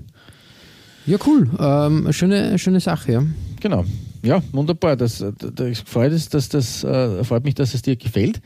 Ja, 1.05 1.17
cool. 1.25 1.49
Ähm, 1.59 2.11
schöne, 2.11 2.57
schöne 2.57 2.79
Sache, 2.79 3.11
ja. 3.11 3.23
Genau. 3.59 3.85
Ja, 4.21 4.41
wunderbar. 4.51 4.95
Das, 4.95 5.23
das 5.37 5.79
freut, 5.79 6.11
es, 6.11 6.29
dass 6.29 6.49
das, 6.49 6.83
äh, 6.83 7.23
freut 7.23 7.43
mich, 7.43 7.55
dass 7.55 7.73
es 7.73 7.81
dir 7.81 7.95
gefällt. 7.95 8.41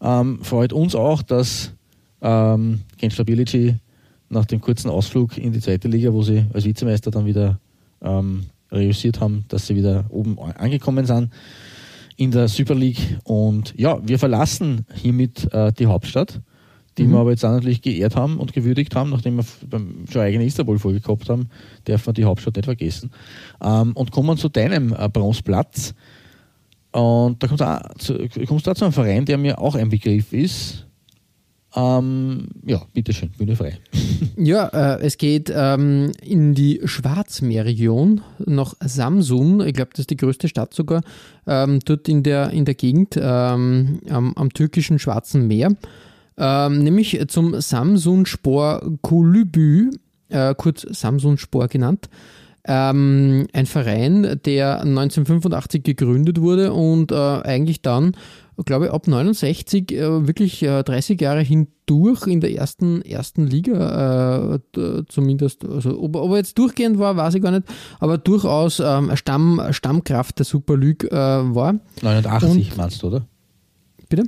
Ähm, 0.00 0.40
freut 0.42 0.72
uns 0.72 0.94
auch, 0.94 1.22
dass 1.22 1.72
ähm, 2.22 2.80
Gensler 2.98 3.24
Bilici 3.24 3.76
nach 4.28 4.44
dem 4.44 4.60
kurzen 4.60 4.90
Ausflug 4.90 5.38
in 5.38 5.52
die 5.52 5.60
zweite 5.60 5.88
Liga, 5.88 6.12
wo 6.12 6.22
sie 6.22 6.44
als 6.52 6.64
Vizemeister 6.64 7.10
dann 7.10 7.26
wieder 7.26 7.58
ähm, 8.02 8.46
reüssiert 8.70 9.20
haben, 9.20 9.44
dass 9.48 9.66
sie 9.66 9.76
wieder 9.76 10.06
oben 10.10 10.38
angekommen 10.38 11.06
sind 11.06 11.30
in 12.16 12.30
der 12.30 12.48
Super 12.48 12.74
League. 12.74 13.18
Und 13.24 13.74
ja, 13.76 13.98
wir 14.06 14.18
verlassen 14.18 14.86
hiermit 14.94 15.52
äh, 15.52 15.72
die 15.72 15.86
Hauptstadt, 15.86 16.40
die 16.98 17.04
mhm. 17.04 17.12
wir 17.12 17.18
aber 17.18 17.30
jetzt 17.30 17.44
auch 17.44 17.52
natürlich 17.52 17.82
geehrt 17.82 18.16
haben 18.16 18.38
und 18.38 18.52
gewürdigt 18.52 18.94
haben, 18.94 19.10
nachdem 19.10 19.36
wir 19.36 19.44
beim 19.68 20.06
schon 20.10 20.22
eigene 20.22 20.44
Istanbul-Folge 20.44 21.00
gehabt 21.00 21.28
haben, 21.28 21.48
darf 21.84 22.06
man 22.06 22.14
die 22.14 22.24
Hauptstadt 22.24 22.56
nicht 22.56 22.64
vergessen. 22.64 23.10
Ähm, 23.62 23.92
und 23.92 24.10
kommen 24.10 24.36
zu 24.36 24.48
deinem 24.48 24.94
äh, 24.98 25.08
Bronzeplatz. 25.08 25.94
Und 26.92 27.42
da 27.42 27.46
kommst 27.46 27.60
du, 27.60 27.64
auch 27.64 27.94
zu, 27.98 28.28
kommst 28.46 28.66
du 28.66 28.70
auch 28.70 28.74
zu 28.74 28.84
einem 28.84 28.92
Verein, 28.92 29.24
der 29.26 29.36
mir 29.36 29.60
auch 29.60 29.74
ein 29.74 29.90
Begriff 29.90 30.32
ist, 30.32 30.85
ähm, 31.76 32.48
ja, 32.64 32.82
bitteschön, 32.94 33.30
Bühne 33.36 33.54
frei. 33.54 33.78
Ja, 34.38 34.66
äh, 34.68 35.02
es 35.02 35.18
geht 35.18 35.52
ähm, 35.54 36.12
in 36.22 36.54
die 36.54 36.80
Schwarzmeerregion 36.84 38.22
nach 38.44 38.74
Samsun. 38.80 39.60
Ich 39.66 39.74
glaube, 39.74 39.90
das 39.92 40.00
ist 40.00 40.10
die 40.10 40.16
größte 40.16 40.48
Stadt 40.48 40.74
sogar, 40.74 41.02
ähm, 41.46 41.80
dort 41.84 42.08
in 42.08 42.22
der, 42.22 42.50
in 42.50 42.64
der 42.64 42.74
Gegend 42.74 43.18
ähm, 43.20 44.00
am, 44.08 44.34
am, 44.34 44.52
türkischen 44.52 44.98
Schwarzen 44.98 45.46
Meer. 45.46 45.74
Ähm, 46.38 46.82
nämlich 46.82 47.18
zum 47.28 47.60
Samsun 47.60 48.26
Spor 48.26 48.82
Kulübü, 49.02 49.90
äh, 50.28 50.54
kurz 50.54 50.82
Samsun 50.82 51.38
Spor 51.38 51.68
genannt. 51.68 52.08
Ähm, 52.64 53.46
ein 53.52 53.66
Verein, 53.66 54.40
der 54.44 54.80
1985 54.80 55.82
gegründet 55.82 56.40
wurde 56.40 56.72
und 56.72 57.12
äh, 57.12 57.14
eigentlich 57.14 57.80
dann 57.80 58.16
glaube 58.64 58.86
ich, 58.86 58.92
ab 58.92 59.06
69 59.06 59.92
äh, 59.92 60.26
wirklich 60.26 60.62
äh, 60.62 60.82
30 60.82 61.20
Jahre 61.20 61.40
hindurch 61.40 62.26
in 62.26 62.40
der 62.40 62.52
ersten, 62.52 63.02
ersten 63.02 63.46
Liga 63.46 64.58
äh, 64.76 65.02
zumindest. 65.08 65.64
Also, 65.64 66.00
ob, 66.00 66.16
ob, 66.16 66.30
er 66.30 66.38
jetzt 66.38 66.56
durchgehend 66.58 66.98
war, 66.98 67.16
weiß 67.16 67.34
ich 67.34 67.42
gar 67.42 67.50
nicht, 67.50 67.64
aber 68.00 68.18
durchaus 68.18 68.80
ähm, 68.80 69.14
Stamm, 69.16 69.60
Stammkraft 69.70 70.38
der 70.38 70.46
Super 70.46 70.76
League 70.76 71.04
äh, 71.04 71.14
war. 71.14 71.74
89 72.02 72.70
Und, 72.70 72.76
meinst 72.76 73.02
du, 73.02 73.08
oder? 73.08 73.26
Bitte? 74.08 74.24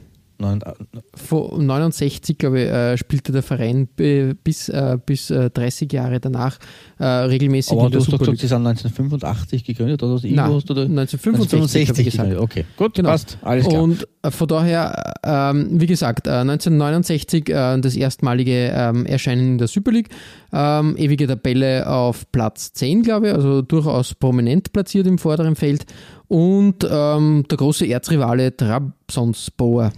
Von 1.15 1.67
69, 1.67 2.39
glaube 2.39 2.61
ich, 2.61 2.69
äh, 2.69 2.97
spielte 2.97 3.33
der 3.33 3.43
Verein 3.43 3.89
bis, 3.89 4.69
äh, 4.69 4.97
bis 5.05 5.31
äh, 5.31 5.51
30 5.51 5.93
Jahre 5.93 6.21
danach 6.21 6.59
äh, 7.01 7.05
regelmäßig 7.05 7.73
Aber 7.73 7.87
in 7.87 7.91
der 7.91 7.99
du 7.99 8.05
hast 8.05 8.13
doch 8.13 8.19
gesagt, 8.21 8.39
sie 8.39 8.47
sind 8.47 8.65
1985 8.65 9.65
gegründet 9.65 10.01
oder, 10.01 10.21
Nein, 10.23 10.55
hast, 10.55 10.71
oder? 10.71 10.83
1965, 10.83 11.59
1965 11.59 12.05
gesagt. 12.05 12.37
Okay, 12.37 12.65
gut, 12.77 12.95
genau. 12.95 13.09
passt, 13.09 13.37
alles 13.43 13.67
klar. 13.67 13.83
Und 13.83 14.07
äh, 14.23 14.31
von 14.31 14.47
daher, 14.47 15.15
ähm, 15.25 15.81
wie 15.81 15.87
gesagt, 15.87 16.29
1969 16.29 17.49
äh, 17.49 17.81
das 17.81 17.97
erstmalige 17.97 18.71
ähm, 18.73 19.07
Erscheinen 19.07 19.53
in 19.53 19.59
der 19.59 19.67
Super 19.67 19.91
League, 19.91 20.11
ähm, 20.53 20.97
ewige 20.97 21.27
Tabelle 21.27 21.89
auf 21.89 22.31
Platz 22.31 22.73
10, 22.75 23.03
glaube 23.03 23.29
ich, 23.29 23.35
also 23.35 23.61
durchaus 23.61 24.15
prominent 24.15 24.73
platziert 24.73 25.09
im 25.09 25.19
vorderen 25.19 25.57
Feld 25.57 25.85
und 26.29 26.83
der 26.83 27.57
große 27.57 27.87
Erzrivale 27.87 28.55
Trabzonspor 28.55 29.93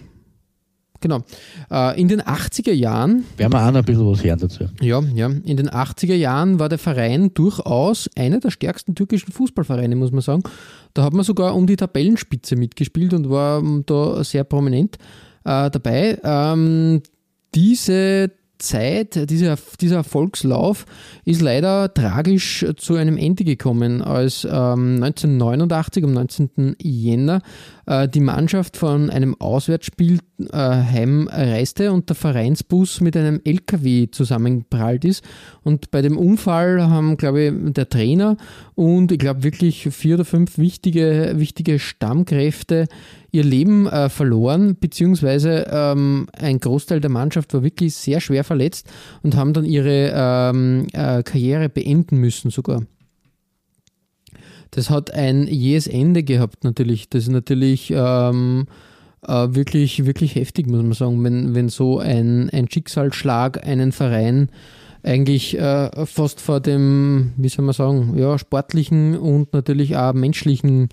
Genau. 1.00 1.22
Äh, 1.70 2.00
in 2.00 2.08
den 2.08 2.20
80er 2.20 2.72
Jahren. 2.72 3.24
Werden 3.36 3.52
wir 3.52 3.66
auch 3.66 3.70
noch 3.70 3.78
ein 3.78 3.84
bisschen 3.84 4.06
was 4.06 4.22
hören 4.22 4.38
dazu. 4.38 4.64
Ja, 4.80 5.00
ja. 5.14 5.26
In 5.26 5.56
den 5.56 5.70
80er 5.70 6.14
Jahren 6.14 6.58
war 6.58 6.68
der 6.68 6.78
Verein 6.78 7.32
durchaus 7.32 8.08
einer 8.16 8.40
der 8.40 8.50
stärksten 8.50 8.94
türkischen 8.94 9.32
Fußballvereine, 9.32 9.96
muss 9.96 10.12
man 10.12 10.20
sagen. 10.20 10.42
Da 10.94 11.04
hat 11.04 11.14
man 11.14 11.24
sogar 11.24 11.54
um 11.54 11.66
die 11.66 11.76
Tabellenspitze 11.76 12.56
mitgespielt 12.56 13.14
und 13.14 13.30
war 13.30 13.60
ähm, 13.60 13.84
da 13.86 14.22
sehr 14.24 14.44
prominent 14.44 14.96
äh, 15.44 15.70
dabei. 15.70 16.18
Ähm, 16.22 17.02
diese 17.54 18.30
Zeit, 18.60 19.28
dieser, 19.28 19.56
dieser 19.80 19.96
Erfolgslauf 19.96 20.86
ist 21.24 21.40
leider 21.40 21.92
tragisch 21.92 22.64
zu 22.76 22.94
einem 22.94 23.16
Ende 23.16 23.44
gekommen, 23.44 24.02
als 24.02 24.44
ähm, 24.44 25.02
1989 25.02 26.04
am 26.04 26.12
19. 26.12 26.76
Jänner 26.80 27.42
äh, 27.86 28.08
die 28.08 28.20
Mannschaft 28.20 28.76
von 28.76 29.10
einem 29.10 29.34
Auswärtsspiel 29.40 30.20
äh, 30.38 30.56
heimreiste 30.56 31.92
und 31.92 32.08
der 32.08 32.16
Vereinsbus 32.16 33.00
mit 33.00 33.16
einem 33.16 33.40
LKW 33.44 34.08
zusammengeprallt 34.10 35.04
ist. 35.04 35.24
Und 35.62 35.90
bei 35.90 36.02
dem 36.02 36.16
Unfall 36.16 36.88
haben, 36.88 37.16
glaube 37.16 37.42
ich, 37.42 37.72
der 37.72 37.88
Trainer 37.88 38.36
und 38.74 39.12
ich 39.12 39.18
glaube 39.18 39.42
wirklich 39.42 39.88
vier 39.90 40.14
oder 40.14 40.24
fünf 40.24 40.56
wichtige, 40.58 41.32
wichtige 41.36 41.78
Stammkräfte 41.78 42.86
ihr 43.32 43.44
Leben 43.44 43.86
äh, 43.86 44.08
verloren, 44.08 44.76
beziehungsweise 44.78 45.66
ähm, 45.70 46.26
ein 46.32 46.58
Großteil 46.58 47.00
der 47.00 47.10
Mannschaft 47.10 47.54
war 47.54 47.62
wirklich 47.62 47.94
sehr 47.94 48.20
schwer 48.20 48.44
verletzt 48.44 48.90
und 49.22 49.36
haben 49.36 49.52
dann 49.52 49.64
ihre 49.64 50.12
ähm, 50.14 50.86
äh, 50.92 51.22
Karriere 51.22 51.68
beenden 51.68 52.18
müssen 52.18 52.50
sogar. 52.50 52.82
Das 54.72 54.90
hat 54.90 55.12
ein 55.12 55.46
jähes 55.46 55.86
Ende 55.86 56.22
gehabt 56.22 56.64
natürlich. 56.64 57.08
Das 57.08 57.24
ist 57.24 57.30
natürlich 57.30 57.92
ähm, 57.94 58.66
äh, 59.26 59.48
wirklich, 59.50 60.06
wirklich 60.06 60.36
heftig, 60.36 60.66
muss 60.66 60.82
man 60.82 60.92
sagen, 60.92 61.24
wenn, 61.24 61.54
wenn 61.54 61.68
so 61.68 61.98
ein, 61.98 62.50
ein 62.50 62.70
Schicksalsschlag 62.70 63.66
einen 63.66 63.92
Verein 63.92 64.48
eigentlich 65.02 65.58
äh, 65.58 66.06
fast 66.06 66.40
vor 66.40 66.60
dem, 66.60 67.32
wie 67.36 67.48
soll 67.48 67.64
man 67.64 67.74
sagen, 67.74 68.14
ja, 68.16 68.38
sportlichen 68.38 69.16
und 69.16 69.52
natürlich 69.52 69.96
auch 69.96 70.12
menschlichen 70.12 70.88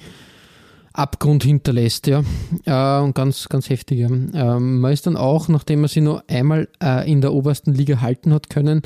Abgrund 0.98 1.44
hinterlässt, 1.44 2.08
ja. 2.08 2.24
Äh, 2.66 3.04
und 3.04 3.14
ganz, 3.14 3.48
ganz 3.50 3.70
heftig. 3.70 4.00
Ja. 4.00 4.08
Ähm, 4.08 4.80
man 4.80 4.92
ist 4.92 5.06
dann 5.06 5.16
auch, 5.16 5.48
nachdem 5.48 5.82
man 5.82 5.90
sie 5.90 6.02
nur 6.02 6.24
einmal 6.28 6.68
äh, 6.82 7.10
in 7.10 7.22
der 7.22 7.34
obersten 7.34 7.74
Liga 7.74 8.02
halten 8.02 8.34
hat 8.34 8.50
können, 8.50 8.82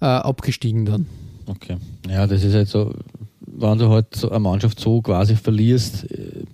äh, 0.00 0.06
abgestiegen 0.06 0.86
dann. 0.86 1.06
Okay. 1.46 1.76
Ja, 2.08 2.26
das 2.26 2.42
ist 2.42 2.54
halt 2.54 2.68
so, 2.68 2.94
wenn 3.40 3.78
du 3.78 3.90
halt 3.90 4.14
so 4.14 4.30
eine 4.30 4.40
Mannschaft 4.40 4.80
so 4.80 5.02
quasi 5.02 5.36
verlierst, 5.36 6.10
äh, 6.10 6.44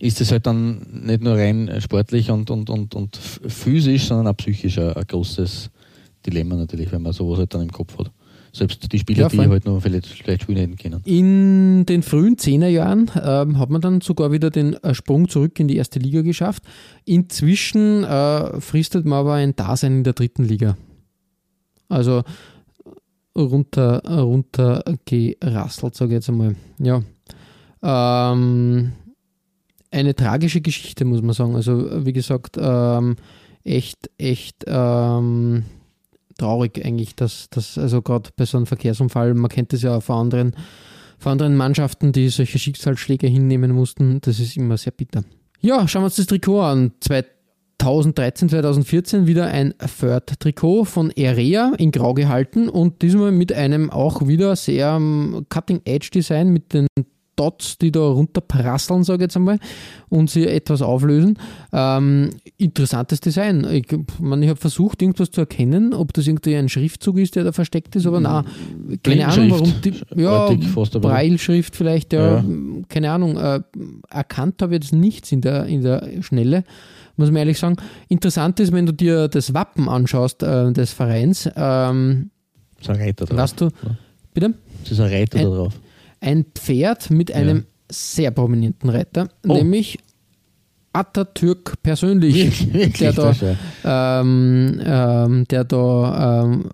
ist 0.00 0.20
es 0.20 0.30
halt 0.30 0.46
dann 0.46 1.04
nicht 1.04 1.22
nur 1.22 1.34
rein 1.34 1.70
sportlich 1.80 2.30
und, 2.30 2.50
und, 2.50 2.70
und, 2.70 2.94
und 2.94 3.16
physisch, 3.16 4.06
sondern 4.06 4.28
auch 4.28 4.36
psychisch 4.36 4.78
ein, 4.78 4.92
ein 4.94 5.06
großes 5.06 5.70
Dilemma 6.26 6.56
natürlich, 6.56 6.90
wenn 6.92 7.02
man 7.02 7.12
sowas 7.12 7.38
halt 7.38 7.54
dann 7.54 7.62
im 7.62 7.72
Kopf 7.72 7.98
hat. 7.98 8.10
Selbst 8.58 8.92
die 8.92 8.98
Spieler, 8.98 9.22
ja, 9.22 9.28
die 9.28 9.38
halt 9.38 9.64
noch 9.64 9.80
vielleicht, 9.80 10.06
vielleicht 10.06 10.42
spielen 10.42 10.58
hätten 10.58 10.76
können. 10.76 11.00
In 11.04 11.86
den 11.86 12.02
frühen 12.02 12.36
Zehnerjahren 12.38 13.10
ähm, 13.22 13.58
hat 13.58 13.70
man 13.70 13.80
dann 13.80 14.00
sogar 14.00 14.32
wieder 14.32 14.50
den 14.50 14.74
äh, 14.82 14.94
Sprung 14.94 15.28
zurück 15.28 15.60
in 15.60 15.68
die 15.68 15.76
erste 15.76 16.00
Liga 16.00 16.22
geschafft. 16.22 16.64
Inzwischen 17.04 18.02
äh, 18.02 18.60
fristet 18.60 19.04
man 19.06 19.20
aber 19.20 19.34
ein 19.34 19.54
Dasein 19.54 19.98
in 19.98 20.04
der 20.04 20.14
dritten 20.14 20.44
Liga. 20.44 20.76
Also 21.88 22.24
runter, 23.36 24.02
runter 24.04 24.82
gerasselt, 25.04 25.94
sage 25.94 26.10
ich 26.10 26.14
jetzt 26.16 26.28
einmal. 26.28 26.56
Ja. 26.80 27.02
Ähm, 27.82 28.92
eine 29.90 30.14
tragische 30.14 30.60
Geschichte, 30.60 31.04
muss 31.04 31.22
man 31.22 31.32
sagen. 31.32 31.54
Also, 31.54 32.04
wie 32.04 32.12
gesagt, 32.12 32.56
ähm, 32.60 33.16
echt, 33.62 34.10
echt 34.18 34.64
ähm, 34.66 35.64
traurig 36.38 36.84
eigentlich, 36.84 37.14
dass 37.14 37.48
das, 37.50 37.76
also 37.76 38.00
gerade 38.00 38.30
bei 38.36 38.46
so 38.46 38.56
einem 38.56 38.66
Verkehrsunfall, 38.66 39.34
man 39.34 39.50
kennt 39.50 39.72
das 39.72 39.82
ja 39.82 39.96
auch 39.96 40.02
von 40.02 40.16
anderen, 40.16 40.56
von 41.18 41.32
anderen 41.32 41.56
Mannschaften, 41.56 42.12
die 42.12 42.28
solche 42.28 42.58
Schicksalsschläge 42.58 43.26
hinnehmen 43.26 43.72
mussten, 43.72 44.20
das 44.22 44.40
ist 44.40 44.56
immer 44.56 44.76
sehr 44.76 44.92
bitter. 44.92 45.24
Ja, 45.60 45.86
schauen 45.88 46.02
wir 46.02 46.06
uns 46.06 46.16
das 46.16 46.26
Trikot 46.26 46.62
an. 46.62 46.92
2013, 47.00 48.48
2014 48.48 49.26
wieder 49.26 49.46
ein 49.46 49.74
Third-Trikot 49.78 50.84
von 50.84 51.10
Erea 51.10 51.72
in 51.78 51.90
Grau 51.90 52.14
gehalten 52.14 52.68
und 52.68 53.02
diesmal 53.02 53.32
mit 53.32 53.52
einem 53.52 53.90
auch 53.90 54.26
wieder 54.28 54.54
sehr 54.56 54.94
ähm, 54.96 55.46
Cutting-Edge-Design 55.48 56.50
mit 56.50 56.72
den 56.72 56.86
Dots, 57.38 57.78
die 57.78 57.92
da 57.92 58.00
runterprasseln, 58.00 59.04
sage 59.04 59.18
ich 59.18 59.22
jetzt 59.22 59.36
einmal, 59.36 59.58
und 60.08 60.30
sie 60.30 60.46
etwas 60.46 60.82
auflösen. 60.82 61.38
Ähm, 61.72 62.30
interessantes 62.56 63.20
Design. 63.20 63.66
Ich, 63.70 63.86
man, 64.20 64.42
ich 64.42 64.48
habe 64.48 64.58
versucht, 64.58 65.02
irgendwas 65.02 65.30
zu 65.30 65.40
erkennen, 65.40 65.94
ob 65.94 66.12
das 66.12 66.26
irgendwie 66.26 66.56
ein 66.56 66.68
Schriftzug 66.68 67.18
ist, 67.18 67.36
der 67.36 67.44
da 67.44 67.52
versteckt 67.52 67.94
ist, 67.96 68.06
aber 68.06 68.20
nein, 68.20 68.44
keine 69.02 69.28
Ahnung, 69.28 69.50
warum 69.50 69.72
die, 69.82 69.94
ja, 70.16 70.50
Breilschrift 71.00 71.76
vielleicht, 71.76 72.12
ja, 72.12 72.38
ja. 72.38 72.44
keine 72.88 73.12
Ahnung, 73.12 73.36
äh, 73.36 73.60
erkannt 74.10 74.60
habe 74.62 74.74
ich 74.74 74.82
jetzt 74.82 74.92
nichts 74.92 75.32
in 75.32 75.40
der, 75.40 75.66
in 75.66 75.82
der 75.82 76.22
Schnelle 76.22 76.64
muss 77.18 77.30
man 77.30 77.38
ehrlich 77.38 77.58
sagen. 77.58 77.76
Interessant 78.08 78.60
ist, 78.60 78.72
wenn 78.72 78.86
du 78.86 78.92
dir 78.92 79.26
das 79.26 79.52
Wappen 79.52 79.88
anschaust 79.88 80.42
äh, 80.44 80.72
des 80.72 80.92
Vereins. 80.92 81.50
Ähm, 81.56 82.30
ist 82.80 82.88
ein 82.88 82.96
Reiter 82.96 83.26
drauf. 83.26 83.36
Weißt 83.36 83.60
du, 83.60 83.70
bitte? 84.32 84.54
Das 84.82 84.92
ist 84.92 85.00
ein 85.00 85.10
Reiter 85.10 85.38
ein, 85.38 85.44
da 85.44 85.50
drauf. 85.50 85.74
Ein 86.20 86.46
Pferd 86.54 87.10
mit 87.10 87.32
einem 87.32 87.58
ja. 87.58 87.64
sehr 87.90 88.30
prominenten 88.30 88.90
Reiter, 88.90 89.28
oh. 89.46 89.54
nämlich 89.54 89.98
Atatürk 90.92 91.82
persönlich, 91.82 92.72
Wirklich, 92.72 92.98
der, 92.98 93.12
da, 93.12 93.34
ähm, 93.84 94.80
ähm, 94.84 95.44
der 95.48 95.64
da 95.64 96.44
ähm, 96.44 96.70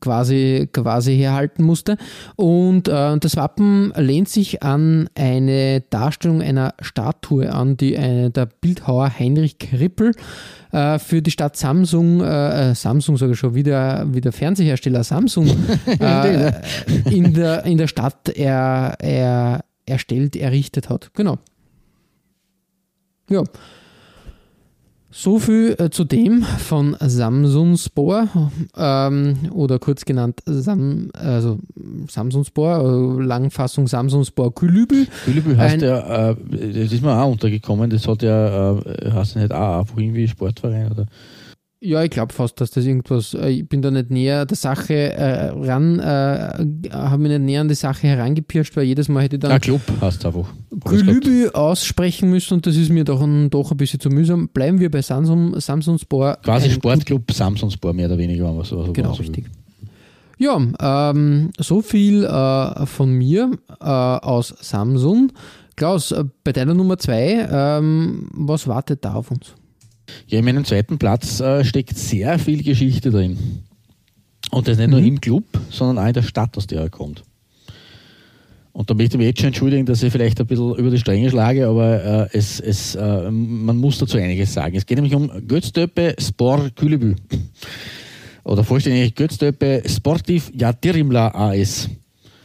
quasi, 0.00 0.68
quasi 0.72 1.16
herhalten 1.16 1.64
musste. 1.64 1.96
Und 2.36 2.88
äh, 2.88 3.18
das 3.18 3.36
Wappen 3.36 3.92
lehnt 3.96 4.28
sich 4.28 4.62
an 4.62 5.08
eine 5.14 5.82
Darstellung 5.90 6.42
einer 6.42 6.74
Statue 6.80 7.52
an, 7.52 7.76
die 7.76 7.94
äh, 7.94 8.30
der 8.30 8.46
Bildhauer 8.46 9.18
Heinrich 9.18 9.58
Krippel 9.58 10.12
äh, 10.72 10.98
für 10.98 11.22
die 11.22 11.30
Stadt 11.30 11.56
Samsung, 11.56 12.20
äh, 12.20 12.70
äh, 12.70 12.74
Samsung 12.74 13.16
sage 13.16 13.32
ich 13.32 13.38
schon, 13.38 13.54
wie 13.54 13.62
der, 13.62 14.06
wie 14.08 14.20
der 14.20 14.32
Fernsehersteller 14.32 15.04
Samsung 15.04 15.46
in, 17.10 17.34
der, 17.34 17.64
in 17.64 17.78
der 17.78 17.86
Stadt 17.86 18.28
er, 18.28 18.96
er 18.98 19.64
erstellt, 19.86 20.36
errichtet 20.36 20.88
hat. 20.88 21.10
Genau. 21.14 21.38
Ja. 23.28 23.42
So 25.16 25.38
viel 25.38 25.76
äh, 25.78 25.90
zu 25.90 26.02
dem 26.02 26.42
von 26.42 26.96
Samsung 26.98 27.76
Spor 27.76 28.26
ähm, 28.76 29.36
oder 29.52 29.78
kurz 29.78 30.04
genannt 30.04 30.40
Sam, 30.44 31.10
also 31.12 31.60
Samsung 32.08 32.42
Spor, 32.42 33.20
äh, 33.20 33.22
Langfassung 33.22 33.86
Samsung 33.86 34.24
Spor 34.24 34.52
Külübü. 34.52 35.06
Külübü 35.24 35.56
heißt 35.56 35.82
ja, 35.82 36.30
äh, 36.30 36.36
das 36.50 36.92
ist 36.92 37.02
mir 37.02 37.16
auch 37.16 37.30
untergekommen, 37.30 37.90
das 37.90 38.08
hat 38.08 38.24
ja, 38.24 38.72
äh, 38.76 39.12
heißt 39.12 39.36
nicht 39.36 39.52
auch 39.52 39.78
einfach 39.82 39.96
irgendwie 39.96 40.26
Sportverein 40.26 40.90
oder? 40.90 41.06
Ja, 41.80 42.02
ich 42.02 42.10
glaube 42.10 42.32
fast, 42.32 42.60
dass 42.62 42.70
das 42.70 42.86
irgendwas, 42.86 43.34
äh, 43.34 43.50
ich 43.50 43.68
bin 43.68 43.82
da 43.82 43.90
nicht 43.90 44.10
näher 44.10 44.46
der 44.46 44.56
Sache 44.56 44.94
äh, 44.94 45.48
ran, 45.50 45.98
äh, 45.98 46.68
habe 46.90 47.18
mich 47.18 47.30
nicht 47.30 47.42
näher 47.42 47.60
an 47.60 47.68
die 47.68 47.74
Sache 47.74 48.06
herangepirscht, 48.06 48.74
weil 48.76 48.84
jedes 48.84 49.08
Mal 49.08 49.24
hätte 49.24 49.36
ich 49.36 49.40
dann. 49.40 49.60
Club 49.60 49.82
hast 50.00 50.24
du 50.24 50.28
einfach. 50.28 50.48
Glübü 50.84 51.48
aussprechen 51.50 52.30
müssen 52.30 52.54
und 52.54 52.66
das 52.66 52.76
ist 52.76 52.90
mir 52.90 53.04
doch 53.04 53.20
ein, 53.20 53.50
doch 53.50 53.70
ein 53.70 53.76
bisschen 53.76 54.00
zu 54.00 54.08
mühsam. 54.08 54.48
Bleiben 54.48 54.80
wir 54.80 54.90
bei 54.90 55.02
Samsung, 55.02 55.60
Samsung 55.60 55.98
Sport. 55.98 56.42
Quasi 56.42 56.70
Sportclub 56.70 57.30
Samsung 57.30 57.70
Sport, 57.70 57.96
mehr 57.96 58.06
oder 58.06 58.16
weniger, 58.18 58.46
wenn 58.46 58.56
man 58.56 58.64
so 58.64 58.90
Genau, 58.92 59.12
so 59.12 59.22
richtig. 59.22 59.44
Ja, 60.38 61.10
ähm, 61.10 61.50
so 61.58 61.82
viel 61.82 62.24
äh, 62.24 62.86
von 62.86 63.12
mir 63.12 63.50
äh, 63.80 63.84
aus 63.84 64.54
Samsung. 64.60 65.32
Klaus, 65.76 66.12
äh, 66.12 66.24
bei 66.44 66.52
deiner 66.52 66.74
Nummer 66.74 66.98
zwei, 66.98 67.46
ähm, 67.50 68.28
was 68.32 68.66
wartet 68.66 69.04
da 69.04 69.14
auf 69.14 69.30
uns? 69.30 69.54
Ja, 70.26 70.38
in 70.38 70.44
meinem 70.44 70.64
zweiten 70.64 70.98
Platz 70.98 71.40
äh, 71.40 71.64
steckt 71.64 71.96
sehr 71.96 72.38
viel 72.38 72.62
Geschichte 72.62 73.10
drin. 73.10 73.38
Und 74.50 74.68
das 74.68 74.78
nicht 74.78 74.86
mhm. 74.86 74.92
nur 74.92 75.00
im 75.00 75.20
Club, 75.20 75.44
sondern 75.70 76.02
auch 76.02 76.08
in 76.08 76.14
der 76.14 76.22
Stadt, 76.22 76.56
aus 76.56 76.66
der 76.66 76.82
er 76.82 76.90
kommt. 76.90 77.22
Und 78.72 78.90
da 78.90 78.94
möchte 78.94 79.14
ich 79.14 79.18
mich 79.18 79.28
jetzt 79.28 79.38
schon 79.38 79.48
entschuldigen, 79.48 79.86
dass 79.86 80.02
ich 80.02 80.12
vielleicht 80.12 80.40
ein 80.40 80.46
bisschen 80.46 80.74
über 80.74 80.90
die 80.90 80.98
Stränge 80.98 81.30
schlage, 81.30 81.68
aber 81.68 82.32
äh, 82.32 82.36
es, 82.36 82.58
es, 82.58 82.96
äh, 82.96 83.30
man 83.30 83.76
muss 83.76 83.98
dazu 83.98 84.18
einiges 84.18 84.52
sagen. 84.52 84.74
Es 84.76 84.84
geht 84.84 84.98
nämlich 84.98 85.14
um 85.14 85.30
Götztöpe 85.46 86.16
Sport 86.18 86.74
Külebü. 86.74 87.14
Oder 88.42 88.64
vollständig 88.64 89.14
Götztöpe 89.14 89.82
Sportiv 89.86 90.50
Jatirimla 90.54 91.28
AS. 91.28 91.88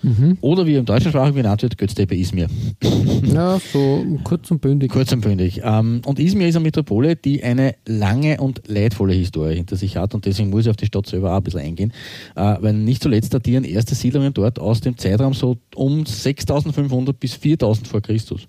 Mhm. 0.01 0.37
Oder 0.41 0.65
wie 0.65 0.75
im 0.75 0.85
deutschen 0.85 1.11
Sprache 1.11 1.33
genannt 1.33 1.61
wird, 1.61 1.77
Götztepe 1.77 2.15
Izmir. 2.15 2.47
Ja, 3.21 3.59
so 3.59 4.05
kurz 4.23 4.49
und 4.49 4.61
bündig. 4.61 4.91
Kurz 4.91 5.11
und 5.11 5.21
bündig. 5.21 5.61
Ähm, 5.63 6.01
und 6.05 6.19
Izmir 6.19 6.47
ist 6.47 6.55
eine 6.55 6.63
Metropole, 6.63 7.15
die 7.15 7.43
eine 7.43 7.75
lange 7.85 8.39
und 8.39 8.61
leidvolle 8.67 9.13
Historie 9.13 9.55
hinter 9.55 9.75
sich 9.75 9.97
hat 9.97 10.15
und 10.15 10.25
deswegen 10.25 10.49
muss 10.49 10.65
ich 10.65 10.69
auf 10.69 10.77
die 10.77 10.85
Stadt 10.85 11.05
selber 11.05 11.33
auch 11.33 11.37
ein 11.37 11.43
bisschen 11.43 11.59
eingehen, 11.59 11.93
äh, 12.35 12.55
weil 12.59 12.73
nicht 12.73 13.03
zuletzt 13.03 13.33
datieren 13.33 13.65
erste 13.65 13.93
Siedlungen 13.93 14.33
dort 14.33 14.57
aus 14.57 14.81
dem 14.81 14.97
Zeitraum 14.97 15.33
so 15.33 15.57
um 15.75 16.05
6500 16.05 17.19
bis 17.19 17.35
4000 17.35 17.87
vor 17.87 18.01
Christus. 18.01 18.47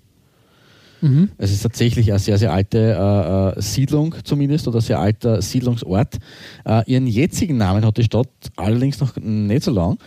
Mhm. 1.01 1.29
Es 1.37 1.51
ist 1.51 1.61
tatsächlich 1.61 2.11
eine 2.11 2.19
sehr, 2.19 2.37
sehr 2.37 2.53
alte 2.53 2.77
äh, 2.77 3.59
äh, 3.59 3.61
Siedlung 3.61 4.15
zumindest 4.23 4.67
oder 4.67 4.81
sehr 4.81 4.99
alter 4.99 5.41
Siedlungsort. 5.41 6.17
Äh, 6.65 6.83
ihren 6.85 7.07
jetzigen 7.07 7.57
Namen 7.57 7.85
hat 7.85 7.97
die 7.97 8.03
Stadt 8.03 8.29
allerdings 8.55 8.99
noch 8.99 9.15
nicht 9.17 9.63
so 9.63 9.71
lang. 9.71 9.97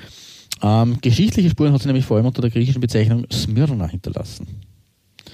Ähm, 0.65 0.97
geschichtliche 1.03 1.51
Spuren 1.51 1.75
hat 1.75 1.83
sie 1.83 1.89
nämlich 1.89 2.07
vor 2.07 2.17
allem 2.17 2.25
unter 2.25 2.41
der 2.41 2.51
griechischen 2.51 2.81
Bezeichnung 2.81 3.27
Smyrna 3.31 3.87
hinterlassen. 3.87 4.47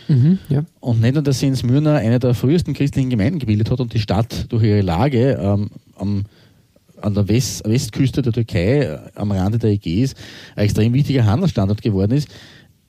Mhm, 0.08 0.40
ja. 0.48 0.64
Und 0.80 1.00
nicht 1.00 1.14
nur, 1.14 1.22
dass 1.22 1.38
sie 1.38 1.46
in 1.46 1.54
Smyrna 1.54 1.94
eine 1.98 2.18
der 2.18 2.34
frühesten 2.34 2.74
christlichen 2.74 3.10
Gemeinden 3.10 3.38
gebildet 3.38 3.70
hat 3.70 3.78
und 3.78 3.94
die 3.94 4.00
Stadt 4.00 4.46
durch 4.48 4.64
ihre 4.64 4.80
Lage 4.80 5.38
ähm, 5.40 5.70
am, 5.94 6.24
an 7.00 7.14
der 7.14 7.28
West, 7.28 7.62
Westküste 7.64 8.22
der 8.22 8.32
Türkei, 8.32 8.80
äh, 8.80 8.98
am 9.14 9.30
Rande 9.30 9.58
der 9.58 9.70
Ägäis, 9.70 10.16
ein 10.56 10.64
extrem 10.64 10.92
wichtiger 10.94 11.24
Handelsstandort 11.24 11.80
geworden 11.80 12.10
ist. 12.10 12.26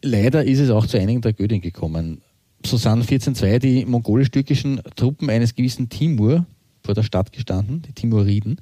Leider 0.02 0.44
ist 0.44 0.58
es 0.58 0.72
auch 0.72 0.88
zu 0.88 1.00
einigen 1.00 1.22
Tragödien 1.22 1.62
gekommen. 1.62 2.22
So 2.66 2.78
sind 2.78 3.02
1402 3.04 3.60
die 3.60 3.86
mongolisch-türkischen 3.86 4.82
Truppen 4.96 5.30
eines 5.30 5.54
gewissen 5.54 5.90
Timur 5.90 6.48
vor 6.84 6.96
der 6.96 7.04
Stadt 7.04 7.32
gestanden, 7.32 7.84
die 7.84 7.94
Timuriden. 7.94 8.58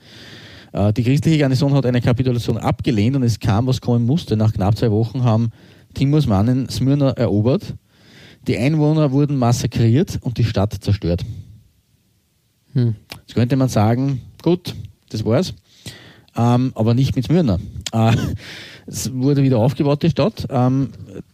Äh, 0.73 0.93
die 0.93 1.03
christliche 1.03 1.37
Garnison 1.37 1.73
hat 1.73 1.85
eine 1.85 2.01
Kapitulation 2.01 2.57
abgelehnt 2.57 3.15
und 3.15 3.23
es 3.23 3.39
kam, 3.39 3.67
was 3.67 3.81
kommen 3.81 4.05
musste. 4.05 4.37
Nach 4.37 4.53
knapp 4.53 4.77
zwei 4.77 4.91
Wochen 4.91 5.23
haben 5.23 5.51
Timurs 5.93 6.27
Mannen 6.27 6.69
Smyrna 6.69 7.11
erobert. 7.11 7.75
Die 8.47 8.57
Einwohner 8.57 9.11
wurden 9.11 9.37
massakriert 9.37 10.19
und 10.21 10.37
die 10.37 10.43
Stadt 10.43 10.73
zerstört. 10.73 11.25
Hm. 12.73 12.95
Jetzt 13.19 13.35
könnte 13.35 13.55
man 13.55 13.69
sagen, 13.69 14.21
gut, 14.41 14.75
das 15.09 15.25
war's. 15.25 15.53
Ähm, 16.35 16.71
aber 16.75 16.93
nicht 16.93 17.15
mit 17.15 17.25
Smyrna. 17.25 17.59
Äh, 17.91 18.15
es 18.85 19.13
wurde 19.13 19.43
wieder 19.43 19.57
aufgebaut, 19.57 20.03
die 20.03 20.09
Stadt. 20.09 20.47
Ähm, 20.49 20.89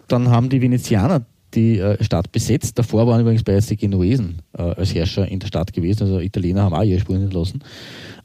dann 0.08 0.30
haben 0.30 0.50
die 0.50 0.62
Venezianer 0.62 1.26
die 1.56 1.80
äh, 1.80 2.04
Stadt 2.04 2.32
besetzt. 2.32 2.78
Davor 2.78 3.08
waren 3.08 3.22
übrigens 3.22 3.44
bereits 3.44 3.68
die 3.68 3.78
Genuesen 3.78 4.40
äh, 4.58 4.62
als 4.62 4.94
Herrscher 4.94 5.28
in 5.28 5.40
der 5.40 5.48
Stadt 5.48 5.74
gewesen. 5.74 6.04
Also 6.04 6.20
Italiener 6.20 6.64
haben 6.64 6.76
auch 6.76 6.84
ihre 6.84 7.00
Spuren 7.00 7.22
hinterlassen. 7.22 7.64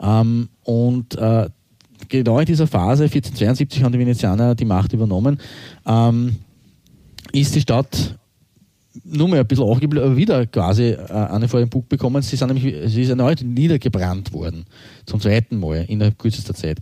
Ähm, 0.00 0.48
und 0.64 1.16
äh, 1.16 1.48
genau 2.08 2.38
in 2.38 2.46
dieser 2.46 2.66
Phase, 2.66 3.04
1472 3.04 3.82
haben 3.82 3.92
die 3.92 3.98
Venezianer 3.98 4.54
die 4.54 4.64
Macht 4.64 4.92
übernommen, 4.92 5.38
ähm, 5.86 6.36
ist 7.32 7.54
die 7.54 7.60
Stadt 7.60 8.16
nur 9.04 9.28
mal 9.28 9.38
ein 9.38 9.46
bisschen 9.46 9.64
aufgeblieben, 9.64 10.04
aber 10.04 10.16
wieder 10.16 10.46
quasi 10.46 10.90
äh, 10.90 11.12
eine 11.12 11.48
vor 11.48 11.60
den 11.60 11.68
Bug 11.68 11.88
bekommen. 11.88 12.22
Sie, 12.22 12.36
sind 12.36 12.52
nämlich, 12.52 12.90
sie 12.90 13.02
ist 13.02 13.10
erneut 13.10 13.42
niedergebrannt 13.42 14.32
worden, 14.32 14.64
zum 15.10 15.20
zweiten 15.20 15.58
Mal 15.58 15.84
innerhalb 15.88 16.18
kürzester 16.18 16.54
Zeit. 16.54 16.78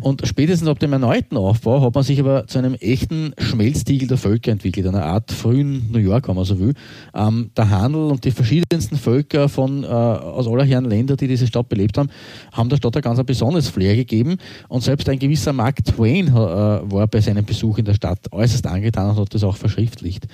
Und 0.00 0.26
spätestens 0.26 0.68
ab 0.68 0.78
dem 0.78 0.92
erneuten 0.92 1.36
Aufbau 1.36 1.82
hat 1.82 1.94
man 1.94 2.04
sich 2.04 2.18
aber 2.18 2.46
zu 2.46 2.58
einem 2.58 2.74
echten 2.74 3.34
Schmelztiegel 3.38 4.08
der 4.08 4.16
Völker 4.16 4.50
entwickelt, 4.50 4.86
einer 4.86 5.04
Art 5.04 5.30
frühen 5.30 5.90
New 5.92 5.98
York, 5.98 6.28
wenn 6.28 6.36
man 6.36 6.44
so 6.44 6.58
will. 6.58 6.74
Ähm, 7.14 7.50
der 7.56 7.70
Handel 7.70 8.10
und 8.10 8.24
die 8.24 8.30
verschiedensten 8.30 8.96
Völker 8.96 9.48
von, 9.48 9.84
äh, 9.84 9.86
aus 9.86 10.48
aller 10.48 10.64
Herren 10.64 10.86
Länder, 10.86 11.16
die 11.16 11.28
diese 11.28 11.46
Stadt 11.46 11.68
belebt 11.68 11.98
haben, 11.98 12.08
haben 12.52 12.68
der 12.68 12.76
Stadt 12.76 12.96
ein 12.96 13.02
ganz 13.02 13.22
besonderes 13.24 13.68
Flair 13.68 13.94
gegeben. 13.94 14.38
Und 14.68 14.82
selbst 14.82 15.08
ein 15.08 15.18
gewisser 15.18 15.52
Mark 15.52 15.84
Twain 15.84 16.28
äh, 16.28 16.32
war 16.32 17.06
bei 17.06 17.20
seinem 17.20 17.44
Besuch 17.44 17.78
in 17.78 17.84
der 17.84 17.94
Stadt 17.94 18.32
äußerst 18.32 18.66
angetan 18.66 19.10
und 19.10 19.16
hat 19.16 19.34
das 19.34 19.44
auch 19.44 19.56
verschriftlicht. 19.56 20.26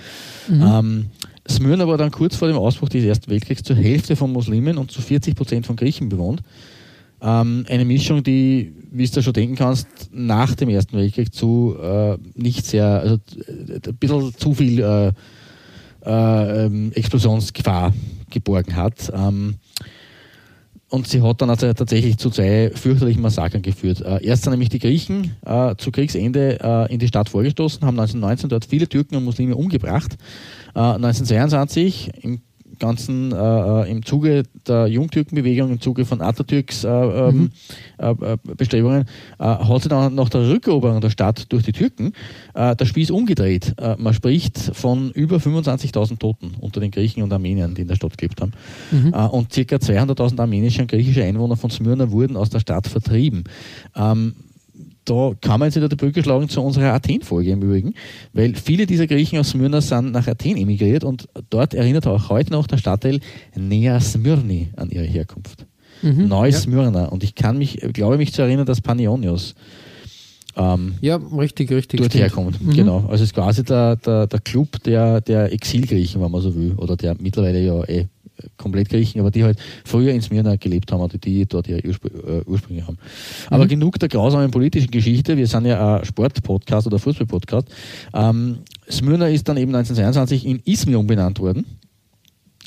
Mhm. 0.49 0.63
Ähm, 0.63 1.07
Smyrna 1.49 1.89
war 1.89 1.99
dann 1.99 2.11
kurz 2.11 2.37
vor 2.37 2.49
dem 2.49 2.57
Ausbruch 2.57 2.89
des 2.89 3.05
Ersten 3.05 3.31
Weltkriegs 3.31 3.63
zur 3.63 3.77
Hälfte 3.77 4.15
von 4.15 4.33
Muslimen 4.33 4.79
und 4.79 4.91
zu 4.91 5.01
40 5.01 5.35
Prozent 5.35 5.67
von 5.67 5.77
Griechen 5.77 6.09
bewohnt. 6.09 6.43
Ähm, 7.23 7.67
eine 7.69 7.85
Mischung, 7.85 8.23
die, 8.23 8.73
wie 8.91 9.07
du 9.07 9.23
schon 9.23 9.33
denken 9.33 9.55
kannst, 9.55 9.89
nach 10.11 10.55
dem 10.55 10.69
Ersten 10.69 10.97
Weltkrieg 10.97 11.35
zu 11.35 11.77
äh, 11.81 12.17
nicht 12.35 12.65
sehr, 12.65 12.87
also 12.87 13.15
äh, 13.47 13.81
ein 13.89 13.97
bisschen 13.97 14.35
zu 14.35 14.55
viel 14.55 14.81
äh, 14.81 15.13
äh, 16.05 16.67
ähm, 16.67 16.93
Explosionsgefahr 16.95 17.93
geborgen 18.31 18.75
hat. 18.75 19.13
Ähm, 19.15 19.57
und 20.89 21.07
sie 21.07 21.23
hat 21.23 21.41
dann 21.41 21.51
also 21.51 21.73
tatsächlich 21.73 22.17
zu 22.17 22.31
zwei 22.31 22.73
fürchterlichen 22.75 23.23
Massakern 23.23 23.63
geführt. 23.63 24.01
Äh, 24.01 24.25
erst 24.25 24.45
sind 24.45 24.53
nämlich 24.53 24.71
die 24.71 24.79
Griechen 24.79 25.37
äh, 25.45 25.77
zu 25.77 25.93
Kriegsende 25.93 26.89
in 26.89 26.99
die 26.99 27.07
Stadt 27.07 27.29
vorgestoßen, 27.29 27.83
haben 27.83 27.99
1919 28.01 28.49
dort 28.49 28.65
viele 28.65 28.89
Türken 28.89 29.17
und 29.17 29.25
Muslime 29.25 29.55
umgebracht. 29.55 30.17
1922 30.73 32.11
im 32.23 32.41
ganzen, 32.81 33.31
äh, 33.31 33.91
im 33.91 34.05
Zuge 34.05 34.43
der 34.67 34.89
Jungtürkenbewegung, 34.89 35.71
im 35.71 35.81
Zuge 35.81 36.05
von 36.05 36.21
Atatürks 36.21 36.83
äh, 36.83 36.89
ähm, 36.89 37.37
mhm. 37.37 37.51
äh, 37.99 38.37
Bestrebungen, 38.57 39.05
hat 39.39 39.83
sich 39.83 39.89
dann 39.89 40.15
nach 40.15 40.29
der 40.29 40.49
Rückeroberung 40.49 41.01
der 41.01 41.11
Stadt 41.11 41.53
durch 41.53 41.63
die 41.63 41.73
Türken 41.73 42.13
der 42.55 42.85
Spieß 42.85 43.11
umgedreht. 43.11 43.75
man 43.99 44.15
spricht 44.15 44.59
von 44.59 45.11
über 45.13 45.37
25.000 45.37 46.19
Toten 46.19 46.55
unter 46.61 46.81
den 46.81 46.91
Griechen 46.91 47.23
und 47.23 47.33
Armeniern, 47.33 47.75
die 47.75 47.83
in 47.83 47.89
der 47.89 47.97
Stadt 47.97 48.19
gelebt 48.19 48.41
haben. 48.41 48.53
Mhm. 48.91 49.13
und 49.13 49.53
circa 49.53 49.77
200.000 49.77 50.41
armenische 50.41 50.83
und 50.83 50.91
griechische 50.91 51.25
Einwohner 51.25 51.57
von 51.57 51.71
Smyrna 51.71 52.11
wurden 52.11 52.37
aus 52.37 52.51
der 52.51 52.61
Stadt 52.61 52.87
vertrieben. 52.87 53.45
Ähm, 53.95 54.35
da 55.11 55.33
kann 55.41 55.59
man 55.59 55.67
jetzt 55.67 55.77
wieder 55.77 55.89
die 55.89 55.97
Brücke 55.97 56.23
schlagen 56.23 56.49
zu 56.49 56.63
unserer 56.63 56.93
Athen-Folge 56.95 57.51
im 57.51 57.63
Übrigen, 57.63 57.95
weil 58.33 58.55
viele 58.55 58.87
dieser 58.87 59.07
Griechen 59.09 59.39
aus 59.41 59.51
Smyrna 59.51 59.81
sind 59.81 60.13
nach 60.13 60.29
Athen 60.29 60.57
emigriert 60.57 61.03
und 61.03 61.29
dort 61.51 61.75
erinnert 61.75 62.07
auch 62.07 62.31
heute 62.31 62.53
noch 62.53 62.69
der 62.69 62.79
Stadtteil 62.79 63.21
Nea 63.57 64.01
Smyrni 64.01 64.69
an 64.77 64.91
ihre 64.91 65.05
Herkunft. 65.05 65.67
Mhm, 66.03 66.29
Neusmyrna. 66.29 67.03
Ja. 67.03 67.09
Und 67.09 67.25
ich 67.25 67.35
kann 67.35 67.59
mich, 67.59 67.79
glaube 67.93 68.17
mich 68.17 68.33
zu 68.33 68.43
erinnern, 68.43 68.67
dass 68.67 68.81
Panionios 68.81 69.55
ähm, 70.57 70.95
ja, 71.01 71.17
richtig, 71.17 71.71
richtig. 71.71 72.01
Dort 72.01 72.15
herkommt. 72.15 72.61
Mhm. 72.61 72.73
Genau. 72.73 72.99
Also 73.09 73.15
es 73.15 73.31
ist 73.31 73.35
quasi 73.35 73.65
der, 73.65 73.97
der, 73.97 74.27
der 74.27 74.41
Club 74.41 74.83
der, 74.85 75.21
der 75.21 75.53
Exilgriechen, 75.53 76.21
wenn 76.21 76.31
man 76.31 76.41
so 76.41 76.55
will, 76.55 76.75
oder 76.77 76.97
der 76.97 77.17
mittlerweile 77.19 77.61
ja 77.61 77.85
eh 77.85 78.07
komplett 78.57 78.89
Griechen, 78.89 79.21
aber 79.21 79.31
die 79.31 79.45
halt 79.45 79.59
früher 79.85 80.13
in 80.13 80.23
Smyrna 80.23 80.57
gelebt 80.57 80.93
haben 80.93 81.01
oder 81.01 81.19
die 81.19 81.47
dort 81.47 81.69
ihre 81.69 81.87
Urspr 81.87 82.09
äh, 82.09 82.43
Ursprünge 82.47 82.87
haben. 82.87 82.99
Aber 83.49 83.65
mhm. 83.65 83.69
genug 83.69 83.99
der 83.99 84.09
grausamen 84.09 84.51
politischen 84.51 84.91
Geschichte. 84.91 85.37
Wir 85.37 85.47
sind 85.47 85.67
ja 85.67 85.99
ein 85.99 86.05
Sportpodcast 86.05 86.87
oder 86.87 86.99
Fußballpodcast. 86.99 87.69
Ähm, 88.15 88.59
Smyrna 88.91 89.29
ist 89.29 89.49
dann 89.49 89.57
eben 89.57 89.75
1922 89.75 90.47
in 90.47 90.61
Izmir 90.65 90.99
umbenannt 90.99 91.39
worden. 91.39 91.65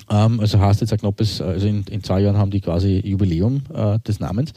Ähm, 0.10 0.40
also 0.40 0.60
heißt 0.60 0.82
jetzt 0.82 0.94
ein 0.94 1.00
knappes, 1.00 1.42
also 1.42 1.68
in, 1.68 1.84
in, 1.90 2.04
zwei 2.04 2.22
Jahren 2.22 2.38
haben 2.38 2.52
die 2.52 2.62
quasi 2.62 3.02
Jubiläum 3.04 3.62
äh, 3.74 4.00
des 4.00 4.20
Namens, 4.20 4.54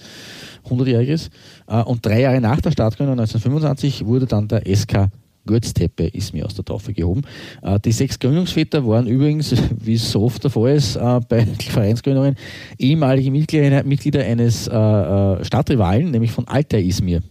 100-jähriges. 0.69 1.31
Äh, 1.69 1.83
und 1.83 2.05
drei 2.05 2.21
Jahre 2.21 2.41
nach 2.41 2.61
der 2.61 2.73
Startgründung 2.73 3.19
1925 3.19 4.07
wurde 4.07 4.27
dann 4.27 4.49
der 4.49 4.63
SK 4.67 5.09
Gurtsteppe 5.47 6.07
ist 6.09 6.35
mir 6.35 6.45
aus 6.45 6.55
der 6.55 6.65
Taufe 6.65 6.93
gehoben. 6.93 7.23
Äh, 7.63 7.81
die 7.81 7.93
sechs 7.93 8.19
Gründungsväter 8.19 8.87
waren 8.87 9.07
übrigens, 9.07 9.55
wie 9.81 9.95
es 9.95 10.11
so 10.11 10.23
oft 10.23 10.43
der 10.45 10.51
Fall 10.51 10.77
ist, 10.77 10.97
äh, 10.97 11.21
bei 11.29 11.47
Vereinsgründungen 11.61 12.37
ehemalige 12.79 13.31
Mitglieder, 13.31 14.25
eines 14.25 14.67
äh, 14.67 15.45
Stadtrivalen, 15.45 16.11
nämlich 16.11 16.33
von 16.33 16.47
Alter 16.49 16.79
Izmir 16.79 17.23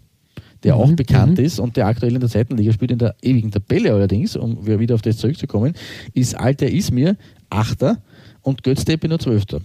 der 0.64 0.76
mhm, 0.76 0.82
auch 0.82 0.92
bekannt 0.94 1.38
mhm. 1.38 1.46
ist 1.46 1.60
und 1.60 1.78
der 1.78 1.86
aktuell 1.86 2.16
in 2.16 2.20
der 2.22 2.30
zweiten 2.30 2.58
Liga 2.58 2.72
spielt, 2.72 2.90
in 2.90 2.98
der 2.98 3.14
ewigen 3.22 3.52
Tabelle 3.52 3.94
allerdings, 3.94 4.36
um 4.36 4.66
wieder 4.66 4.96
auf 4.96 5.04
das 5.04 5.18
zurückzukommen, 5.18 5.74
ist 6.14 6.36
Alter 6.36 6.68
Izmir 6.68 7.18
Achter 7.52 8.02
und 8.42 8.64
Götztepe 8.64 9.08
nur 9.08 9.20
Zwölfter. 9.20 9.62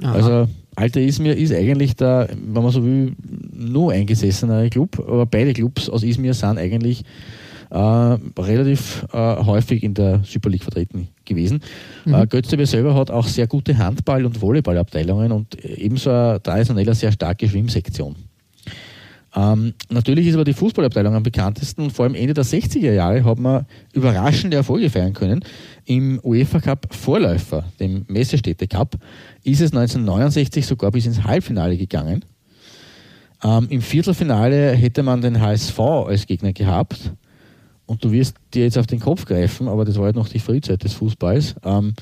Also 0.00 0.48
Alter 0.74 1.00
Izmir 1.00 1.36
ist 1.36 1.52
eigentlich 1.52 1.96
der, 1.96 2.28
wenn 2.30 2.62
man 2.62 2.70
so 2.70 2.84
will, 2.84 3.14
nur 3.52 3.92
eingesessenere 3.92 4.68
Club, 4.68 4.98
aber 4.98 5.24
beide 5.24 5.54
Clubs 5.54 5.88
aus 5.88 6.02
Izmir 6.02 6.34
sind 6.34 6.58
eigentlich 6.58 7.02
äh, 7.76 8.40
relativ 8.40 9.06
äh, 9.12 9.16
häufig 9.16 9.82
in 9.82 9.92
der 9.92 10.22
Super 10.24 10.48
League 10.48 10.62
vertreten 10.62 11.08
gewesen. 11.26 11.60
Mhm. 12.06 12.14
Äh, 12.14 12.26
Götzebe 12.26 12.64
selber 12.64 12.94
hat 12.94 13.10
auch 13.10 13.26
sehr 13.26 13.46
gute 13.46 13.76
Handball- 13.76 14.24
und 14.24 14.40
Volleyballabteilungen 14.40 15.30
und 15.30 15.62
ebenso 15.62 16.10
eine 16.10 16.42
traditionell 16.42 16.94
sehr 16.94 17.12
starke 17.12 17.46
Schwimmsektion. 17.48 18.16
Ähm, 19.34 19.74
natürlich 19.90 20.28
ist 20.28 20.34
aber 20.34 20.44
die 20.44 20.54
Fußballabteilung 20.54 21.14
am 21.14 21.22
bekanntesten 21.22 21.82
und 21.82 21.92
vor 21.92 22.06
allem 22.06 22.14
Ende 22.14 22.32
der 22.32 22.44
60er 22.44 22.92
Jahre 22.92 23.22
hat 23.22 23.38
man 23.38 23.66
überraschende 23.92 24.56
Erfolge 24.56 24.88
feiern 24.88 25.12
können. 25.12 25.44
Im 25.84 26.18
UEFA 26.22 26.60
Cup 26.60 26.94
Vorläufer, 26.94 27.64
dem 27.78 28.06
Messestädte 28.08 28.66
Cup, 28.66 28.96
ist 29.44 29.60
es 29.60 29.72
1969 29.72 30.64
sogar 30.64 30.90
bis 30.92 31.04
ins 31.04 31.24
Halbfinale 31.24 31.76
gegangen. 31.76 32.24
Ähm, 33.44 33.66
Im 33.68 33.82
Viertelfinale 33.82 34.70
hätte 34.70 35.02
man 35.02 35.20
den 35.20 35.42
HSV 35.42 35.78
als 35.78 36.26
Gegner 36.26 36.54
gehabt 36.54 37.12
und 37.86 38.04
du 38.04 38.12
wirst 38.12 38.36
dir 38.52 38.64
jetzt 38.64 38.78
auf 38.78 38.86
den 38.86 39.00
Kopf 39.00 39.24
greifen, 39.24 39.68
aber 39.68 39.84
das 39.84 39.96
war 39.96 40.06
halt 40.06 40.16
noch 40.16 40.28
die 40.28 40.40
Frühzeit 40.40 40.82
des 40.84 40.92
Fußballs. 40.94 41.54
Ähm, 41.64 41.94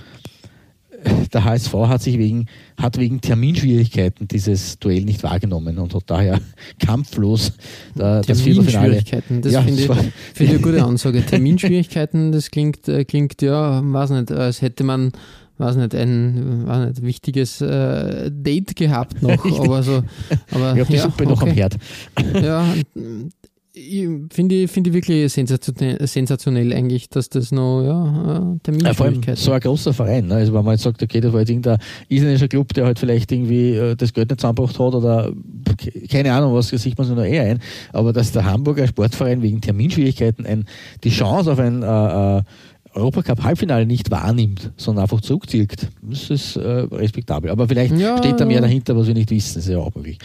der 1.33 1.45
HSV 1.45 1.73
hat 1.75 2.03
sich 2.03 2.19
wegen, 2.19 2.47
hat 2.81 2.99
wegen 2.99 3.21
Terminschwierigkeiten 3.21 4.29
dieses 4.29 4.79
Duell 4.79 5.03
nicht 5.03 5.23
wahrgenommen 5.23 5.79
und 5.79 5.95
hat 5.95 6.05
daher 6.07 6.41
kampflos 6.79 7.51
äh, 7.97 8.23
das 8.23 8.41
Viertelfinale. 8.41 9.03
Das 9.43 9.53
ja, 9.53 9.63
finde 9.63 9.83
ich, 9.83 9.87
find 9.89 10.11
ich 10.39 10.51
eine 10.51 10.61
gute 10.61 10.85
Ansage. 10.85 11.25
Terminschwierigkeiten, 11.25 12.33
das 12.33 12.51
klingt, 12.51 12.89
äh, 12.89 13.05
klingt 13.05 13.43
ja, 13.43 13.81
weiß 13.85 14.11
nicht, 14.11 14.33
als 14.33 14.63
hätte 14.63 14.85
man 14.85 15.13
weiß 15.57 15.77
nicht, 15.77 15.95
ein 15.95 16.67
weiß 16.67 16.89
nicht, 16.89 17.03
wichtiges 17.03 17.61
äh, 17.61 18.31
Date 18.33 18.75
gehabt 18.75 19.23
noch, 19.23 19.45
aber 19.61 19.83
so. 19.83 20.03
Aber, 20.51 20.75
ich 20.75 20.81
habe 20.81 20.87
die 20.87 20.95
ja, 20.95 21.03
Suppe 21.03 21.25
okay. 21.25 21.33
noch 21.33 21.43
am 21.43 21.51
Herd. 21.51 21.77
Ja, 22.43 22.75
finde 24.31 24.55
ich, 24.55 24.71
find 24.71 24.87
ich 24.87 24.93
wirklich 24.93 25.33
sensationell, 25.33 26.07
sensationell 26.07 26.73
eigentlich, 26.73 27.09
dass 27.09 27.29
das 27.29 27.51
noch 27.51 27.83
ja, 27.83 28.57
Terminschwierigkeiten 28.63 29.23
ja, 29.27 29.37
So 29.37 29.51
ein 29.51 29.61
großer 29.61 29.93
Verein, 29.93 30.29
ne? 30.29 30.37
also 30.37 30.55
wenn 30.55 30.65
man 30.65 30.75
jetzt 30.75 30.85
sagt, 30.85 31.03
okay, 31.03 31.21
das 31.21 31.33
war 31.33 31.41
jetzt 31.41 31.51
irgendein 31.51 31.79
isländischer 32.09 32.47
Club, 32.47 32.73
der 32.73 32.85
halt 32.85 33.01
vielleicht 33.01 33.33
irgendwie 33.33 33.75
äh, 33.75 33.97
das 33.97 34.13
Geld 34.13 34.31
nicht 34.31 34.41
zusammengebracht 34.41 34.79
hat 34.79 34.95
oder 34.95 35.33
keine 36.09 36.33
Ahnung, 36.33 36.55
was 36.55 36.69
sieht 36.69 36.97
man 36.97 37.07
sich 37.07 37.17
noch 37.17 37.25
eher 37.25 37.43
ein, 37.43 37.59
aber 37.93 38.13
dass 38.13 38.31
der 38.31 38.45
Hamburger 38.45 38.87
Sportverein 38.87 39.43
wegen 39.43 39.61
Terminschwierigkeiten 39.61 40.47
ein, 40.47 40.67
die 41.03 41.11
Chance 41.11 41.51
auf 41.51 41.59
ein 41.59 41.83
äh, 41.83 42.39
äh 42.39 42.43
Europacup-Halbfinale 42.95 43.87
nicht 43.87 44.11
wahrnimmt, 44.11 44.73
sondern 44.77 45.03
einfach 45.03 45.21
zurückzieht, 45.21 45.89
das 46.03 46.31
ist 46.31 46.57
äh, 46.57 46.61
respektabel. 46.61 47.51
Aber 47.51 47.69
vielleicht 47.69 47.97
ja, 47.97 48.19
steht 48.19 48.41
da 48.41 48.45
mehr 48.45 48.61
dahinter, 48.61 48.97
was 48.97 49.07
wir 49.07 49.15
nicht 49.15 49.31
wissen, 49.31 49.55
das 49.57 49.65
ist 49.65 49.73
ja 49.73 49.79
auch 49.79 49.95
möglich. 49.95 50.19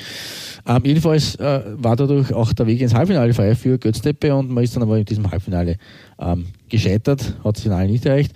Ähm, 0.67 0.81
jedenfalls 0.85 1.35
äh, 1.35 1.61
war 1.77 1.95
dadurch 1.95 2.33
auch 2.33 2.53
der 2.53 2.67
Weg 2.67 2.81
ins 2.81 2.93
Halbfinale 2.93 3.33
frei 3.33 3.55
für 3.55 3.77
Götzteppe 3.77 4.35
und 4.35 4.49
man 4.51 4.63
ist 4.63 4.75
dann 4.75 4.83
aber 4.83 4.97
in 4.97 5.05
diesem 5.05 5.29
Halbfinale 5.29 5.77
ähm, 6.19 6.45
gescheitert, 6.67 7.35
hat 7.43 7.55
das 7.55 7.63
Finale 7.63 7.89
nicht 7.89 8.05
erreicht. 8.05 8.33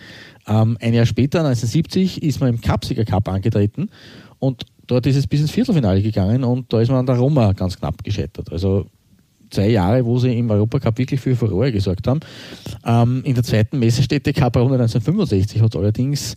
Ähm, 0.48 0.78
ein 0.82 0.94
Jahr 0.94 1.06
später, 1.06 1.40
1970, 1.40 2.24
ist 2.24 2.40
man 2.40 2.50
im 2.50 2.62
Cupsieger 2.62 3.06
Cup 3.06 3.28
angetreten 3.28 3.90
und 4.40 4.66
dort 4.88 5.06
ist 5.06 5.16
es 5.16 5.28
bis 5.28 5.42
ins 5.42 5.52
Viertelfinale 5.52 6.02
gegangen 6.02 6.44
und 6.44 6.72
da 6.74 6.82
ist 6.82 6.90
man 6.90 7.00
an 7.00 7.06
der 7.06 7.16
Roma 7.16 7.54
ganz 7.54 7.78
knapp 7.78 8.04
gescheitert. 8.04 8.52
Also 8.52 8.88
zwei 9.54 9.70
Jahre, 9.70 10.06
wo 10.06 10.18
sie 10.20 10.38
im 10.38 10.49
Europacup 10.49 10.97
wirklich 10.97 11.20
für 11.20 11.36
Furore 11.36 11.72
gesorgt 11.72 12.08
haben. 12.08 12.20
Ähm, 12.86 13.22
in 13.24 13.36
der 13.36 13.43
zweiten 13.43 13.80
Messestätte 13.80 14.34
Cup-Runde 14.34 14.76
1965 14.76 15.62
hat 15.62 15.74
es 15.74 15.80
allerdings 15.80 16.36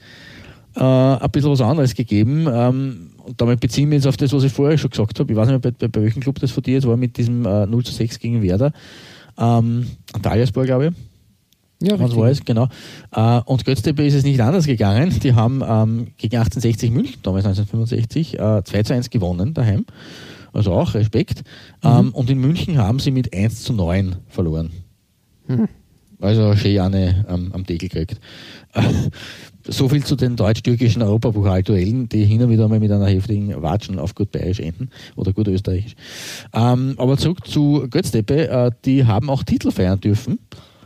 äh, 0.76 0.80
ein 0.80 1.30
bisschen 1.30 1.50
was 1.50 1.60
anderes 1.60 1.94
gegeben. 1.94 2.46
Ähm, 2.50 3.10
und 3.24 3.40
damit 3.40 3.60
beziehen 3.60 3.90
wir 3.90 3.96
uns 3.96 4.06
auf 4.06 4.16
das, 4.16 4.32
was 4.32 4.44
ich 4.44 4.52
vorher 4.52 4.78
schon 4.78 4.90
gesagt 4.90 5.18
habe. 5.18 5.32
Ich 5.32 5.36
weiß 5.36 5.48
nicht 5.48 5.64
mehr, 5.64 5.72
bei, 5.72 5.88
bei 5.88 6.02
welchem 6.02 6.20
Club 6.20 6.38
das 6.38 6.52
von 6.52 6.62
dir 6.62 6.74
jetzt 6.74 6.86
war, 6.86 6.96
mit 6.96 7.16
diesem 7.16 7.44
äh, 7.44 7.66
0 7.66 7.84
zu 7.84 7.92
6 7.92 8.18
gegen 8.18 8.42
Werder. 8.42 8.72
Ähm, 9.38 9.86
Antalyaspor, 10.12 10.64
glaube 10.64 10.88
ich. 10.88 10.92
Ja, 11.82 11.94
richtig. 11.96 12.16
War 12.16 12.28
es, 12.30 12.44
genau. 12.44 12.68
Äh, 13.12 13.40
und 13.44 13.64
Götztepe 13.64 14.06
ist 14.06 14.14
es 14.14 14.24
nicht 14.24 14.40
anders 14.40 14.66
gegangen. 14.66 15.18
Die 15.22 15.34
haben 15.34 15.62
ähm, 15.66 16.08
gegen 16.16 16.36
1860 16.36 16.90
München, 16.90 17.18
damals 17.22 17.44
1965, 17.44 18.38
äh, 18.38 18.62
2 18.64 18.82
zu 18.82 18.94
1 18.94 19.10
gewonnen 19.10 19.52
daheim. 19.52 19.84
Also 20.56 20.72
auch 20.72 20.94
Respekt. 20.94 21.44
Mhm. 21.84 21.90
Ähm, 21.90 22.14
und 22.14 22.30
in 22.30 22.38
München 22.38 22.78
haben 22.78 22.98
sie 22.98 23.10
mit 23.10 23.34
1 23.34 23.62
zu 23.62 23.74
9 23.74 24.16
verloren. 24.26 24.70
Mhm. 25.46 25.68
Also 26.18 26.56
schön 26.56 26.78
eine 26.78 27.26
ähm, 27.28 27.50
am 27.52 27.64
Deckel 27.64 27.90
gekriegt. 27.90 28.18
so 29.68 29.90
viel 29.90 30.02
zu 30.02 30.16
den 30.16 30.34
deutsch-türkischen 30.34 31.02
Europapokalduellen, 31.02 32.08
die 32.08 32.24
hin 32.24 32.42
und 32.42 32.48
wieder 32.48 32.68
mal 32.68 32.80
mit 32.80 32.90
einer 32.90 33.06
heftigen 33.06 33.60
Watschen 33.60 33.98
auf 33.98 34.14
gut 34.14 34.32
bayerisch 34.32 34.60
enden 34.60 34.88
oder 35.14 35.34
gut 35.34 35.46
österreichisch. 35.46 35.94
Ähm, 36.54 36.94
aber 36.96 37.18
zurück 37.18 37.46
zu 37.46 37.86
Götztepe, 37.90 38.48
äh, 38.48 38.70
die 38.86 39.04
haben 39.04 39.28
auch 39.28 39.42
Titel 39.42 39.70
feiern 39.70 40.00
dürfen. 40.00 40.38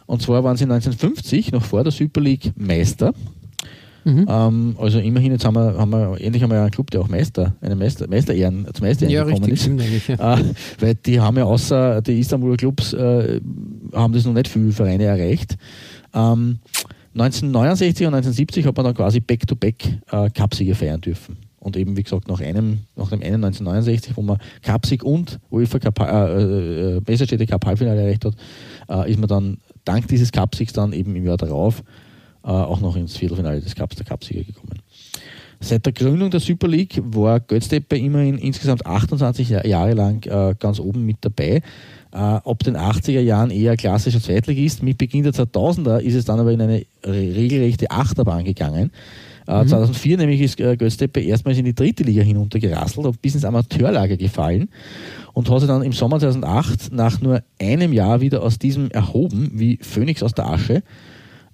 Und 0.07 0.21
zwar 0.21 0.43
waren 0.43 0.57
sie 0.57 0.64
1950 0.64 1.53
noch 1.53 1.62
vor 1.62 1.85
der 1.85 1.93
Super 1.93 2.21
League 2.21 2.53
Meister. 2.57 3.14
Mhm. 4.05 4.27
Ähm, 4.29 4.77
also 4.79 4.99
immerhin, 4.99 5.33
jetzt 5.33 5.45
haben 5.45 5.55
wir, 5.55 5.77
haben 5.77 5.91
wir 5.91 6.21
endlich 6.21 6.43
einmal 6.43 6.59
einen 6.59 6.71
Club, 6.71 6.91
der 6.91 7.01
auch 7.01 7.09
Meister, 7.09 7.55
eine 7.61 7.77
Meister, 7.77 8.09
Meisterehren, 8.09 8.67
zum 8.73 8.87
Meisterehren 8.87 9.15
ja, 9.15 9.25
gekommen 9.25 9.45
richtig, 9.45 9.67
ist. 9.67 9.81
Eigentlich, 9.81 10.09
ja. 10.09 10.39
äh, 10.39 10.45
weil 10.81 10.95
die 10.95 11.21
haben 11.21 11.37
ja 11.37 11.45
außer 11.45 12.03
die 12.03 12.19
Istanbuler 12.19 12.57
Clubs, 12.57 12.93
äh, 12.93 13.41
haben 13.93 14.13
das 14.13 14.25
noch 14.25 14.33
nicht 14.33 14.49
viele 14.49 14.73
Vereine 14.73 15.05
erreicht. 15.05 15.57
Ähm, 16.15 16.59
1969 17.15 18.07
und 18.07 18.15
1970 18.15 18.67
hat 18.67 18.77
man 18.77 18.85
dann 18.85 18.95
quasi 18.95 19.21
Back-to-Back 19.21 19.99
äh, 20.13 20.31
Cupsiege 20.31 20.75
feiern 20.75 21.01
dürfen. 21.01 21.37
Und 21.59 21.77
eben, 21.77 21.97
wie 21.97 22.03
gesagt, 22.03 22.27
nach 22.27 22.41
einem, 22.41 22.79
nach 22.97 23.11
dem 23.11 23.21
einen 23.21 23.45
1969, 23.45 24.17
wo 24.17 24.23
man 24.23 24.39
Cupsieg 24.65 25.05
und 25.05 25.39
UEFA 25.51 25.79
Cup, 25.79 26.01
äh, 26.01 26.97
äh, 26.97 27.01
Messerstädte 27.07 27.47
Cup 27.47 27.67
Halbfinale 27.67 28.01
erreicht 28.01 28.25
hat, 28.25 28.35
äh, 28.89 29.11
ist 29.11 29.19
man 29.19 29.29
dann 29.29 29.59
dank 29.85 30.09
dieses 30.09 30.33
Cupsiegs 30.33 30.73
dann 30.73 30.93
eben 30.93 31.15
im 31.17 31.27
Jahr 31.27 31.37
darauf 31.37 31.83
auch 32.49 32.80
noch 32.80 32.97
ins 32.97 33.16
Viertelfinale 33.16 33.61
des 33.61 33.74
Cups 33.74 33.97
der 33.97 34.07
Cupsieger 34.07 34.45
gekommen. 34.45 34.80
Seit 35.62 35.84
der 35.84 35.93
Gründung 35.93 36.30
der 36.30 36.41
Super 36.41 36.68
League 36.68 37.03
war 37.05 37.38
Götztepe 37.38 37.99
immerhin 37.99 38.38
insgesamt 38.38 38.86
28 38.86 39.51
Jahre 39.64 39.93
lang 39.93 40.24
äh, 40.24 40.55
ganz 40.59 40.80
oben 40.80 41.05
mit 41.05 41.18
dabei. 41.20 41.61
Äh, 42.12 42.16
ab 42.16 42.61
den 42.64 42.78
80er 42.78 43.20
Jahren 43.20 43.51
eher 43.51 43.76
klassischer 43.76 44.22
Zweitligist. 44.22 44.82
Mit 44.82 44.97
Beginn 44.97 45.22
der 45.22 45.34
2000er 45.34 45.99
ist 45.99 46.14
es 46.14 46.24
dann 46.24 46.41
aber 46.41 46.53
in 46.53 46.62
eine 46.62 46.86
regelrechte 47.05 47.91
Achterbahn 47.91 48.45
gegangen. 48.45 48.91
Äh, 49.47 49.66
2004 49.66 50.16
nämlich 50.16 50.41
ist 50.41 50.61
äh, 50.61 50.76
Göztepe 50.76 51.20
erstmals 51.20 51.59
in 51.59 51.66
die 51.66 51.74
dritte 51.74 52.05
Liga 52.05 52.22
hinuntergerasselt 52.22 53.07
und 53.07 53.20
bis 53.20 53.34
ins 53.34 53.45
Amateurlager 53.45 54.16
gefallen 54.16 54.70
und 55.34 55.51
hat 55.51 55.61
sich 55.61 55.68
dann 55.68 55.82
im 55.82 55.93
Sommer 55.93 56.18
2008 56.20 56.93
nach 56.93 57.20
nur 57.20 57.43
einem 57.61 57.93
Jahr 57.93 58.22
wieder 58.22 58.43
aus 58.43 58.59
diesem 58.59 58.91
erhoben, 58.91 59.51
wie 59.55 59.78
Phönix 59.82 60.22
aus 60.22 60.32
der 60.32 60.47
Asche. 60.47 60.82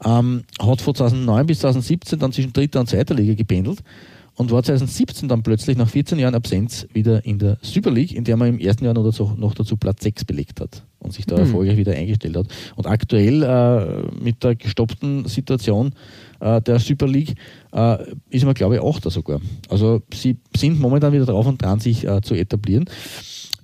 Ähm, 0.05 0.43
hat 0.61 0.81
von 0.83 0.95
2009 0.95 1.47
bis 1.47 1.61
2017 1.61 2.19
dann 2.19 2.33
zwischen 2.33 2.53
dritter 2.53 2.81
und 2.81 2.89
zweiter 2.89 3.15
Liga 3.15 3.35
gependelt 3.35 3.79
und 4.35 4.51
war 4.51 4.63
2017 4.63 5.29
dann 5.29 5.43
plötzlich 5.43 5.79
nach 5.79 5.89
14 5.89 6.19
Jahren 6.19 6.35
Absenz 6.35 6.87
wieder 6.93 7.25
in 7.25 7.39
der 7.39 7.57
Super 7.63 7.91
League, 7.91 8.13
in 8.15 8.25
der 8.25 8.37
man 8.37 8.49
im 8.49 8.59
ersten 8.59 8.85
Jahr 8.85 8.93
noch 8.93 9.05
dazu, 9.05 9.33
noch 9.39 9.55
dazu 9.55 9.79
Platz 9.79 10.03
6 10.03 10.27
belegt 10.27 10.61
hat 10.61 10.83
und 10.99 11.15
sich 11.15 11.25
da 11.25 11.37
Mhm. 11.37 11.41
erfolgreich 11.43 11.79
wieder 11.79 11.93
eingestellt 11.95 12.37
hat. 12.37 12.47
Und 12.75 12.87
aktuell 12.87 13.43
äh, 13.43 14.23
mit 14.23 14.45
der 14.45 14.55
gestoppten 14.57 15.25
Situation 15.27 15.93
äh, 16.41 16.61
der 16.61 16.79
Super 16.79 17.07
League 17.07 17.35
äh, 17.73 17.97
ist 18.29 18.45
man, 18.45 18.53
glaube 18.53 18.77
ich, 18.77 18.83
Achter 18.83 19.09
sogar. 19.09 19.41
Also 19.71 20.03
sie 20.13 20.37
sind 20.55 20.79
momentan 20.79 21.15
wieder 21.15 21.25
drauf 21.25 21.47
und 21.47 21.63
dran, 21.63 21.81
sich 21.81 22.07
äh, 22.07 22.21
zu 22.21 22.35
etablieren. 22.35 22.85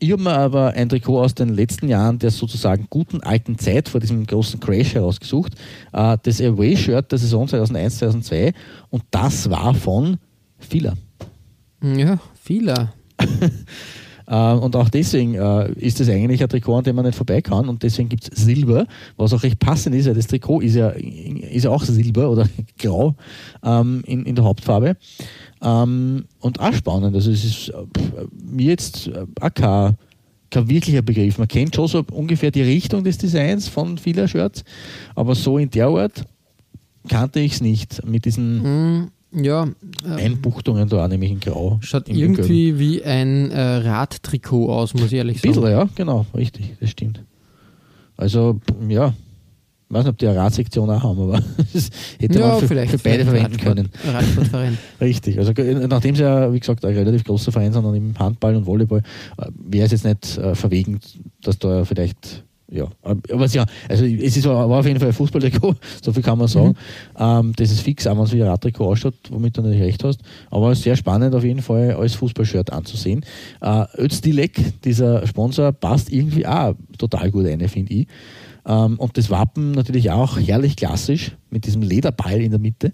Ich 0.03 0.11
habe 0.11 0.21
mir 0.21 0.33
aber 0.33 0.73
ein 0.73 0.89
Trikot 0.89 1.21
aus 1.21 1.37
den 1.37 1.51
letzten 1.51 1.87
Jahren 1.87 2.19
der 2.19 2.33
sozusagen 2.33 2.89
guten 2.91 3.21
alten 3.21 3.57
Zeit 3.57 3.89
vor 3.89 4.01
diesem 4.01 4.27
großen 4.27 4.59
Crash 4.59 4.95
herausgesucht. 4.95 5.55
Äh, 5.93 6.19
das 6.25 6.41
Away-Shirt 6.41 7.13
der 7.13 7.21
Saison 7.21 7.47
2001-2002 7.47 8.53
und 8.91 9.05
das 9.13 9.49
war 9.49 9.73
von 9.75 10.17
Fila. 10.59 10.95
Ja, 11.81 12.19
vieler. 12.35 12.93
Äh, 14.25 14.53
und 14.53 14.77
auch 14.77 14.89
deswegen 14.89 15.35
äh, 15.35 15.73
ist 15.73 16.01
es 16.01 16.09
eigentlich 16.09 16.43
ein 16.43 16.49
Trikot, 16.49 16.77
an 16.77 16.85
dem 16.85 16.97
man 16.97 17.05
nicht 17.05 17.17
vorbei 17.17 17.43
kann. 17.43 17.69
Und 17.69 17.83
deswegen 17.83 18.09
gibt 18.09 18.23
es 18.31 18.45
Silber, 18.45 18.87
was 19.17 19.33
auch 19.33 19.43
recht 19.43 19.59
passend 19.59 19.95
ist. 19.95 20.07
weil 20.07 20.15
Das 20.15 20.29
Trikot 20.29 20.61
ist 20.61 20.77
ja, 20.77 20.91
ist 20.91 21.65
ja 21.65 21.71
auch 21.71 21.83
Silber 21.83 22.31
oder 22.31 22.49
grau 22.79 23.17
ähm, 23.65 24.03
in, 24.07 24.25
in 24.25 24.35
der 24.35 24.45
Hauptfarbe. 24.45 24.97
Ähm, 25.63 26.25
und 26.41 26.61
auch 26.61 26.73
spannend. 26.73 27.15
Also 27.15 27.31
es 27.31 27.45
ist 27.45 27.69
äh, 27.69 27.75
mir 28.43 28.71
jetzt 28.71 29.07
äh, 29.07 29.27
auch 29.41 29.55
kein, 29.55 29.97
kein 30.51 30.69
wirklicher 30.69 31.03
Begriff. 31.03 31.39
Man 31.39 31.49
kennt 31.49 31.75
schon 31.77 31.87
so 31.89 32.05
ungefähr 32.11 32.51
die 32.51 32.63
Richtung 32.63 33.05
des 33.05 33.19
Designs 33.19 33.69
von 33.69 33.97
vieler 33.99 34.27
Shirts, 34.27 34.65
aber 35.15 35.35
so 35.35 35.59
in 35.59 35.71
der 35.71 35.87
Art 35.87 36.25
kannte 37.09 37.41
ich 37.41 37.55
es 37.55 37.61
nicht 37.61 38.05
mit 38.07 38.25
diesen 38.25 39.01
Mm, 39.03 39.11
ja, 39.35 39.69
äh, 40.05 40.23
Einbuchtungen 40.25 40.89
da, 40.89 41.07
nämlich 41.09 41.31
in 41.31 41.41
Grau. 41.41 41.79
schaut 41.81 42.09
irgendwie 42.09 42.79
wie 42.79 43.03
ein 43.03 43.51
äh, 43.51 43.61
Radtrikot 43.61 44.71
aus, 44.71 44.95
muss 44.95 45.07
ich 45.07 45.15
ehrlich 45.15 45.37
Ein 45.39 45.55
sagen. 45.55 45.63
bisschen, 45.63 45.79
ja, 45.79 45.89
genau, 45.95 46.27
richtig, 46.35 46.77
das 46.81 46.91
stimmt. 46.91 47.23
Also, 48.17 48.61
ja, 48.89 49.15
ich 49.93 49.97
weiß 49.99 50.05
nicht, 50.05 50.13
ob 50.13 50.19
die 50.19 50.27
eine 50.27 50.39
Radsektion 50.39 50.89
auch 50.89 51.03
haben, 51.03 51.21
aber 51.21 51.39
das 51.75 51.91
hätte 52.19 52.39
ja, 52.39 52.47
man 52.49 52.61
für, 52.61 52.69
vielleicht 52.69 52.93
für 52.93 52.99
beide 52.99 53.25
verwenden 53.27 53.59
können. 53.59 53.91
Radsportverein. 54.11 54.79
Richtig, 55.03 55.39
also 55.39 55.53
ge- 55.53 55.87
nachdem 55.87 56.15
sie 56.17 56.23
ja, 56.23 56.51
wie 56.51 56.61
gesagt, 56.61 56.83
ein 56.87 56.95
relativ 56.95 57.25
großer 57.25 57.53
Verein 57.53 57.75
sind 57.75 57.85
und 57.85 57.95
im 57.95 58.19
Handball 58.19 58.57
und 58.57 58.65
Volleyball, 58.67 59.03
äh, 59.37 59.47
wäre 59.55 59.85
es 59.85 59.93
jetzt 59.93 60.05
nicht 60.07 60.39
äh, 60.39 60.55
verwegen, 60.55 60.99
dass 61.43 61.59
da 61.59 61.85
vielleicht, 61.85 62.43
ja, 62.73 62.85
äh, 63.05 63.15
aber 63.33 63.47
ja, 63.47 63.67
also 63.89 64.05
es 64.05 64.37
ist, 64.37 64.47
war 64.47 64.67
auf 64.67 64.87
jeden 64.87 64.99
Fall 64.99 65.09
ein 65.09 65.15
Fußballtrikot, 65.15 65.75
so 66.03 66.13
viel 66.13 66.23
kann 66.23 66.39
man 66.39 66.49
sagen. 66.49 66.75
Ähm, 67.19 67.53
das 67.57 67.71
ist 67.71 67.81
fix, 67.81 68.07
auch 68.07 68.17
wenn 68.17 68.25
es 68.25 68.33
wie 68.33 68.43
ein 68.43 68.49
Radtrikot 68.49 68.87
ausschaut, 68.87 69.15
womit 69.31 69.57
du 69.57 69.63
natürlich 69.63 69.83
recht 69.83 70.05
hast, 70.05 70.21
aber 70.51 70.75
sehr 70.75 70.97
spannend 70.97 71.35
auf 71.35 71.45
jeden 71.45 71.61
Fall 71.61 71.93
als 71.93 72.15
Fußballshirt 72.15 72.73
anzusehen. 72.73 73.25
Äh, 73.61 73.85
Özdilek, 73.99 74.83
dieser 74.83 75.27
Sponsor, 75.27 75.73
passt 75.73 76.11
irgendwie 76.11 76.47
auch 76.47 76.75
total 76.97 77.31
gut 77.31 77.47
rein, 77.47 77.61
finde 77.69 77.93
ich. 77.93 78.07
Ähm, 78.67 78.99
und 78.99 79.19
das 79.19 79.29
Wappen 79.29 79.73
natürlich 79.73 80.11
auch 80.11 80.39
herrlich 80.39 80.77
klassisch 80.77 81.33
mit 81.51 81.67
diesem 81.67 81.83
Lederball 81.83 82.41
in 82.41 82.51
der 82.51 82.61
Mitte 82.61 82.93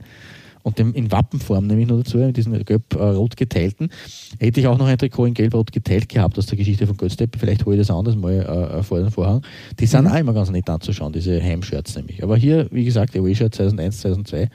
und 0.68 0.78
dem 0.78 0.92
in 0.92 1.10
Wappenform, 1.10 1.66
nämlich 1.66 1.88
nur 1.88 1.98
dazu, 1.98 2.18
mit 2.18 2.36
diesem 2.36 2.52
gelb-rot 2.64 3.36
geteilten. 3.36 3.90
Hätte 4.38 4.60
ich 4.60 4.66
auch 4.66 4.78
noch 4.78 4.86
ein 4.86 4.98
Trikot 4.98 5.26
in 5.26 5.34
gelb-rot 5.34 5.72
geteilt 5.72 6.08
gehabt 6.08 6.38
aus 6.38 6.46
der 6.46 6.58
Geschichte 6.58 6.86
von 6.86 6.96
Götzteppe, 6.96 7.38
vielleicht 7.38 7.64
hole 7.64 7.76
ich 7.76 7.86
das 7.86 7.94
anders 7.94 8.16
mal 8.16 8.34
äh, 8.34 8.82
vor 8.82 8.98
den 8.98 9.10
Vorhang. 9.10 9.42
Die 9.78 9.86
sind 9.86 10.06
auch 10.06 10.14
immer 10.14 10.34
ganz 10.34 10.50
nett 10.50 10.68
anzuschauen, 10.68 11.12
diese 11.12 11.42
Heimshirts 11.42 11.96
nämlich. 11.96 12.22
Aber 12.22 12.36
hier, 12.36 12.68
wie 12.70 12.84
gesagt, 12.84 13.14
der 13.14 13.22
Away-Shirt 13.22 13.54
2001, 13.54 14.00
2002 14.00 14.48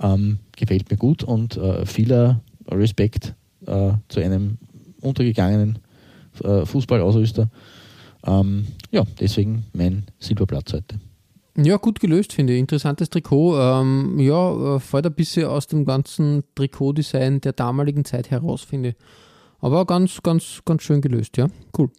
ähm, 0.00 0.38
gefällt 0.56 0.90
mir 0.90 0.96
gut 0.96 1.24
und 1.24 1.56
äh, 1.56 1.84
vieler 1.84 2.40
Respekt 2.70 3.34
äh, 3.66 3.92
zu 4.08 4.20
einem 4.20 4.58
untergegangenen 5.00 5.78
äh, 6.44 6.64
Fußballausrüster. 6.64 7.50
Ähm, 8.26 8.66
ja, 8.90 9.04
deswegen 9.18 9.64
mein 9.72 10.04
Silberplatz 10.18 10.72
heute. 10.72 11.07
Ja, 11.60 11.76
gut 11.76 11.98
gelöst, 11.98 12.32
finde 12.32 12.52
ich. 12.52 12.60
Interessantes 12.60 13.10
Trikot. 13.10 13.58
Ähm, 13.58 14.20
ja, 14.20 14.76
äh, 14.76 14.80
fällt 14.80 15.06
ein 15.06 15.14
bisschen 15.14 15.46
aus 15.46 15.66
dem 15.66 15.84
ganzen 15.84 16.44
Trikotdesign 16.54 17.40
der 17.40 17.52
damaligen 17.52 18.04
Zeit 18.04 18.30
heraus, 18.30 18.62
finde 18.62 18.90
ich. 18.90 18.94
Aber 19.60 19.84
ganz, 19.84 20.22
ganz, 20.22 20.60
ganz 20.64 20.84
schön 20.84 21.00
gelöst, 21.00 21.36
ja. 21.36 21.48
Cool. 21.76 21.90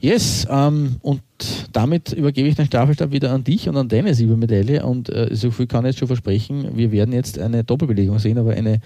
Yes, 0.00 0.46
ähm, 0.50 0.96
und 1.02 1.22
damit 1.72 2.12
übergebe 2.12 2.48
ich 2.48 2.56
den 2.56 2.66
Staffelstab 2.66 3.12
wieder 3.12 3.32
an 3.32 3.44
dich 3.44 3.68
und 3.68 3.76
an 3.76 3.88
deine 3.88 4.14
Silbermedaille. 4.14 4.84
Und 4.84 5.08
äh, 5.08 5.28
so 5.32 5.52
viel 5.52 5.68
kann 5.68 5.84
ich 5.84 5.90
jetzt 5.90 5.98
schon 6.00 6.08
versprechen, 6.08 6.76
wir 6.76 6.90
werden 6.90 7.12
jetzt 7.12 7.38
eine 7.38 7.62
Doppelbelegung 7.62 8.18
sehen, 8.18 8.38
aber 8.38 8.54
eine 8.54 8.80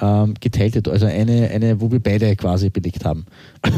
ähm, 0.00 0.34
geteilte, 0.40 0.90
also 0.90 1.06
eine, 1.06 1.50
eine, 1.50 1.80
wo 1.80 1.92
wir 1.92 2.00
beide 2.00 2.34
quasi 2.36 2.70
belegt 2.70 3.04
haben. 3.04 3.26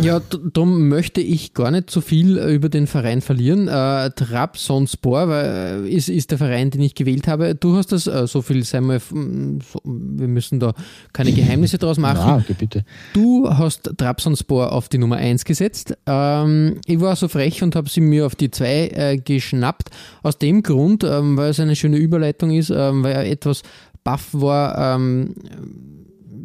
Ja, 0.01 0.21
darum 0.21 0.89
möchte 0.89 1.21
ich 1.21 1.55
gar 1.55 1.71
nicht 1.71 1.91
so 1.91 2.01
viel 2.01 2.39
äh, 2.39 2.55
über 2.55 2.69
den 2.69 2.87
Verein 2.87 3.21
verlieren. 3.21 3.69
Äh, 3.69 4.11
Trabzonspor 4.11 5.29
weil, 5.29 5.87
äh, 5.87 5.89
ist, 5.89 6.09
ist 6.09 6.31
der 6.31 6.39
Verein, 6.39 6.71
den 6.71 6.81
ich 6.83 6.95
gewählt 6.95 7.27
habe. 7.27 7.55
Du 7.55 7.77
hast 7.77 7.93
das, 7.93 8.07
äh, 8.07 8.27
so 8.27 8.43
viel 8.43 8.63
sei 8.65 8.81
mal, 8.81 9.01
so, 9.01 9.81
wir 9.85 10.29
müssen 10.29 10.61
da 10.61 10.73
keine 11.13 11.33
Geheimnisse 11.33 11.79
draus 11.79 11.99
machen. 11.99 12.25
Na, 12.25 12.37
okay, 12.37 12.55
bitte. 12.59 12.85
Du 13.13 13.51
hast 13.51 13.91
Trabzonspor 13.97 14.73
auf 14.73 14.89
die 14.89 14.99
Nummer 14.99 15.17
1 15.17 15.45
gesetzt. 15.45 15.97
Ähm, 16.07 16.81
ich 16.87 17.01
war 17.01 17.17
so 17.17 17.29
frech 17.29 17.63
und 17.63 17.75
habe 17.75 17.89
sie 17.89 18.01
mir 18.01 18.25
auf 18.25 18.37
die 18.37 18.51
2 18.51 18.89
äh, 18.89 19.17
geschnappt. 19.19 19.91
Aus 20.23 20.39
dem 20.39 20.63
Grund, 20.63 21.03
ähm, 21.05 21.37
weil 21.37 21.51
es 21.51 21.61
eine 21.61 21.77
schöne 21.77 21.97
Überleitung 21.97 22.53
ist, 22.53 22.71
ähm, 22.71 23.03
weil 23.03 23.13
er 23.13 23.27
etwas 23.27 23.63
baff 24.05 24.29
war. 24.33 24.97
Ähm, 24.97 25.35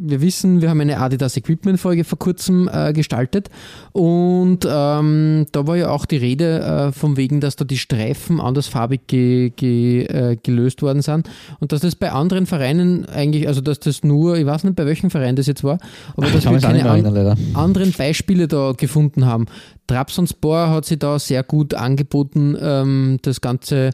wir 0.02 0.22
wissen, 0.22 0.62
wir 0.62 0.70
haben 0.70 0.82
eine 0.82 1.00
Adidas 1.00 1.36
Equipment 1.38 1.80
Folge 1.80 2.04
vor 2.04 2.20
kurzem 2.20 2.70
äh, 2.72 2.94
gestaltet. 2.94 3.50
Und 3.92 4.66
ähm, 4.70 5.46
da 5.52 5.68
war 5.68 5.78
ja 5.78 5.90
auch 5.90 6.06
die 6.06 6.18
Rede 6.18 6.60
äh, 6.60 6.92
von 6.92 7.18
wegen, 7.18 7.42
dass 7.42 7.56
da 7.56 7.66
die 7.66 7.78
Streifen 7.78 8.40
andersfarbig 8.40 9.02
ge, 9.08 9.52
ge, 9.56 10.04
äh, 10.06 10.38
gelöst 10.42 10.82
worden 10.82 11.02
sind. 11.02 11.30
Und 11.60 11.72
dass 11.72 11.82
das 11.82 11.96
bei 11.96 12.12
anderen 12.12 12.46
Vereinen 12.46 13.06
eigentlich, 13.06 13.48
also 13.48 13.62
dass 13.62 13.80
das 13.80 14.04
nur, 14.04 14.38
ich 14.38 14.46
weiß 14.46 14.64
nicht 14.64 14.76
bei 14.76 14.86
welchem 14.86 15.10
Verein 15.10 15.36
das 15.36 15.48
jetzt 15.48 15.64
war, 15.64 15.78
aber 16.16 16.28
dass 16.32 16.46
wir 16.46 16.60
keine 16.60 16.86
an, 16.86 17.06
erinnern, 17.06 17.38
anderen 17.54 17.92
Beispiele 17.92 18.48
da 18.48 18.74
gefunden 18.76 19.26
haben. 19.26 19.46
Trabzonspor 19.88 20.70
hat 20.70 20.86
sich 20.86 21.00
da 21.00 21.18
sehr 21.18 21.44
gut 21.44 21.74
angeboten, 21.74 22.56
ähm, 22.62 23.18
das 23.22 23.42
Ganze 23.42 23.92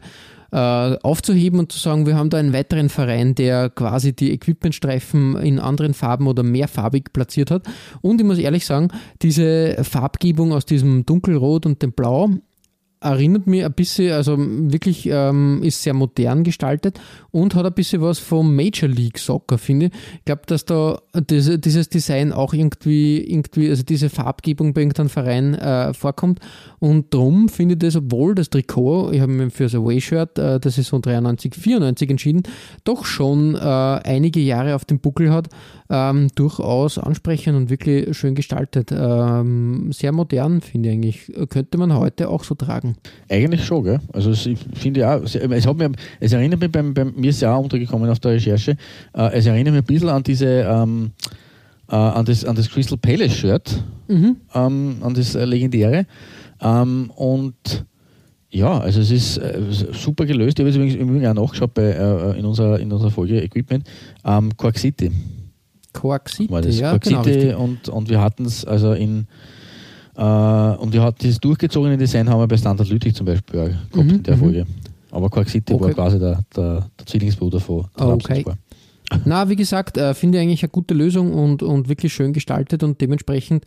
aufzuheben 0.50 1.58
und 1.58 1.72
zu 1.72 1.78
sagen, 1.78 2.06
wir 2.06 2.16
haben 2.16 2.30
da 2.30 2.38
einen 2.38 2.52
weiteren 2.52 2.88
Verein, 2.88 3.34
der 3.34 3.70
quasi 3.70 4.14
die 4.14 4.32
Equipmentstreifen 4.32 5.36
in 5.38 5.58
anderen 5.58 5.94
Farben 5.94 6.26
oder 6.26 6.42
mehrfarbig 6.42 7.12
platziert 7.12 7.50
hat. 7.50 7.66
Und 8.00 8.20
ich 8.20 8.26
muss 8.26 8.38
ehrlich 8.38 8.64
sagen, 8.64 8.88
diese 9.22 9.82
Farbgebung 9.82 10.52
aus 10.52 10.64
diesem 10.64 11.04
Dunkelrot 11.04 11.66
und 11.66 11.82
dem 11.82 11.92
Blau 11.92 12.30
erinnert 13.00 13.46
mich 13.46 13.64
ein 13.64 13.72
bisschen, 13.72 14.12
also 14.12 14.36
wirklich 14.38 15.06
ähm, 15.06 15.60
ist 15.62 15.82
sehr 15.82 15.94
modern 15.94 16.44
gestaltet 16.44 16.98
und 17.30 17.54
hat 17.54 17.66
ein 17.66 17.74
bisschen 17.74 18.00
was 18.00 18.18
vom 18.18 18.56
Major 18.56 18.88
League 18.88 19.18
Soccer, 19.18 19.58
finde 19.58 19.86
ich. 19.86 19.92
Ich 20.18 20.24
glaube, 20.24 20.42
dass 20.46 20.64
da 20.64 21.00
diese, 21.14 21.58
dieses 21.58 21.88
Design 21.88 22.32
auch 22.32 22.54
irgendwie, 22.54 23.18
irgendwie, 23.18 23.68
also 23.68 23.82
diese 23.82 24.08
Farbgebung 24.08 24.72
bei 24.72 24.80
irgendeinem 24.80 25.10
Verein 25.10 25.54
äh, 25.54 25.92
vorkommt. 25.92 26.40
Und 26.78 27.12
drum 27.12 27.48
finde 27.48 27.74
ich 27.74 27.80
das, 27.80 27.96
obwohl 27.96 28.34
das 28.34 28.48
Trikot, 28.48 29.12
ich 29.12 29.20
habe 29.20 29.32
mich 29.32 29.52
für 29.52 29.64
das 29.64 29.74
Away-Shirt 29.74 30.38
äh, 30.38 30.58
der 30.58 30.70
Saison 30.70 31.02
93, 31.02 31.54
94 31.54 32.10
entschieden, 32.10 32.42
doch 32.84 33.04
schon 33.04 33.56
äh, 33.56 33.58
einige 33.58 34.40
Jahre 34.40 34.74
auf 34.74 34.86
dem 34.86 35.00
Buckel 35.00 35.32
hat, 35.32 35.48
ähm, 35.90 36.28
durchaus 36.34 36.98
ansprechend 36.98 37.56
und 37.56 37.70
wirklich 37.70 38.16
schön 38.16 38.34
gestaltet. 38.34 38.90
Ähm, 38.92 39.92
sehr 39.92 40.12
modern, 40.12 40.60
finde 40.60 40.88
ich 40.88 40.94
eigentlich. 40.94 41.32
Könnte 41.50 41.78
man 41.78 41.94
heute 41.94 42.28
auch 42.28 42.44
so 42.44 42.54
tragen. 42.54 42.85
Eigentlich 43.28 43.64
schon, 43.64 43.84
gell? 43.84 44.00
Also 44.12 44.30
es, 44.30 44.46
ich 44.46 44.58
finde 44.74 45.00
ja, 45.00 45.16
es, 45.16 45.34
es, 45.34 45.66
hat 45.66 45.76
mir, 45.76 45.92
es 46.20 46.32
erinnert 46.32 46.60
mich, 46.60 46.70
beim, 46.70 46.94
beim, 46.94 47.12
mir 47.16 47.30
ist 47.30 47.40
ja 47.40 47.54
auch 47.54 47.62
untergekommen 47.62 48.08
auf 48.10 48.20
der 48.20 48.32
Recherche, 48.32 48.76
äh, 49.14 49.32
es 49.32 49.46
erinnert 49.46 49.74
mich 49.74 49.82
ein 49.82 49.86
bisschen 49.86 50.08
an 50.08 50.22
diese, 50.22 50.46
ähm, 50.46 51.12
äh, 51.90 51.94
an, 51.94 52.24
das, 52.24 52.44
an 52.44 52.56
das 52.56 52.68
Crystal 52.70 52.98
Palace 52.98 53.34
Shirt, 53.34 53.82
ähm, 54.54 54.96
an 55.00 55.14
das 55.14 55.34
äh, 55.34 55.44
legendäre. 55.44 56.06
Ähm, 56.60 57.10
und 57.14 57.84
ja, 58.50 58.78
also 58.78 59.00
es 59.00 59.10
ist 59.10 59.38
äh, 59.38 59.60
super 59.70 60.24
gelöst. 60.24 60.58
Ich 60.58 60.64
habe 60.64 60.70
jetzt 60.70 60.96
übrigens, 60.96 61.26
auch 61.26 61.34
nachgeschaut 61.34 61.74
bei, 61.74 61.90
äh, 61.90 62.38
in, 62.38 62.44
unserer, 62.44 62.80
in 62.80 62.90
unserer 62.92 63.10
Folge 63.10 63.42
Equipment. 63.42 63.86
Ähm, 64.24 64.56
Quark 64.56 64.78
City 64.78 65.10
Quark 65.96 66.28
City, 66.28 66.52
ja, 66.52 66.90
Quark 66.90 67.02
genau, 67.02 67.24
City 67.24 67.54
und, 67.54 67.88
und 67.88 68.10
wir 68.10 68.20
hatten 68.20 68.44
es 68.44 68.64
also 68.64 68.92
in 68.92 69.20
äh, 69.20 69.24
und 70.22 70.92
wir 70.92 71.02
hat 71.02 71.20
dieses 71.22 71.38
durchgezogene 71.38 71.96
Design 71.96 72.28
haben 72.28 72.40
wir 72.40 72.46
bei 72.48 72.56
Standard 72.56 72.88
Lüttich 72.88 73.14
zum 73.14 73.26
Beispiel 73.26 73.60
auch 73.60 73.66
gehabt 73.68 73.96
Mhm, 73.96 74.10
in 74.10 74.22
der 74.22 74.36
mhm. 74.36 74.40
Folge. 74.40 74.66
Aber 75.10 75.30
Quark 75.30 75.48
City 75.48 75.72
war 75.74 75.82
Okay. 75.82 75.94
quasi 75.94 76.18
der, 76.18 76.42
der, 76.54 76.88
der 76.98 77.06
Zwillingsbruder 77.06 77.60
von 77.60 77.86
Ah, 77.96 78.08
okay. 78.08 78.44
Na, 79.24 79.48
wie 79.48 79.56
gesagt, 79.56 79.96
äh, 79.98 80.14
finde 80.14 80.38
ich 80.38 80.42
eigentlich 80.44 80.62
eine 80.62 80.70
gute 80.70 80.92
Lösung 80.94 81.32
und, 81.32 81.62
und 81.62 81.88
wirklich 81.88 82.12
schön 82.12 82.32
gestaltet 82.32 82.82
und 82.82 83.00
dementsprechend 83.00 83.64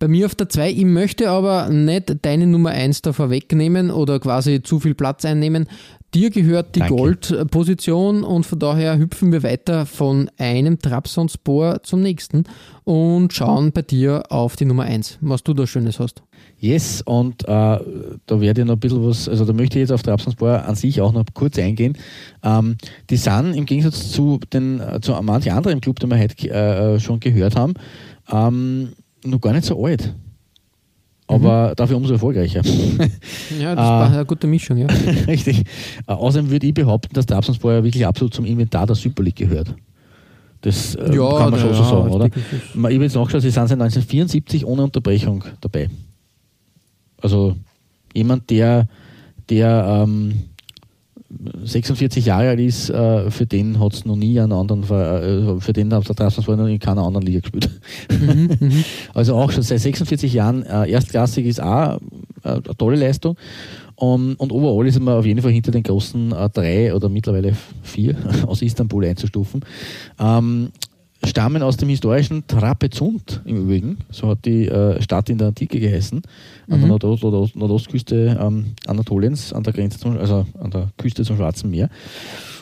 bei 0.00 0.08
mir 0.08 0.26
auf 0.26 0.34
der 0.34 0.48
2. 0.48 0.70
Ich 0.70 0.84
möchte 0.84 1.30
aber 1.30 1.68
nicht 1.68 2.16
deine 2.22 2.46
Nummer 2.46 2.70
1 2.70 3.02
da 3.02 3.12
vorwegnehmen 3.12 3.90
oder 3.90 4.18
quasi 4.18 4.62
zu 4.62 4.80
viel 4.80 4.94
Platz 4.94 5.24
einnehmen. 5.24 5.68
Dir 6.14 6.30
gehört 6.30 6.74
die. 6.74 6.80
Gold-Position 6.80 8.24
und 8.24 8.44
von 8.44 8.58
daher 8.58 8.98
hüpfen 8.98 9.30
wir 9.30 9.44
weiter 9.44 9.86
von 9.86 10.28
einem 10.38 10.80
Trabzonspor 10.80 11.84
zum 11.84 12.00
nächsten 12.00 12.44
und 12.82 13.32
schauen 13.32 13.70
bei 13.70 13.82
dir 13.82 14.24
auf 14.30 14.56
die 14.56 14.64
Nummer 14.64 14.84
1, 14.84 15.18
was 15.20 15.44
du 15.44 15.54
da 15.54 15.68
Schönes 15.68 16.00
hast. 16.00 16.22
Yes, 16.58 17.02
und 17.02 17.44
äh, 17.44 17.46
da 17.46 18.40
werde 18.40 18.62
ich 18.62 18.66
noch 18.66 18.74
ein 18.74 18.80
bisschen 18.80 19.06
was, 19.06 19.28
also 19.28 19.44
da 19.44 19.52
möchte 19.52 19.78
ich 19.78 19.82
jetzt 19.82 19.92
auf 19.92 20.02
Trabzonspor 20.02 20.64
an 20.64 20.74
sich 20.74 21.00
auch 21.00 21.12
noch 21.12 21.24
kurz 21.34 21.58
eingehen. 21.58 21.96
Ähm, 22.42 22.76
die 23.08 23.16
sind 23.16 23.54
im 23.54 23.66
Gegensatz 23.66 24.10
zu 24.10 24.40
den 24.52 24.80
äh, 24.80 25.00
zu 25.00 25.12
manchen 25.22 25.52
anderen 25.52 25.80
Club, 25.80 26.00
den 26.00 26.10
wir 26.10 26.18
heute 26.18 26.50
äh, 26.50 26.98
schon 26.98 27.20
gehört 27.20 27.54
haben, 27.54 27.74
ähm, 28.32 28.92
noch 29.24 29.40
gar 29.40 29.52
nicht 29.52 29.64
so 29.64 29.84
alt. 29.84 30.14
Aber 31.26 31.74
dafür 31.76 31.96
umso 31.96 32.14
erfolgreicher. 32.14 32.62
Ja, 33.60 33.74
das 33.76 33.84
Ah. 33.84 34.00
war 34.00 34.12
eine 34.12 34.24
gute 34.24 34.46
Mischung, 34.46 34.78
ja. 34.78 34.86
Richtig. 35.26 35.60
Äh, 36.06 36.12
außerdem 36.12 36.50
würde 36.50 36.66
ich 36.66 36.74
behaupten, 36.74 37.14
dass 37.14 37.26
Trabzonspor 37.26 37.72
ja 37.74 37.84
wirklich 37.84 38.04
absolut 38.06 38.34
zum 38.34 38.44
Inventar 38.44 38.86
der 38.86 38.96
Super 38.96 39.22
League 39.22 39.36
gehört. 39.36 39.74
Das 40.62 40.94
äh, 40.96 41.14
Ja, 41.14 41.38
kann 41.38 41.50
man 41.52 41.60
schon 41.60 41.70
ja, 41.70 41.74
so 41.76 41.84
sagen, 41.84 42.10
oder? 42.10 42.26
Ich 42.26 42.72
habe 42.74 42.92
jetzt 43.04 43.14
nachgeschaut, 43.14 43.42
sie 43.42 43.50
sind 43.50 43.68
seit 43.68 43.80
1974 43.80 44.64
ohne 44.66 44.82
Unterbrechung 44.82 45.44
dabei. 45.60 45.88
Also 47.22 47.56
jemand, 48.14 48.50
der, 48.50 48.88
der 49.48 50.04
ähm, 50.04 50.34
46 51.62 52.26
Jahre 52.26 52.48
alt 52.50 52.60
ist, 52.60 52.90
äh, 52.90 53.30
für 53.30 53.46
den 53.46 53.78
hat 53.78 53.94
es 53.94 54.04
noch 54.04 54.16
nie 54.16 54.40
einen 54.40 54.52
anderen, 54.52 54.82
äh, 54.82 55.60
für 55.60 55.72
den 55.72 55.92
hat 55.94 56.08
der 56.08 56.16
Trabzonspor 56.16 56.56
noch 56.56 56.66
in 56.66 56.78
keiner 56.78 57.02
anderen 57.02 57.24
Liga 57.24 57.40
gespielt. 57.40 57.70
also 59.14 59.36
auch 59.36 59.50
schon 59.52 59.62
seit 59.62 59.80
46 59.80 60.32
Jahren 60.32 60.64
äh, 60.64 60.90
erstklassig 60.90 61.46
ist 61.46 61.62
auch 61.62 61.98
eine 62.42 62.62
tolle 62.76 62.96
Leistung. 62.96 63.36
Um, 63.96 64.34
und 64.38 64.50
overall 64.50 64.86
ist 64.86 64.98
man 64.98 65.18
auf 65.18 65.26
jeden 65.26 65.42
Fall 65.42 65.52
hinter 65.52 65.72
den 65.72 65.82
großen 65.82 66.32
äh, 66.32 66.48
drei 66.48 66.94
oder 66.94 67.10
mittlerweile 67.10 67.54
vier 67.82 68.16
aus 68.46 68.62
Istanbul 68.62 69.04
einzustufen. 69.04 69.60
Ähm, 70.18 70.70
stammen 71.24 71.62
aus 71.62 71.76
dem 71.76 71.88
historischen 71.88 72.46
Trapezunt 72.46 73.42
im 73.44 73.64
Übrigen. 73.64 73.98
So 74.10 74.28
hat 74.28 74.44
die 74.44 74.66
äh, 74.66 75.00
Stadt 75.02 75.28
in 75.28 75.38
der 75.38 75.48
Antike 75.48 75.78
geheißen, 75.78 76.22
an 76.68 76.78
der 76.80 76.88
Nordost 76.88 77.22
Nordost 77.22 77.56
Nordostküste 77.56 78.38
ähm, 78.40 78.72
Anatoliens, 78.86 79.52
an 79.52 79.62
der 79.62 79.72
Grenze 79.72 79.98
zum, 79.98 80.16
also 80.16 80.46
an 80.58 80.70
der 80.70 80.90
Küste 80.96 81.24
zum 81.24 81.36
Schwarzen 81.36 81.70
Meer. 81.70 81.90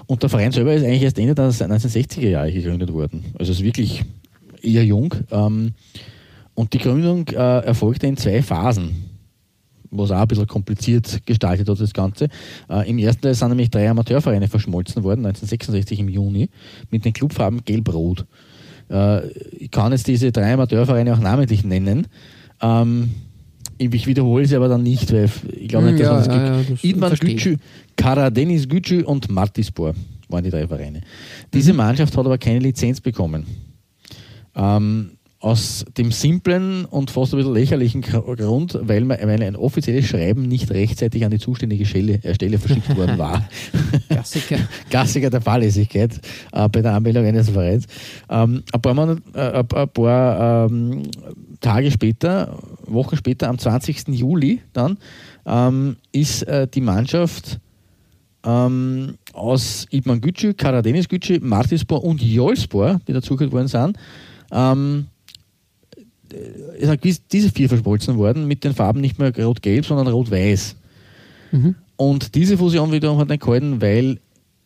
Und 0.07 0.23
der 0.23 0.31
Verein 0.31 0.53
selber 0.53 0.75
ist 0.75 0.85
eigentlich 0.85 1.03
erst 1.03 1.19
Ende 1.19 1.35
der 1.35 1.51
1960er 1.51 2.29
Jahre 2.29 2.53
gegründet 2.53 2.93
worden. 2.93 3.27
Also 3.39 3.53
ist 3.53 3.63
wirklich 3.63 4.05
eher 4.63 4.85
jung. 4.85 5.15
Ähm, 5.31 5.73
und 6.55 6.73
die 6.73 6.79
Gründung 6.79 7.29
äh, 7.29 7.65
erfolgte 7.65 8.07
in 8.07 8.17
zwei 8.17 8.43
Phasen 8.43 9.09
was 9.91 10.11
auch 10.11 10.21
ein 10.21 10.29
bisschen 10.29 10.47
kompliziert 10.47 11.27
gestaltet 11.27 11.69
hat, 11.69 11.81
das 11.81 11.93
Ganze. 11.93 12.29
Äh, 12.69 12.89
Im 12.91 12.99
ersten 12.99 13.23
Teil 13.23 13.35
sind 13.35 13.49
nämlich 13.49 13.71
drei 13.71 13.89
Amateurvereine 13.89 14.49
verschmolzen 14.49 15.03
worden, 15.03 15.25
1966 15.27 16.01
im 16.01 16.09
Juni, 16.09 16.49
mit 16.91 17.05
den 17.05 17.13
Clubfarben 17.13 17.65
Gelb-Rot. 17.65 18.27
Äh, 18.91 19.28
ich 19.59 19.70
kann 19.70 19.93
jetzt 19.93 20.07
diese 20.07 20.32
drei 20.32 20.55
Amateurvereine 20.55 21.12
auch 21.14 21.18
namentlich 21.20 21.64
nennen. 21.64 22.07
Ähm, 22.61 23.11
ich 23.78 24.07
wiederhole 24.07 24.45
sie 24.47 24.57
aber 24.57 24.68
dann 24.68 24.82
nicht, 24.82 25.12
weil 25.12 25.30
ich 25.57 25.68
glaube 25.68 25.86
Hm, 25.89 25.95
nicht, 25.95 26.05
dass 26.05 26.26
ja, 26.26 26.32
man 26.32 26.43
das 26.43 26.45
ja, 26.45 26.57
gibt. 26.59 26.68
ja, 26.68 26.74
das 26.74 26.84
Idman. 26.84 27.12
Gücü, 27.36 27.57
Karadenis 27.97 28.68
Gücü 28.68 29.03
und 29.05 29.30
Martispor 29.30 29.95
waren 30.28 30.43
die 30.45 30.51
drei 30.51 30.66
Vereine. 30.66 31.01
Diese 31.55 31.72
Mhm. 31.72 31.76
Mannschaft 31.78 32.16
hat 32.16 32.26
aber 32.26 32.39
keine 32.39 32.59
Lizenz 32.59 33.01
bekommen. 33.01 33.47
Ähm, 34.57 35.12
aus 35.41 35.84
dem 35.97 36.11
simplen 36.11 36.84
und 36.84 37.12
fast 37.12 37.32
ein 37.32 37.36
bisschen 37.36 37.55
lächerlichen 37.55 38.01
Gr- 38.01 38.34
Grund, 38.34 38.76
weil, 38.82 39.05
man, 39.05 39.18
weil 39.22 39.41
ein 39.43 39.55
offizielles 39.55 40.07
Schreiben 40.07 40.43
nicht 40.43 40.70
rechtzeitig 40.72 41.24
an 41.24 41.30
die 41.30 41.39
zuständige 41.39 41.86
Stelle, 41.86 42.14
äh, 42.24 42.34
Stelle 42.34 42.59
verschickt 42.59 42.97
worden 42.97 43.18
war. 43.18 43.49
Klassiker. 44.09 44.57
Klassiker 44.91 45.30
der 45.30 45.41
Fahrlässigkeit 45.41 46.20
äh, 46.53 46.68
bei 46.68 46.82
der 46.82 46.95
Anmeldung 46.95 47.24
eines 47.24 47.51
Vereins. 47.51 47.86
Ähm, 48.28 48.64
ein 48.72 48.82
paar, 48.82 48.95
Monate, 48.95 49.22
äh, 49.34 49.61
ein 49.61 49.66
ein 49.72 49.89
paar 49.91 50.66
ähm, 50.70 51.03
Tage 51.61 51.91
später, 51.93 52.59
Wochen 52.86 53.16
später, 53.16 53.49
am 53.49 53.59
20. 53.59 54.09
Juli 54.09 54.61
dann, 54.72 54.99
ähm, 55.47 55.97
ist 56.11 56.43
äh, 56.49 56.66
die 56.66 56.80
Mannschaft 56.80 57.61
ähm, 58.45 59.14
aus 59.34 59.86
Ibman 59.93 60.20
Gücü, 60.20 60.55
Karadenis 60.55 61.09
Gücü, 61.09 61.39
Martispor 61.41 62.03
und 62.03 62.20
Jolspor, 62.22 63.01
die 63.07 63.12
dazugehört 63.12 63.53
worden 63.53 63.68
sind, 63.68 63.97
ähm, 64.51 65.07
ist 66.33 66.89
halt 66.89 67.01
diese 67.33 67.51
vier 67.51 67.68
verschmolzen 67.68 68.16
worden 68.16 68.47
mit 68.47 68.64
den 68.64 68.74
Farben 68.74 69.01
nicht 69.01 69.18
mehr 69.18 69.37
rot-gelb, 69.37 69.85
sondern 69.87 70.09
rot-weiß. 70.09 70.76
Und 71.97 72.35
diese 72.35 72.59
Fusion 72.59 72.93
wiederum 72.93 73.18
hat 73.18 73.29
nicht 73.29 73.43
gehalten, 73.43 73.81
weil 73.81 74.18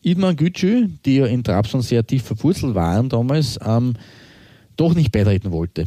Idman 0.03 0.37
Gücü, 0.37 0.89
die 1.05 1.17
ja 1.17 1.27
in 1.27 1.45
Trabzon 1.45 1.81
sehr 1.81 2.07
tief 2.07 2.25
verwurzelt 2.25 2.75
waren 2.75 3.09
damals, 3.09 3.59
ähm, 3.65 3.95
doch 4.77 4.95
nicht 4.95 5.13
beitreten 5.13 5.53
wollte. 5.53 5.87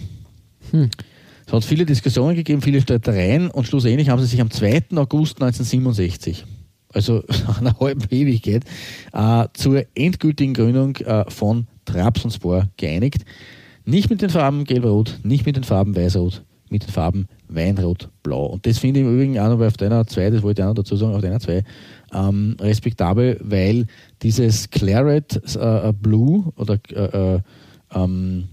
Es 1.46 1.54
hat 1.54 1.64
viele 1.64 1.86
Diskussionen 1.86 2.36
gegeben, 2.36 2.62
viele 2.62 2.82
Streitereien 2.82 3.52
und 3.52 3.68
schlussendlich 3.68 4.10
haben 4.10 4.22
sie 4.22 4.28
sich 4.28 4.42
am 4.42 4.50
2. 4.50 4.86
August 4.96 5.42
1967, 5.42 6.46
also 6.94 7.24
nach 7.48 7.60
einer 7.60 7.80
halben 7.80 8.04
Ewigkeit, 8.10 8.64
äh, 9.14 9.48
zur 9.54 9.84
endgültigen 9.94 10.54
Gründung 10.54 10.96
äh, 10.98 11.30
von 11.30 11.68
Trabzonspor 11.86 12.70
geeinigt. 12.78 13.26
Nicht 13.86 14.10
mit 14.10 14.22
den 14.22 14.30
Farben 14.30 14.64
Gelb-Rot, 14.64 15.20
nicht 15.24 15.46
mit 15.46 15.56
den 15.56 15.64
Farben 15.64 15.96
Weiß-Rot, 15.96 16.44
mit 16.70 16.84
den 16.84 16.90
Farben 16.90 17.28
Weinrot-Blau. 17.48 18.48
Und 18.48 18.66
das 18.66 18.80
finde 18.80 19.00
ich 19.00 19.06
im 19.06 19.14
Übrigen 19.14 19.40
auch 19.40 19.50
noch 19.50 19.66
auf 19.66 19.78
deiner 19.78 20.06
2, 20.08 20.32
das 20.32 20.42
wollte 20.44 20.62
ich 20.62 20.64
auch 20.64 20.70
noch 20.70 20.76
dazu 20.84 20.96
sagen, 20.96 21.14
auf 21.14 21.22
deiner 21.22 21.40
2, 21.40 21.64
ähm, 22.14 22.58
respektabel, 22.60 23.40
weil 23.44 23.86
dieses 24.24 24.70
Claret 24.70 25.40
äh, 25.56 25.94
Blue 25.94 26.52
oder 26.56 26.80
äh, 26.92 27.36
äh, 27.36 27.40
ähm, 27.94 28.46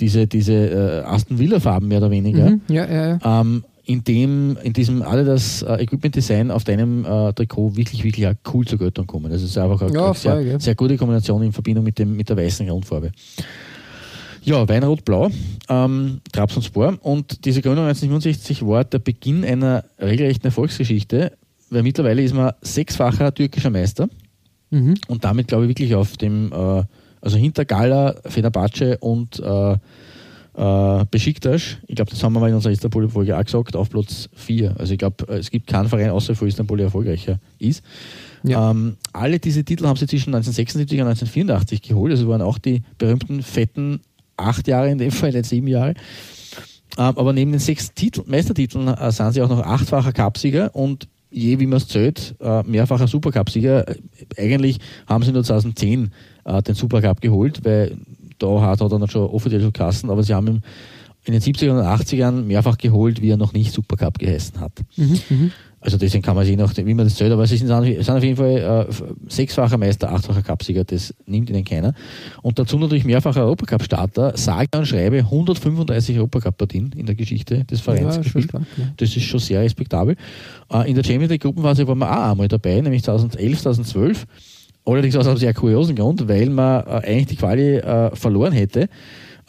diese, 0.00 0.26
diese 0.26 0.52
äh, 0.52 1.02
Aston 1.04 1.38
Villa-Farben 1.38 1.88
mehr 1.88 1.98
oder 1.98 2.10
weniger, 2.10 2.50
Mhm. 2.50 2.60
Ja, 2.68 2.86
ja, 2.86 3.08
ja. 3.18 3.40
ähm, 3.40 3.64
in, 3.84 4.04
dem, 4.04 4.56
in 4.62 4.72
diesem 4.72 5.02
Adidas 5.02 5.62
äh, 5.62 5.82
Equipment 5.82 6.14
Design 6.14 6.50
auf 6.50 6.64
deinem 6.64 7.04
äh, 7.04 7.32
Trikot 7.32 7.76
wirklich, 7.76 8.04
wirklich 8.04 8.26
auch 8.26 8.34
cool 8.52 8.66
zur 8.66 8.78
Göttung 8.78 9.06
kommen. 9.06 9.30
Das 9.30 9.42
ist 9.42 9.56
einfach 9.58 9.80
eine, 9.82 9.92
Ja, 9.92 10.14
sehr, 10.14 10.60
sehr 10.60 10.74
gute 10.74 10.96
Kombination 10.96 11.42
in 11.42 11.52
Verbindung 11.52 11.84
mit, 11.84 11.98
dem, 11.98 12.16
mit 12.16 12.28
der 12.28 12.36
weißen 12.36 12.66
Grundfarbe. 12.66 13.10
Ja, 14.44 14.68
Weinrot-Blau, 14.68 15.30
ähm, 15.68 16.20
Trabzonspor. 16.32 16.98
Und 17.00 17.44
diese 17.44 17.62
Gründung 17.62 17.84
1967 17.84 18.66
war 18.66 18.84
der 18.84 18.98
Beginn 18.98 19.44
einer 19.44 19.84
regelrechten 20.00 20.46
Erfolgsgeschichte, 20.46 21.32
weil 21.70 21.82
mittlerweile 21.82 22.22
ist 22.22 22.34
man 22.34 22.52
sechsfacher 22.60 23.32
türkischer 23.34 23.70
Meister 23.70 24.08
Mhm. 24.70 24.94
und 25.08 25.22
damit 25.22 25.48
glaube 25.48 25.64
ich 25.64 25.68
wirklich 25.68 25.94
auf 25.94 26.16
dem, 26.16 26.50
äh, 26.50 26.82
also 27.20 27.36
hinter 27.36 27.66
Gala, 27.66 28.14
Fenerbahce 28.24 28.96
und 28.98 29.38
äh, 29.38 29.76
äh, 30.54 31.04
Besiktas, 31.10 31.76
ich 31.86 31.94
glaube, 31.94 32.10
das 32.10 32.22
haben 32.24 32.32
wir 32.32 32.40
mal 32.40 32.48
in 32.48 32.54
unserer 32.54 32.72
Istanbul-Folge 32.72 33.36
auch 33.38 33.44
gesagt, 33.44 33.76
auf 33.76 33.90
Platz 33.90 34.28
4. 34.34 34.74
Also 34.78 34.92
ich 34.94 34.98
glaube, 34.98 35.26
es 35.32 35.50
gibt 35.50 35.66
keinen 35.66 35.88
Verein 35.88 36.10
außer 36.10 36.34
für 36.34 36.46
Istanbul, 36.48 36.78
der 36.78 36.86
erfolgreicher 36.86 37.38
ist. 37.58 37.82
Ja. 38.44 38.70
Ähm, 38.70 38.96
alle 39.12 39.38
diese 39.38 39.62
Titel 39.64 39.86
haben 39.86 39.96
sie 39.96 40.06
zwischen 40.06 40.34
1976 40.34 41.00
und 41.00 41.06
1984 41.06 41.82
geholt, 41.82 42.12
also 42.12 42.28
waren 42.28 42.42
auch 42.42 42.58
die 42.58 42.82
berühmten 42.98 43.42
fetten 43.42 44.00
acht 44.36 44.68
Jahre 44.68 44.90
in 44.90 44.98
dem 44.98 45.10
Fall, 45.10 45.32
nicht 45.32 45.46
sieben 45.46 45.68
Jahre. 45.68 45.94
Ähm, 46.98 47.14
aber 47.16 47.32
neben 47.32 47.52
den 47.52 47.60
sechs 47.60 47.94
Titel, 47.94 48.22
Meistertiteln 48.26 48.88
äh, 48.88 49.12
sind 49.12 49.32
sie 49.32 49.42
auch 49.42 49.48
noch 49.48 49.64
achtfacher 49.64 50.12
Cupsieger 50.12 50.74
und 50.74 51.08
je 51.30 51.58
wie 51.58 51.66
man 51.66 51.78
es 51.78 51.88
zählt, 51.88 52.34
äh, 52.40 52.62
mehrfacher 52.64 53.08
Supercup-Sieger. 53.08 53.88
Äh, 53.88 53.96
Eigentlich 54.36 54.78
haben 55.06 55.24
sie 55.24 55.32
nur 55.32 55.42
2010 55.42 56.12
äh, 56.44 56.62
den 56.62 56.74
Supercup 56.74 57.20
geholt, 57.20 57.64
weil 57.64 57.96
da 58.38 58.60
hat 58.60 58.80
er 58.80 58.88
dann 58.88 59.08
schon 59.08 59.28
offiziell 59.28 59.62
schon 59.62 59.72
Kassen, 59.72 60.10
aber 60.10 60.22
sie 60.22 60.34
haben 60.34 60.48
ihn 60.48 60.62
in 61.24 61.32
den 61.32 61.40
70er 61.40 61.70
und 61.70 61.78
80ern 61.78 62.42
mehrfach 62.42 62.76
geholt, 62.76 63.22
wie 63.22 63.30
er 63.30 63.36
noch 63.36 63.52
nicht 63.52 63.72
Supercup 63.72 64.18
geheißen 64.18 64.60
hat. 64.60 64.72
Also 65.84 65.98
deswegen 65.98 66.22
kann 66.22 66.36
man 66.36 66.46
sich 66.46 66.56
noch, 66.56 66.76
wie 66.76 66.94
man 66.94 67.06
das 67.06 67.16
zählt, 67.16 67.32
aber 67.32 67.44
sie 67.44 67.56
sind, 67.56 67.66
sind 67.66 68.10
auf 68.10 68.22
jeden 68.22 68.36
Fall 68.36 68.86
äh, 68.88 68.94
sechsfacher 69.28 69.76
Meister, 69.76 70.12
achtfacher 70.12 70.42
Cupsieger, 70.42 70.84
das 70.84 71.12
nimmt 71.26 71.50
ihnen 71.50 71.64
keiner. 71.64 71.92
Und 72.40 72.58
dazu 72.58 72.78
natürlich 72.78 73.04
mehrfacher 73.04 73.42
Europacup-Starter, 73.42 74.36
sage 74.36 74.78
und 74.78 74.86
schreibe 74.86 75.18
135 75.18 76.16
Europacup-Partien 76.18 76.92
in 76.96 77.06
der 77.06 77.16
Geschichte 77.16 77.64
des 77.64 77.80
Vereins 77.80 78.14
Ja, 78.14 78.22
gespielt. 78.22 78.44
stark, 78.44 78.62
ja. 78.76 78.84
Das 78.96 79.16
ist 79.16 79.24
schon 79.24 79.40
sehr 79.40 79.60
respektabel. 79.60 80.14
Äh, 80.72 80.88
in 80.88 80.94
der 80.94 81.02
Champions 81.02 81.30
League 81.32 81.42
Gruppenphase 81.42 81.86
waren 81.88 81.98
wir 81.98 82.10
auch 82.10 82.30
einmal 82.30 82.46
dabei, 82.48 82.80
nämlich 82.80 83.02
2011, 83.02 83.62
2012. 83.62 84.26
Allerdings 84.84 85.16
aus 85.16 85.26
einem 85.26 85.36
sehr 85.36 85.54
kuriosen 85.54 85.96
Grund, 85.96 86.28
weil 86.28 86.48
man 86.48 86.86
äh, 86.86 86.90
eigentlich 87.06 87.26
die 87.26 87.36
Quali 87.36 87.76
äh, 87.78 88.14
verloren 88.14 88.52
hätte 88.52 88.88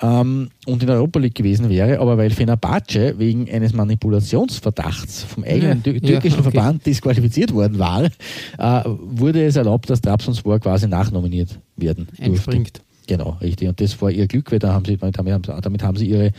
ähm, 0.04 0.50
und 0.66 0.82
in 0.84 0.88
der 0.88 0.98
Europa 0.98 1.18
League 1.20 1.34
gewesen 1.36 1.70
wäre, 1.70 2.00
aber 2.00 2.18
weil 2.18 2.30
Fenerbahce 2.30 3.18
wegen 3.18 3.50
eines 3.50 3.74
Manipulationsverdachts 3.74 5.24
vom 5.24 5.44
eigenen 5.44 5.78
Ja, 5.78 5.84
tür- 5.84 5.94
ja, 5.94 6.00
türkischen 6.00 6.40
okay. 6.42 6.52
Verband 6.52 6.86
disqualifiziert 6.86 7.54
worden 7.54 7.80
war, 7.80 8.04
äh, 8.06 8.84
wurde 8.86 9.46
es 9.46 9.56
erlaubt, 9.56 9.90
dass 9.90 10.02
Trabzonspor 10.02 10.60
quasi 10.60 10.88
nachnominiert 10.88 11.60
werden 11.78 12.08
Einspringt. 12.20 12.78
durfte. 12.78 12.82
Genau, 13.06 13.38
richtig. 13.42 13.68
Und 13.68 13.82
das 13.82 14.02
war 14.02 14.10
ihr 14.12 14.28
Glück, 14.28 14.50
weil 14.52 14.60
da 14.60 14.72
haben 14.74 14.86
sie, 14.86 14.96
damit, 14.96 15.18
haben, 15.18 15.42
damit 15.62 15.84
haben 15.84 15.98
sie 15.98 16.08
ihre 16.08 16.32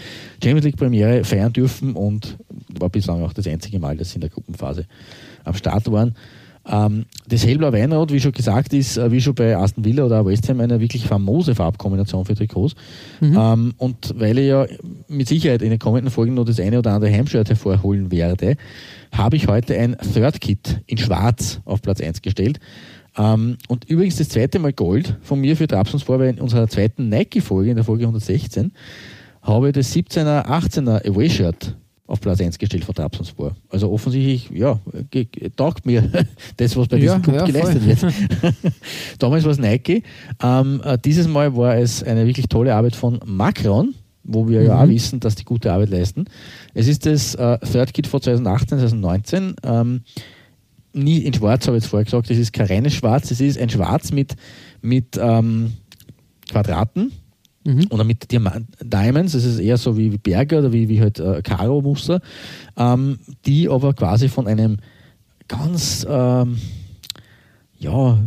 Champions 0.43 0.65
League-Premiere 0.65 1.23
feiern 1.25 1.53
dürfen 1.53 1.93
und 1.95 2.39
war 2.79 2.89
bislang 2.89 3.23
auch 3.23 3.35
das 3.35 3.47
einzige 3.47 3.79
Mal, 3.79 3.99
dass 3.99 4.11
sie 4.11 4.15
in 4.15 4.21
der 4.23 4.31
Gruppenphase 4.31 4.87
am 5.45 5.53
Start 5.55 5.91
waren. 5.93 6.15
Ähm, 6.67 7.05
das 7.29 7.47
hellblau 7.47 7.73
Weinrot, 7.73 8.13
wie 8.13 8.21
schon 8.21 8.33
gesagt, 8.33 8.73
ist 8.73 8.97
äh, 8.97 9.11
wie 9.11 9.21
schon 9.21 9.35
bei 9.35 9.57
Aston 9.57 9.85
Villa 9.85 10.05
oder 10.05 10.25
West 10.25 10.49
Ham 10.49 10.61
eine 10.61 10.81
wirklich 10.81 11.07
famose 11.07 11.55
Farbkombination 11.55 12.25
für 12.25 12.35
Trikots. 12.35 12.75
Mhm. 13.21 13.39
Ähm, 13.39 13.75
und 13.77 14.15
weil 14.19 14.39
ich 14.39 14.49
ja 14.49 14.67
mit 15.09 15.29
Sicherheit 15.29 15.63
in 15.63 15.71
den 15.71 15.79
kommenden 15.79 16.11
Folgen 16.11 16.35
noch 16.35 16.45
das 16.45 16.61
eine 16.61 16.79
oder 16.79 16.93
andere 16.93 17.13
Heimshirt 17.13 17.49
hervorholen 17.49 18.11
werde, 18.11 18.57
habe 19.13 19.37
ich 19.37 19.47
heute 19.47 19.79
ein 19.79 19.97
Third 20.15 20.41
Kit 20.41 20.81
in 20.87 20.99
Schwarz 20.99 21.61
auf 21.65 21.83
Platz 21.83 22.01
1 22.01 22.23
gestellt. 22.23 22.61
Ähm, 23.17 23.59
und 23.69 23.85
übrigens 23.89 24.17
das 24.17 24.31
zweite 24.31 24.59
Mal 24.59 24.73
Gold 24.73 25.19
von 25.23 25.41
mir 25.41 25.57
für 25.57 25.67
Trabzonspor, 25.67 26.19
weil 26.19 26.31
in 26.31 26.41
unserer 26.41 26.67
zweiten 26.69 27.11
Nike-Folge, 27.11 27.71
in 27.71 27.77
der 27.77 27.85
Folge 27.85 28.05
116, 28.05 28.73
habe 29.43 29.69
ich 29.69 29.75
das 29.75 29.95
17er, 29.95 30.47
18er 30.47 31.07
Away-Shirt 31.07 31.77
auf 32.07 32.21
Platz 32.21 32.41
1 32.41 32.59
gestellt 32.59 32.85
von 32.85 32.95
Trabzonspor. 32.95 33.57
Also 33.71 33.91
offensichtlich, 33.91 34.51
ja, 34.51 34.79
taugt 35.57 35.87
mir 35.87 36.03
das, 36.57 36.77
was 36.77 36.89
bei 36.89 36.99
Ja, 36.99 37.17
diesem 37.17 37.23
Club 37.23 37.37
ja, 37.37 37.47
geleistet 37.47 37.83
voll. 37.83 38.13
wird. 38.53 38.75
Damals 39.19 39.45
war 39.45 39.53
es 39.53 39.59
Nike. 39.59 40.03
Ähm, 40.43 40.83
äh, 40.85 40.99
dieses 41.03 41.27
Mal 41.27 41.57
war 41.57 41.77
es 41.77 42.03
eine 42.03 42.27
wirklich 42.27 42.49
tolle 42.49 42.75
Arbeit 42.75 42.95
von 42.95 43.21
Macron, 43.25 43.95
wo 44.23 44.49
wir 44.49 44.63
ja 44.63 44.83
auch 44.83 44.89
wissen, 44.89 45.21
dass 45.21 45.35
die 45.35 45.45
gute 45.45 45.73
Arbeit 45.73 45.91
leisten. 45.91 46.27
Es 46.75 46.89
ist 46.89 47.07
das 47.07 47.35
äh, 47.37 47.59
Third 47.61 47.95
Kit 47.95 48.07
von 48.07 48.21
2018, 48.21 48.79
2019. 48.79 49.57
Ähm, 49.63 50.03
nie 50.93 51.19
in 51.19 51.33
Schwarz, 51.33 51.67
habe 51.67 51.77
ich 51.77 51.85
jetzt 51.85 51.91
vorher 51.91 52.05
gesagt, 52.05 52.31
es 52.31 52.39
ist 52.39 52.53
kein 52.53 52.67
reines 52.67 52.93
Schwarz, 52.93 53.31
es 53.31 53.41
ist 53.41 53.59
ein 53.59 53.71
Schwarz 53.71 54.13
mit, 54.13 54.37
mit 54.83 55.19
ähm, 55.21 55.73
Quadraten 56.51 57.13
Mhm. 57.65 57.87
oder 57.91 58.05
mit 58.05 58.31
Diamant 58.31 58.67
Diamonds, 58.83 59.33
das 59.33 59.45
ist 59.45 59.59
eher 59.59 59.79
so 59.79 59.97
wie, 59.97 60.11
Berge 60.11 60.59
oder 60.59 60.73
wie, 60.73 60.89
wie 60.89 61.01
halt 61.01 61.19
äh, 61.19 61.41
Karo-Muster, 61.43 62.21
ähm, 62.77 63.19
die 63.47 63.69
aber 63.69 63.95
quasi 63.95 64.29
von 64.29 64.47
einem 64.47 64.77
ganz, 65.49 66.07
ähm, 66.09 66.59
ja, 67.79 68.19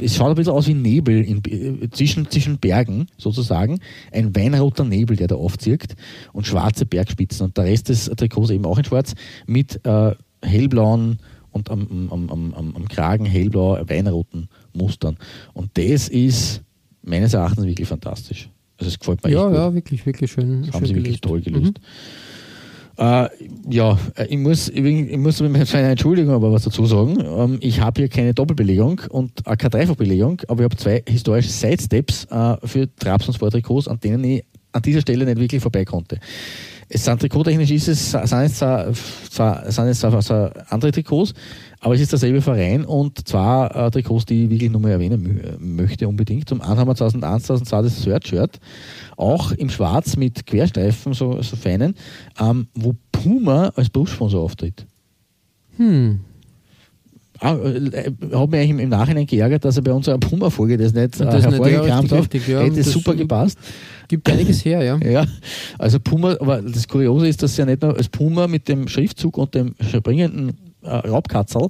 es 0.00 0.16
schaut 0.16 0.30
ein 0.30 0.34
bisschen 0.36 0.52
aus 0.52 0.68
wie 0.68 0.74
Nebel 0.74 1.22
in, 1.24 1.42
äh, 1.44 1.90
zwischen, 1.90 2.30
zwischen 2.30 2.58
Bergen 2.58 3.08
sozusagen, 3.18 3.80
ein 4.12 4.34
weinroter 4.36 4.84
Nebel, 4.84 5.16
der 5.16 5.26
da 5.26 5.34
aufzirkt 5.34 5.96
und 6.32 6.46
schwarze 6.46 6.86
Bergspitzen 6.86 7.46
und 7.46 7.56
der 7.56 7.64
Rest 7.64 7.88
des 7.88 8.06
Trikots 8.06 8.50
eben 8.50 8.64
auch 8.64 8.78
in 8.78 8.84
schwarz 8.84 9.14
mit 9.46 9.84
äh, 9.84 10.14
hellblauen 10.40 11.18
und 11.50 11.70
am, 11.70 12.08
am, 12.10 12.30
am, 12.30 12.54
am, 12.54 12.76
am 12.76 12.88
Kragen 12.88 13.26
hellblau 13.26 13.80
weinroten 13.88 14.48
Mustern. 14.72 15.16
Und 15.52 15.70
das 15.74 16.08
ist 16.08 16.62
meines 17.02 17.34
Erachtens 17.34 17.66
wirklich 17.66 17.88
fantastisch. 17.88 18.50
Also 18.78 18.88
es 18.88 18.98
gefällt 18.98 19.24
mir 19.24 19.30
Ja, 19.30 19.40
echt 19.42 19.48
gut. 19.48 19.56
ja, 19.56 19.74
wirklich, 19.74 20.06
wirklich 20.06 20.30
schön. 20.32 20.62
Das 20.64 20.74
haben 20.74 20.80
schön 20.80 20.88
sie 20.88 20.94
wirklich 20.96 21.20
gelöst. 21.20 21.24
toll 21.24 21.40
gelöst. 21.40 21.80
Äh, 22.96 23.28
ja, 23.70 23.98
äh, 24.14 24.26
ich 24.28 24.38
muss, 24.38 24.68
ich 24.68 24.84
ich 24.84 25.16
muss 25.16 25.40
mit 25.40 25.52
meiner 25.52 25.88
Entschuldigung 25.88 26.32
aber 26.32 26.52
was 26.52 26.62
dazu 26.62 26.86
sagen. 26.86 27.18
Ähm, 27.20 27.58
ich 27.60 27.80
habe 27.80 28.00
hier 28.02 28.08
keine 28.08 28.34
Doppelbelegung 28.34 29.00
und 29.08 29.44
auch 29.46 29.56
keine 29.58 29.70
Dreifachbelegung, 29.70 30.40
aber 30.46 30.60
ich 30.60 30.64
habe 30.64 30.76
zwei 30.76 31.02
historische 31.08 31.48
Sidesteps 31.48 32.26
äh, 32.30 32.56
für 32.64 32.88
Trabzonspor-Trikots, 32.96 33.88
an 33.88 33.98
denen 33.98 34.22
ich 34.24 34.44
an 34.70 34.82
dieser 34.82 35.00
Stelle 35.00 35.24
nicht 35.24 35.40
wirklich 35.40 35.60
vorbei 35.62 35.84
konnte. 35.84 36.18
Es 36.94 37.04
sind 37.04 37.20
trikottechnisch 37.20 37.72
ist 37.72 37.88
es, 37.88 38.12
sind 38.12 38.32
es 38.32 38.54
zwar, 38.58 38.92
zwar, 39.28 39.72
sind 39.72 39.86
es 39.88 39.98
zwar, 39.98 40.20
zwar 40.20 40.52
andere 40.68 40.92
Trikots, 40.92 41.34
aber 41.80 41.96
es 41.96 42.00
ist 42.00 42.12
derselbe 42.12 42.40
Verein 42.40 42.84
und 42.84 43.26
zwar 43.26 43.74
äh, 43.74 43.90
Trikots, 43.90 44.26
die 44.26 44.44
ich 44.44 44.50
wirklich 44.50 44.70
nur 44.70 44.80
mal 44.80 44.92
erwähnen 44.92 45.20
mö- 45.26 45.58
möchte 45.58 46.06
unbedingt. 46.06 46.48
Zum 46.48 46.60
einen 46.60 46.78
haben 46.78 46.86
wir 46.88 46.94
2001, 46.94 47.42
2002 47.46 47.82
das 47.82 48.00
Third-Shirt, 48.02 48.60
auch 49.16 49.50
im 49.50 49.70
Schwarz 49.70 50.16
mit 50.16 50.46
Querstreifen, 50.46 51.14
so, 51.14 51.42
so 51.42 51.56
feinen, 51.56 51.96
ähm, 52.40 52.68
wo 52.74 52.94
Puma 53.10 53.72
als 53.74 53.90
Brustsponsor 53.90 54.40
auftritt. 54.40 54.86
Hm. 55.76 56.20
Ah, 57.44 57.56
äh, 57.56 58.10
hat 58.32 58.50
mich 58.50 58.58
eigentlich 58.58 58.70
im, 58.70 58.78
im 58.78 58.88
Nachhinein 58.88 59.26
geärgert, 59.26 59.66
dass 59.66 59.76
er 59.76 59.82
bei 59.82 59.92
unserer 59.92 60.16
Puma-Folge 60.16 60.78
das 60.78 60.94
nicht 60.94 61.20
äh, 61.20 61.24
Das 61.26 61.44
ja, 61.44 61.50
hervorgekramt 61.50 62.10
hat. 62.10 62.34
ja. 62.48 62.60
Hätte 62.60 62.76
Das- 62.76 62.90
super 62.90 63.14
gepasst. 63.14 63.58
Gibt 64.08 64.30
einiges 64.30 64.64
her, 64.64 64.82
ja. 64.82 64.96
Ja, 65.04 65.26
also 65.78 66.00
Puma, 66.00 66.36
aber 66.40 66.62
das 66.62 66.88
Kuriose 66.88 67.28
ist, 67.28 67.42
dass 67.42 67.54
sie 67.54 67.60
ja 67.62 67.66
nicht 67.66 67.82
nur 67.82 67.94
als 67.94 68.08
Puma 68.08 68.46
mit 68.46 68.66
dem 68.66 68.88
Schriftzug 68.88 69.36
und 69.36 69.54
dem 69.54 69.74
springenden 69.78 70.56
äh, 70.82 70.88
Raubkatzel 70.88 71.68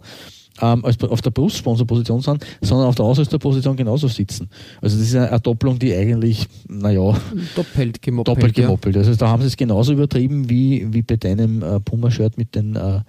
ähm, 0.61 0.85
auf 0.85 1.23
der 1.23 1.31
Brustsponsorposition 1.31 2.21
sind, 2.21 2.47
sondern 2.61 2.87
auf 2.87 2.95
der 2.95 3.05
Ausrüsterposition 3.05 3.75
genauso 3.77 4.07
sitzen. 4.07 4.49
Also 4.81 4.97
das 4.97 5.09
ist 5.09 5.17
eine, 5.17 5.29
eine 5.29 5.41
Doppelung, 5.41 5.81
die 5.81 5.93
eigentlich, 5.93 6.47
naja, 6.69 7.17
Doppelt 7.57 8.01
gemoppelt. 8.01 8.37
doppelt 8.37 8.59
ja. 8.59 8.65
gemoppelt. 8.67 8.97
Also 8.97 9.15
da 9.17 9.29
haben 9.29 9.43
sie 9.43 9.49
es 9.49 9.57
genauso 9.57 9.93
übertrieben 9.93 10.49
wie, 10.49 10.87
wie 10.93 11.03
bei 11.03 11.17
deinem 11.17 11.63
äh, 11.63 11.81
Puma-Shirt 11.81 12.39
mit 12.39 12.55
den, 12.55 12.77
äh, 12.77 13.01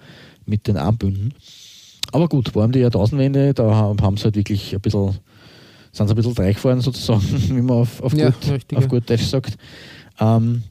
mit 0.46 0.66
den 0.66 0.76
Armbünden. 0.76 1.32
Aber 2.12 2.28
gut, 2.28 2.54
war 2.54 2.64
um 2.64 2.72
die 2.72 2.80
Jahrtausendwende, 2.80 3.54
da 3.54 3.74
haben 3.74 4.16
sie 4.16 4.24
halt 4.24 4.36
wirklich 4.36 4.74
ein 4.74 4.80
bisschen, 4.80 5.16
sind 5.92 6.06
sie 6.06 6.12
ein 6.12 6.16
bisschen 6.16 6.34
dreiggefahren 6.34 6.80
sozusagen, 6.80 7.22
wie 7.48 7.62
man 7.62 7.78
auf, 7.78 8.02
auf, 8.02 8.12
Ja, 8.14 8.30
gut, 8.30 8.50
richtig, 8.50 8.78
auf 8.78 8.84
ja. 8.84 8.88
gut 8.90 9.08
Deutsch 9.08 9.24
sagt. 9.24 9.56
Ähm, 10.20 10.62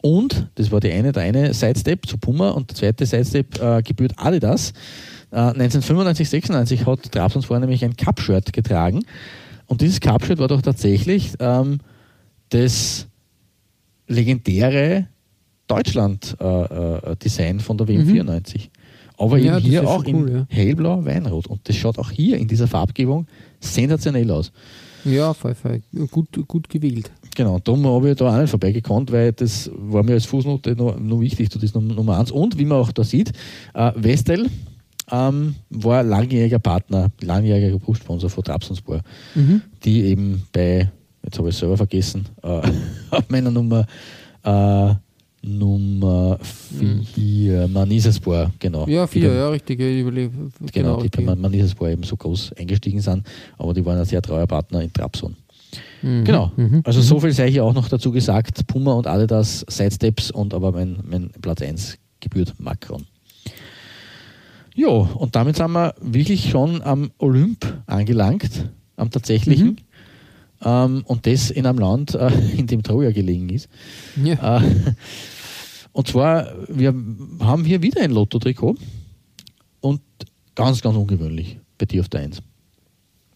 und, 0.00 0.48
das 0.56 0.70
war 0.72 0.80
die 0.80 0.92
eine, 0.92 1.12
der 1.12 1.22
eine 1.22 1.54
Sidestep 1.54 2.06
zu 2.06 2.18
Puma 2.18 2.50
und 2.50 2.70
der 2.70 2.76
zweite 2.76 3.06
Sidestep 3.06 3.60
äh, 3.62 3.82
gebührt 3.82 4.14
Adidas. 4.16 4.72
Äh, 5.30 5.36
1995, 5.36 6.28
96 6.28 6.86
hat 6.86 7.12
Trabzonspor 7.12 7.58
nämlich 7.60 7.84
ein 7.84 7.96
Cup-Shirt 7.96 8.52
getragen 8.52 9.04
und 9.66 9.80
dieses 9.80 10.00
Cup-Shirt 10.00 10.38
war 10.38 10.48
doch 10.48 10.60
tatsächlich 10.60 11.32
ähm, 11.38 11.78
das 12.50 13.06
legendäre 14.06 15.06
Deutschland-Design 15.66 17.60
von 17.60 17.78
der 17.78 17.88
WM 17.88 18.06
94. 18.06 18.70
Aber. 19.18 19.38
Ja, 19.38 19.58
eben 19.58 19.66
hier 19.66 19.82
ist 19.82 19.88
auch 19.88 20.04
cool, 20.06 20.28
in 20.28 20.34
ja. 20.36 20.46
hellblau, 20.48 21.04
Weinrot. 21.04 21.46
Und 21.46 21.60
das 21.68 21.76
schaut 21.76 21.98
auch 21.98 22.10
hier 22.10 22.38
in 22.38 22.48
dieser 22.48 22.66
Farbgebung 22.66 23.26
sensationell 23.60 24.30
aus. 24.30 24.52
Ja, 25.04 25.34
voll, 25.34 25.54
voll. 25.54 25.82
Gut, 26.10 26.28
gut 26.46 26.68
gewählt. 26.68 27.10
Genau, 27.34 27.58
darum 27.58 27.84
habe 27.86 28.10
ich 28.10 28.16
da 28.16 28.32
auch 28.36 28.40
nicht 28.40 28.50
vorbeigekonnt, 28.50 29.10
weil 29.10 29.32
das 29.32 29.70
war 29.74 30.02
mir 30.02 30.12
als 30.12 30.26
Fußnote 30.26 30.76
noch, 30.76 30.98
noch 31.00 31.20
wichtig, 31.20 31.48
das 31.48 31.62
ist 31.62 31.74
Num- 31.74 31.88
Nummer 31.88 32.18
eins. 32.18 32.30
Und 32.30 32.58
wie 32.58 32.64
man 32.64 32.78
auch 32.78 32.92
da 32.92 33.02
sieht, 33.02 33.32
äh, 33.74 33.90
Westel 33.96 34.48
ähm, 35.10 35.56
war 35.70 36.02
langjähriger 36.04 36.58
Partner, 36.60 37.10
langjähriger 37.20 37.78
Brustsponsor 37.78 38.30
von 38.30 38.44
Trabzonspor, 38.44 39.00
Mhm. 39.34 39.62
die 39.84 40.02
eben 40.04 40.42
bei, 40.52 40.90
jetzt 41.24 41.38
habe 41.38 41.48
ich 41.48 41.54
es 41.54 41.60
selber 41.60 41.76
vergessen, 41.76 42.26
äh, 42.42 42.60
auf 43.10 43.28
meiner 43.28 43.50
Nummer 43.50 43.86
äh, 44.44 44.94
Nummer 45.42 46.38
4, 47.14 47.66
Manisaspor, 47.68 48.52
genau. 48.58 48.86
Ja, 48.86 49.06
Die 49.06 49.12
vier, 49.20 49.28
beim- 49.28 49.36
ja, 49.38 49.48
richtig. 49.50 49.80
ja, 49.80 49.86
Überle 49.88 50.28
Genau, 50.30 50.98
genau, 50.98 51.02
die 51.02 51.08
bei 51.24 51.34
Manisaspor 51.34 51.88
eben 51.88 52.02
so 52.04 52.16
groß 52.16 52.52
eingestiegen 52.54 53.00
sind, 53.00 53.26
aber 53.58 53.74
die 53.74 53.84
waren 53.84 53.98
ein 53.98 54.04
sehr 54.04 54.22
treuer 54.22 54.46
Partner 54.46 54.82
in 54.82 54.92
Trabzon. 54.92 55.34
Mhm. 56.02 56.24
Genau. 56.24 56.52
Mhm. 56.56 56.82
Also 56.84 57.00
so 57.00 57.18
viel 57.18 57.32
sei 57.32 57.50
hier 57.50 57.64
auch 57.64 57.74
noch 57.74 57.88
dazu 57.88 58.12
gesagt. 58.12 58.66
Puma 58.66 58.92
und 58.92 59.06
Adidas 59.06 59.64
Sidesteps 59.68 60.30
und 60.30 60.54
aber 60.54 60.70
mein, 60.72 60.98
mein 61.08 61.30
Platz 61.40 61.62
1 61.62 61.98
gebührt 62.20 62.54
Macron. 62.58 63.04
Ja, 64.74 64.88
und 64.88 65.34
damit 65.36 65.56
sind 65.56 65.72
wir 65.72 65.94
wirklich 66.00 66.48
schon 66.50 66.80
am 66.82 67.10
Olymp 67.18 67.66
angelangt, 67.86 68.70
am 68.96 69.10
tatsächlichen. 69.10 69.76
Ähm, 70.64 71.02
und 71.06 71.26
das 71.26 71.50
in 71.50 71.66
einem 71.66 71.78
Land, 71.78 72.14
äh, 72.14 72.30
in 72.56 72.66
dem 72.66 72.82
Troja 72.82 73.10
gelegen 73.12 73.48
ist. 73.48 73.68
Ja. 74.22 74.58
Äh, 74.58 74.94
und 75.92 76.08
zwar, 76.08 76.52
wir 76.68 76.94
haben 77.40 77.64
hier 77.64 77.82
wieder 77.82 78.00
ein 78.00 78.12
Lotto-Trikot 78.12 78.76
und 79.80 80.00
ganz, 80.54 80.80
ganz 80.80 80.96
ungewöhnlich 80.96 81.58
bei 81.78 81.86
dir 81.86 82.00
auf 82.00 82.08
der 82.08 82.20
1. 82.22 82.42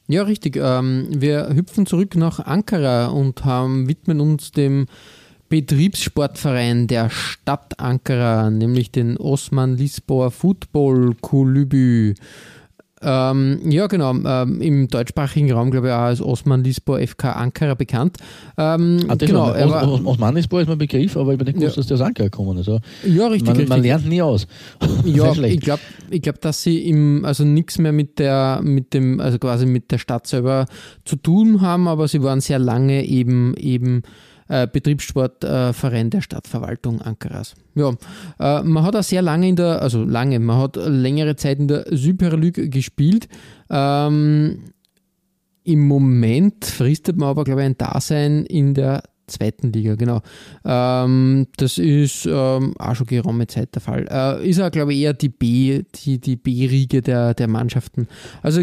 Ja, 0.08 0.22
richtig. 0.22 0.56
Ähm, 0.56 1.08
wir 1.10 1.48
hüpfen 1.54 1.84
zurück 1.84 2.14
nach 2.16 2.38
Ankara 2.38 3.06
und 3.06 3.44
haben, 3.44 3.88
widmen 3.88 4.20
uns 4.20 4.52
dem 4.52 4.86
Betriebssportverein 5.48 6.86
der 6.86 7.10
Stadt 7.10 7.78
Ankara, 7.78 8.50
nämlich 8.50 8.90
den 8.90 9.16
Osman 9.16 9.76
Lisboa 9.76 10.30
Football 10.30 11.14
Kulübü. 11.20 12.14
Ähm, 13.08 13.60
ja, 13.70 13.86
genau. 13.86 14.14
Ähm, 14.14 14.60
Im 14.60 14.88
deutschsprachigen 14.88 15.52
Raum, 15.52 15.70
glaube 15.70 15.86
ich, 15.86 15.92
auch 15.92 15.98
als 16.00 16.20
Osman 16.20 16.64
Lisboa 16.64 16.98
FK 17.06 17.32
Ankara 17.36 17.74
bekannt. 17.74 18.16
Ähm, 18.58 18.98
Ah, 19.06 19.14
genau, 19.14 19.52
Os, 19.52 19.70
war, 19.70 19.88
Os, 19.88 20.00
Osmanisboa 20.04 20.62
ist 20.62 20.68
mein 20.68 20.78
Begriff, 20.78 21.16
aber 21.16 21.32
ich 21.32 21.38
bin 21.38 21.46
nicht 21.46 21.58
gewusst, 21.60 21.76
Ja. 21.76 21.80
dass 21.82 21.86
der 21.86 21.94
aus 21.94 22.00
Ankara 22.00 22.28
gekommen 22.28 22.58
ist. 22.58 22.68
Also, 22.68 22.80
ja, 23.06 23.28
richtig, 23.28 23.46
man, 23.46 23.56
richtig. 23.56 23.68
man 23.68 23.82
lernt 23.82 24.08
nie 24.08 24.20
aus. 24.22 24.46
Ja, 25.04 25.32
ich 25.32 25.60
glaube, 25.60 25.80
ich 26.10 26.20
glaub, 26.20 26.40
dass 26.40 26.62
sie 26.64 26.88
im, 26.88 27.24
also 27.24 27.44
nichts 27.44 27.78
mehr 27.78 27.92
mit 27.92 28.18
der, 28.18 28.60
mit 28.64 28.92
dem, 28.92 29.20
also 29.20 29.38
quasi 29.38 29.64
mit 29.66 29.92
der 29.92 29.98
Stadt 29.98 30.26
selber 30.26 30.66
zu 31.04 31.14
tun 31.14 31.60
haben, 31.60 31.86
aber 31.86 32.08
sie 32.08 32.22
waren 32.24 32.40
sehr 32.40 32.58
lange 32.58 33.04
eben, 33.06 33.54
eben 33.54 34.02
äh, 34.48 34.66
Betriebssportverein 34.66 36.10
der 36.10 36.20
Stadtverwaltung 36.20 37.00
Ankaras. 37.00 37.54
Ja, 37.74 37.92
äh, 38.38 38.62
man 38.62 38.84
hat 38.84 38.96
auch 38.96 39.02
sehr 39.02 39.22
lange 39.22 39.48
in 39.48 39.56
der, 39.56 39.82
also 39.82 40.04
lange, 40.04 40.38
man 40.38 40.58
hat 40.58 40.76
längere 40.76 41.36
Zeit 41.36 41.58
in 41.58 41.68
der 41.68 41.86
Super 41.90 42.36
League 42.36 42.70
gespielt. 42.70 43.28
Ähm, 43.70 44.72
Im 45.64 45.86
Moment 45.86 46.64
fristet 46.64 47.16
man 47.16 47.28
aber, 47.28 47.44
glaube 47.44 47.62
ich, 47.62 47.66
ein 47.66 47.78
Dasein 47.78 48.46
in 48.46 48.74
der 48.74 49.02
zweiten 49.26 49.72
Liga, 49.72 49.94
genau. 49.94 50.20
Ähm, 50.64 51.46
das 51.56 51.78
ist 51.78 52.26
ähm, 52.26 52.74
auch 52.78 52.94
schon 52.94 53.06
geraume 53.06 53.46
Zeit 53.46 53.74
der 53.74 53.82
Fall. 53.82 54.06
Äh, 54.10 54.48
ist 54.48 54.60
auch, 54.60 54.70
glaube 54.70 54.94
ich, 54.94 55.00
eher 55.00 55.14
die 55.14 55.28
B, 55.28 55.82
die, 55.94 56.20
die 56.20 56.36
B-Riege 56.36 57.02
der, 57.02 57.34
der 57.34 57.48
Mannschaften. 57.48 58.08
Also 58.42 58.62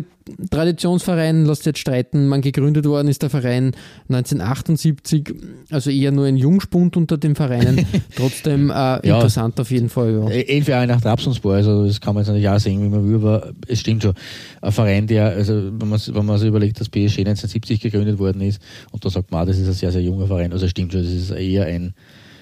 Traditionsverein, 0.50 1.46
lasst 1.46 1.66
jetzt 1.66 1.80
streiten, 1.80 2.28
man 2.28 2.42
gegründet 2.42 2.86
worden 2.86 3.08
ist 3.08 3.22
der 3.22 3.30
Verein 3.30 3.76
1978, 4.10 5.34
also 5.70 5.90
eher 5.90 6.12
nur 6.12 6.26
ein 6.26 6.38
Jungspund 6.38 6.96
unter 6.96 7.18
den 7.18 7.36
Vereinen, 7.36 7.86
trotzdem 8.16 8.70
äh, 8.70 8.74
ja, 8.74 9.00
interessant 9.02 9.60
auf 9.60 9.72
jeden 9.72 9.90
Fall. 9.90 10.14
Ja. 10.14 10.30
Elf 10.30 10.68
Jahre 10.68 10.88
nach 10.88 11.02
Trabzonspor, 11.02 11.56
also 11.56 11.86
das 11.86 12.00
kann 12.00 12.14
man 12.16 12.22
jetzt 12.22 12.30
natürlich 12.30 12.50
auch 12.50 12.60
sehen, 12.60 12.84
wie 12.84 12.90
man 12.90 13.08
will, 13.08 13.16
aber 13.16 13.52
es 13.68 13.80
stimmt 13.82 14.04
schon. 14.04 14.14
Ein 14.62 14.72
Verein, 14.72 15.08
der, 15.08 15.30
also 15.32 15.54
wenn 15.54 15.90
man, 15.90 16.00
wenn 16.00 16.26
man 16.26 16.38
sich 16.38 16.48
überlegt, 16.48 16.80
dass 16.80 16.90
PSG 16.90 17.20
1970 17.20 17.82
gegründet 17.82 18.20
worden 18.20 18.42
ist 18.42 18.62
und 18.92 19.04
da 19.04 19.10
sagt 19.10 19.32
man, 19.32 19.46
das 19.46 19.58
ist 19.58 19.68
ein 19.68 19.74
sehr, 19.74 19.92
sehr 19.92 20.02
junger 20.02 20.28
Verein, 20.28 20.54
also 20.54 20.66
es 20.66 20.72
stimmt 20.72 20.94
schon, 20.94 21.04
das 21.04 21.12
ist 21.12 21.32
eher 21.32 21.66
ein, 21.66 21.94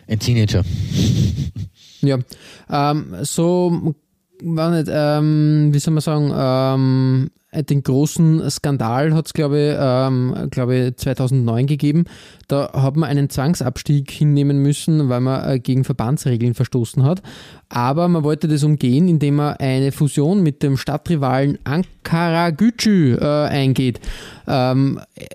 ein 0.07 0.19
Teenager. 0.19 0.63
Ja, 2.03 2.17
ähm, 2.67 3.15
so 3.21 3.93
war 4.43 4.71
nicht, 4.71 4.89
ähm, 4.91 5.69
wie 5.71 5.79
soll 5.79 5.93
man 5.93 6.01
sagen, 6.01 6.31
ähm, 6.35 7.29
den 7.53 7.83
großen 7.83 8.49
Skandal 8.49 9.13
hat 9.13 9.25
es, 9.25 9.33
glaube 9.33 9.59
ich, 9.59 9.77
ähm, 9.77 10.49
glaube 10.51 10.93
2009 10.95 11.67
gegeben. 11.67 12.05
Da 12.47 12.71
hat 12.73 12.95
man 12.95 13.09
einen 13.09 13.29
Zwangsabstieg 13.29 14.09
hinnehmen 14.09 14.59
müssen, 14.59 15.09
weil 15.09 15.19
man 15.19 15.49
äh, 15.49 15.59
gegen 15.59 15.83
Verbandsregeln 15.83 16.53
verstoßen 16.53 17.03
hat. 17.03 17.21
Aber 17.67 18.07
man 18.07 18.23
wollte 18.23 18.47
das 18.47 18.63
umgehen, 18.63 19.09
indem 19.09 19.35
man 19.35 19.55
eine 19.57 19.91
Fusion 19.91 20.43
mit 20.43 20.63
dem 20.63 20.77
Stadtrivalen 20.77 21.59
Ankara 21.65 22.51
Gücü 22.51 23.15
äh, 23.15 23.25
eingeht. 23.25 23.99
Ähm, 24.47 24.99
äh, 25.15 25.25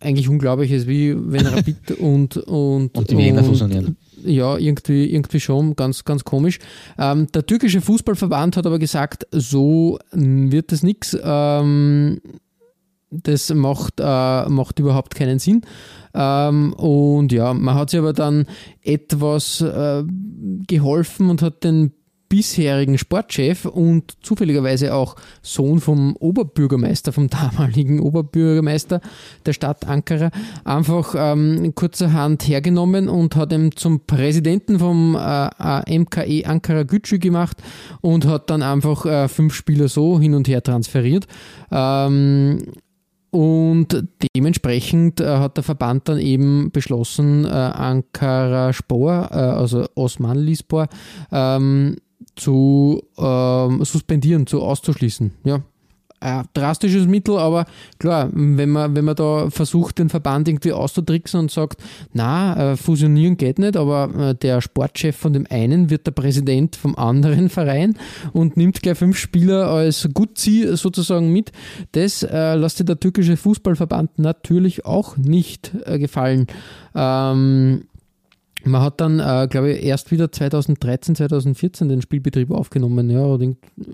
eigentlich 0.00 0.28
unglaublich 0.28 0.70
ist, 0.70 0.86
wie 0.86 1.16
wenn 1.16 1.46
Rapid 1.46 1.90
und, 1.98 2.36
und, 2.36 2.96
und 2.96 3.10
die 3.10 3.18
Wiener 3.18 3.42
fusionieren 3.42 3.96
ja, 4.26 4.56
irgendwie, 4.56 5.12
irgendwie 5.12 5.40
schon 5.40 5.76
ganz, 5.76 6.04
ganz 6.04 6.24
komisch. 6.24 6.58
Ähm, 6.98 7.26
der 7.32 7.46
türkische 7.46 7.80
Fußballverband 7.80 8.56
hat 8.56 8.66
aber 8.66 8.78
gesagt, 8.78 9.26
so 9.30 9.98
wird 10.12 10.72
es 10.72 10.82
nichts. 10.82 11.16
Ähm, 11.22 12.20
das 13.10 13.52
macht, 13.54 13.94
äh, 13.98 14.48
macht 14.48 14.78
überhaupt 14.78 15.14
keinen 15.14 15.38
Sinn. 15.38 15.62
Ähm, 16.14 16.72
und 16.74 17.32
ja, 17.32 17.54
man 17.54 17.74
hat 17.74 17.90
sich 17.90 18.00
aber 18.00 18.12
dann 18.12 18.46
etwas 18.82 19.60
äh, 19.60 20.04
geholfen 20.66 21.30
und 21.30 21.42
hat 21.42 21.64
den 21.64 21.92
bisherigen 22.28 22.98
Sportchef 22.98 23.64
und 23.64 24.16
zufälligerweise 24.22 24.94
auch 24.94 25.16
Sohn 25.42 25.80
vom 25.80 26.16
Oberbürgermeister, 26.16 27.12
vom 27.12 27.28
damaligen 27.28 28.00
Oberbürgermeister 28.00 29.00
der 29.44 29.52
Stadt 29.52 29.86
Ankara, 29.86 30.30
einfach 30.64 31.14
ähm, 31.16 31.74
kurzerhand 31.74 32.46
hergenommen 32.46 33.08
und 33.08 33.36
hat 33.36 33.52
ihn 33.52 33.72
zum 33.72 34.00
Präsidenten 34.06 34.78
vom 34.78 35.16
äh, 35.16 35.98
MKE 35.98 36.46
Ankara 36.46 36.82
Gücü 36.82 37.18
gemacht 37.18 37.58
und 38.00 38.26
hat 38.26 38.50
dann 38.50 38.62
einfach 38.62 39.06
äh, 39.06 39.28
fünf 39.28 39.54
Spieler 39.54 39.88
so 39.88 40.20
hin 40.20 40.34
und 40.34 40.48
her 40.48 40.62
transferiert. 40.62 41.26
Ähm, 41.70 42.58
und 43.30 44.04
dementsprechend 44.34 45.20
äh, 45.20 45.26
hat 45.26 45.58
der 45.58 45.64
Verband 45.64 46.08
dann 46.08 46.18
eben 46.18 46.70
beschlossen, 46.70 47.44
äh, 47.44 47.48
Ankara 47.48 48.72
Spor, 48.72 49.28
äh, 49.30 49.34
also 49.34 49.84
Osmanlispor, 49.94 50.86
ähm, 51.30 51.96
zu 52.36 53.02
ähm, 53.18 53.84
suspendieren, 53.84 54.46
zu 54.46 54.62
auszuschließen. 54.62 55.32
Ja. 55.44 55.62
Ein 56.18 56.46
drastisches 56.54 57.06
Mittel, 57.06 57.36
aber 57.36 57.66
klar, 57.98 58.30
wenn 58.32 58.70
man, 58.70 58.96
wenn 58.96 59.04
man 59.04 59.16
da 59.16 59.50
versucht, 59.50 59.98
den 59.98 60.08
Verband 60.08 60.48
irgendwie 60.48 60.72
auszutricksen 60.72 61.40
und 61.40 61.50
sagt, 61.50 61.82
na, 62.14 62.72
äh, 62.72 62.76
fusionieren 62.76 63.36
geht 63.36 63.58
nicht, 63.58 63.76
aber 63.76 64.30
äh, 64.30 64.34
der 64.34 64.62
Sportchef 64.62 65.14
von 65.14 65.34
dem 65.34 65.46
einen 65.50 65.90
wird 65.90 66.06
der 66.06 66.12
Präsident 66.12 66.74
vom 66.74 66.96
anderen 66.96 67.48
Verein 67.50 67.98
und 68.32 68.56
nimmt 68.56 68.82
gleich 68.82 68.96
fünf 68.96 69.18
Spieler 69.18 69.68
als 69.68 70.08
Gutzi 70.14 70.66
sozusagen 70.72 71.34
mit, 71.34 71.52
das 71.92 72.22
äh, 72.22 72.54
lässt 72.54 72.78
sich 72.78 72.86
der 72.86 72.98
türkische 72.98 73.36
Fußballverband 73.36 74.18
natürlich 74.18 74.86
auch 74.86 75.18
nicht 75.18 75.72
äh, 75.84 75.98
gefallen. 75.98 76.46
Ähm, 76.94 77.82
man 78.66 78.82
hat 78.82 79.00
dann, 79.00 79.20
äh, 79.20 79.46
glaube 79.50 79.72
ich, 79.72 79.84
erst 79.84 80.10
wieder 80.10 80.30
2013, 80.30 81.16
2014 81.16 81.88
den 81.88 82.02
Spielbetrieb 82.02 82.50
aufgenommen. 82.50 83.10
Ja, 83.10 83.24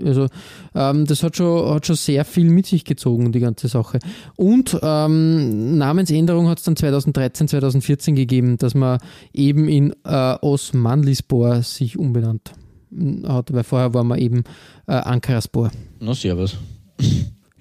also 0.04 0.26
ähm, 0.74 1.06
das 1.06 1.22
hat 1.22 1.36
schon, 1.36 1.74
hat 1.74 1.86
schon 1.86 1.96
sehr 1.96 2.24
viel 2.24 2.48
mit 2.48 2.66
sich 2.66 2.84
gezogen, 2.84 3.32
die 3.32 3.40
ganze 3.40 3.68
Sache. 3.68 3.98
Und 4.36 4.78
ähm, 4.82 5.78
Namensänderung 5.78 6.48
hat 6.48 6.58
es 6.58 6.64
dann 6.64 6.76
2013, 6.76 7.48
2014 7.48 8.14
gegeben, 8.14 8.56
dass 8.56 8.74
man 8.74 8.98
eben 9.32 9.68
in 9.68 9.94
äh, 10.04 10.36
Osmanlispor 10.40 11.62
sich 11.62 11.98
umbenannt 11.98 12.52
hat, 13.26 13.52
weil 13.52 13.64
vorher 13.64 13.94
war 13.94 14.04
man 14.04 14.18
eben 14.18 14.44
äh, 14.86 14.92
Ankaraspor. 14.92 15.70
Na, 16.00 16.14
servus. 16.14 16.56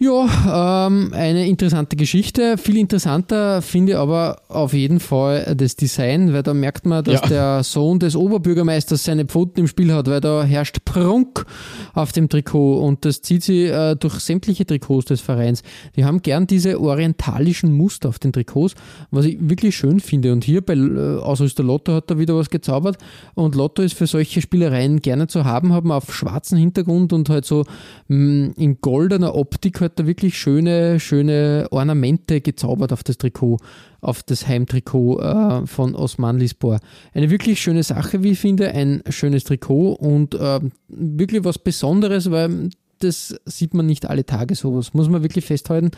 Ja, 0.03 0.87
ähm, 0.87 1.13
eine 1.13 1.47
interessante 1.47 1.95
Geschichte. 1.95 2.57
Viel 2.57 2.77
interessanter 2.77 3.61
finde 3.61 3.91
ich 3.91 3.97
aber 3.99 4.41
auf 4.47 4.73
jeden 4.73 4.99
Fall 4.99 5.53
das 5.55 5.75
Design, 5.75 6.33
weil 6.33 6.41
da 6.41 6.55
merkt 6.55 6.87
man, 6.87 7.03
dass 7.03 7.21
ja. 7.21 7.27
der 7.27 7.63
Sohn 7.63 7.99
des 7.99 8.15
Oberbürgermeisters 8.15 9.03
seine 9.03 9.25
Pfoten 9.25 9.59
im 9.59 9.67
Spiel 9.67 9.93
hat, 9.93 10.07
weil 10.07 10.19
da 10.19 10.43
herrscht 10.43 10.85
Prunk 10.85 11.45
auf 11.93 12.13
dem 12.13 12.29
Trikot 12.29 12.79
und 12.79 13.05
das 13.05 13.21
zieht 13.21 13.43
sie 13.43 13.65
äh, 13.65 13.95
durch 13.95 14.15
sämtliche 14.15 14.65
Trikots 14.65 15.05
des 15.05 15.21
Vereins. 15.21 15.61
Die 15.95 16.03
haben 16.03 16.23
gern 16.23 16.47
diese 16.47 16.81
orientalischen 16.81 17.71
Muster 17.71 18.09
auf 18.09 18.17
den 18.17 18.33
Trikots, 18.33 18.73
was 19.11 19.25
ich 19.25 19.37
wirklich 19.39 19.77
schön 19.77 19.99
finde. 19.99 20.33
Und 20.33 20.43
hier 20.43 20.61
bei 20.61 20.73
äh, 20.73 21.19
Ausrüster 21.19 21.61
Lotto 21.61 21.93
hat 21.93 22.09
da 22.09 22.17
wieder 22.17 22.35
was 22.35 22.49
gezaubert 22.49 22.97
und 23.35 23.53
Lotto 23.53 23.83
ist 23.83 23.93
für 23.93 24.07
solche 24.07 24.41
Spielereien 24.41 24.99
gerne 24.99 25.27
zu 25.27 25.45
haben, 25.45 25.73
haben 25.73 25.91
auf 25.91 26.11
schwarzen 26.11 26.57
Hintergrund 26.57 27.13
und 27.13 27.29
halt 27.29 27.45
so 27.45 27.65
mh, 28.07 28.17
mm, 28.17 28.53
in 28.57 28.81
goldener 28.81 29.35
Optik 29.35 29.79
halt 29.79 29.90
hat 29.91 29.99
da 29.99 30.07
wirklich 30.07 30.37
schöne, 30.37 30.99
schöne 30.99 31.67
Ornamente 31.71 32.39
gezaubert 32.39 32.93
auf 32.93 33.03
das 33.03 33.17
Trikot, 33.17 33.57
auf 33.99 34.23
das 34.23 34.47
Heimtrikot 34.47 35.19
äh, 35.19 35.67
von 35.67 35.95
Osman 35.95 36.39
Lispor. 36.39 36.79
Eine 37.13 37.29
wirklich 37.29 37.61
schöne 37.61 37.83
Sache, 37.83 38.23
wie 38.23 38.31
ich 38.31 38.39
finde, 38.39 38.71
ein 38.71 39.03
schönes 39.09 39.43
Trikot 39.43 39.93
und 39.93 40.35
äh, 40.35 40.59
wirklich 40.87 41.43
was 41.43 41.59
Besonderes, 41.59 42.31
weil 42.31 42.69
das 42.99 43.35
sieht 43.45 43.73
man 43.73 43.85
nicht 43.85 44.09
alle 44.09 44.25
Tage 44.25 44.55
sowas, 44.55 44.93
muss 44.93 45.09
man 45.09 45.23
wirklich 45.23 45.45
festhalten. 45.45 45.91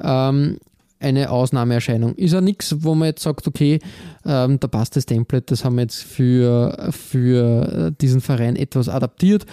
Ähm, 0.00 0.58
eine 1.00 1.30
Ausnahmeerscheinung. 1.30 2.14
Ist 2.14 2.32
ja 2.32 2.40
nichts, 2.40 2.76
wo 2.84 2.94
man 2.94 3.06
jetzt 3.06 3.24
sagt, 3.24 3.48
okay, 3.48 3.80
ähm, 4.24 4.60
da 4.60 4.68
passt 4.68 4.94
das 4.94 5.04
Template, 5.04 5.46
das 5.46 5.64
haben 5.64 5.74
wir 5.74 5.82
jetzt 5.82 6.04
für, 6.04 6.90
für 6.92 7.90
diesen 8.00 8.20
Verein 8.20 8.54
etwas 8.54 8.88
adaptiert. 8.88 9.46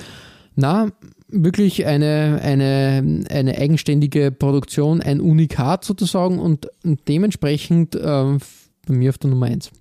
Na, 0.56 0.92
wirklich 1.32 1.86
eine, 1.86 2.39
eine, 2.41 3.25
eine 3.30 3.57
eigenständige 3.57 4.32
Produktion, 4.32 5.01
ein 5.01 5.21
Unikat 5.21 5.86
sozusagen 5.86 6.39
und 6.39 6.67
dementsprechend 7.07 7.95
äh, 7.95 7.99
bei 7.99 8.93
mir 8.93 9.09
auf 9.09 9.17
der 9.17 9.30
Nummer 9.30 9.47
1. 9.47 9.71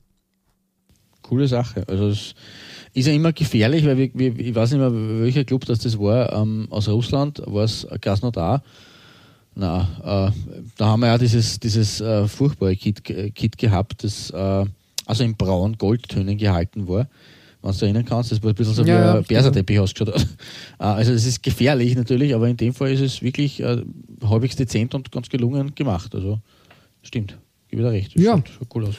Coole 1.23 1.49
Sache. 1.49 1.85
Also 1.89 2.09
es 2.09 2.35
ist 2.95 3.07
ja 3.07 3.13
immer 3.13 3.33
gefährlich, 3.33 3.85
weil 3.85 3.99
wir, 3.99 4.11
wir, 4.15 4.39
ich 4.39 4.55
weiß 4.55 4.73
nicht 4.73 4.81
mehr, 4.81 4.93
welcher 4.93 5.45
Club 5.45 5.65
das, 5.67 5.81
das 5.81 5.99
war, 5.99 6.33
ähm, 6.33 6.69
aus 6.71 6.89
Russland, 6.89 7.43
war 7.47 7.65
es 7.65 7.87
Krasnodar. 8.01 8.63
Na, 9.55 10.29
äh, 10.29 10.53
da 10.77 10.87
haben 10.87 11.01
wir 11.01 11.09
ja 11.09 11.19
dieses, 11.19 11.59
dieses 11.59 12.01
äh, 12.01 12.29
furchtbare 12.29 12.77
Kit, 12.77 13.03
Kit 13.05 13.59
gehabt, 13.59 14.05
das 14.05 14.31
äh, 14.31 14.65
also 15.07 15.25
in 15.25 15.37
braun-goldtönen 15.37 16.37
gehalten 16.37 16.87
war 16.87 17.09
wenn 17.63 17.73
du 17.73 17.85
erinnern 17.85 18.05
kannst. 18.05 18.33
Das 18.33 18.43
war 18.43 18.51
ein 18.51 18.55
bisschen 18.55 18.75
so 18.75 18.85
ja, 18.85 19.15
wie 19.15 19.19
ein 19.19 19.25
Perserteppich 19.25 19.79
ausgeschaut 19.79 20.15
hat. 20.15 20.27
Äh, 20.81 20.85
also 20.85 21.13
es 21.13 21.27
ist 21.27 21.43
gefährlich 21.43 21.97
natürlich, 21.97 22.35
aber 22.35 22.49
in 22.49 22.57
dem 22.57 22.73
Fall 22.73 22.93
ist 22.93 23.01
es 23.01 23.21
wirklich 23.21 23.61
äh, 23.61 23.83
halbwegs 24.23 24.55
dezent 24.55 24.95
und 24.95 25.11
ganz 25.11 25.29
gelungen 25.29 25.75
gemacht. 25.75 26.15
Also 26.15 26.39
stimmt, 27.03 27.37
gebe 27.69 27.83
da 27.83 27.89
recht. 27.89 28.15
Das 28.15 28.23
ja. 28.23 28.37
schaut, 28.37 28.49
schaut 28.49 28.69
cool 28.77 28.87
aus 28.87 28.95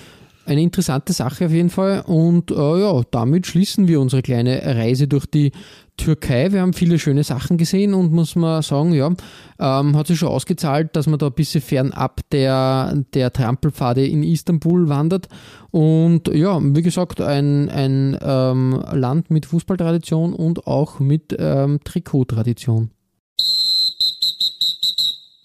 eine 0.49 0.61
interessante 0.61 1.13
Sache 1.13 1.45
auf 1.45 1.51
jeden 1.51 1.69
Fall. 1.69 2.01
Und 2.01 2.51
äh, 2.51 2.55
ja, 2.55 3.01
damit 3.11 3.47
schließen 3.47 3.87
wir 3.87 4.01
unsere 4.01 4.21
kleine 4.21 4.61
Reise 4.63 5.07
durch 5.07 5.25
die 5.25 5.51
Türkei. 5.99 6.51
Wir 6.51 6.61
haben 6.61 6.73
viele 6.73 6.97
schöne 6.97 7.23
Sachen 7.23 7.57
gesehen 7.57 7.93
und 7.93 8.11
muss 8.11 8.35
man 8.35 8.61
sagen, 8.61 8.93
ja, 8.93 9.11
ähm, 9.59 9.95
hat 9.95 10.07
sich 10.07 10.17
schon 10.17 10.29
ausgezahlt, 10.29 10.95
dass 10.95 11.07
man 11.07 11.19
da 11.19 11.27
ein 11.27 11.33
bisschen 11.33 11.61
fernab 11.61 12.21
der, 12.31 13.03
der 13.13 13.31
Trampelpfade 13.31 14.05
in 14.07 14.23
Istanbul 14.23 14.89
wandert. 14.89 15.27
Und 15.71 16.29
ja, 16.29 16.59
wie 16.61 16.81
gesagt, 16.81 17.21
ein, 17.21 17.69
ein 17.69 18.17
ähm, 18.21 18.81
Land 18.93 19.29
mit 19.29 19.45
Fußballtradition 19.45 20.33
und 20.33 20.65
auch 20.65 20.99
mit 20.99 21.35
ähm, 21.37 21.79
Trikottradition. 21.83 22.91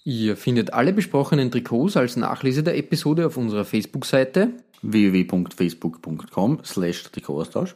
Ihr 0.05 0.37
findet 0.37 0.73
alle 0.73 0.93
besprochenen 0.93 1.51
Trikots 1.51 1.97
als 1.97 2.15
Nachlese 2.15 2.63
der 2.63 2.77
Episode 2.77 3.27
auf 3.27 3.37
unserer 3.37 3.65
Facebook-Seite 3.65 4.51
www.facebook.com 4.81 6.59
slash 6.63 7.03
Trikotaustausch 7.03 7.75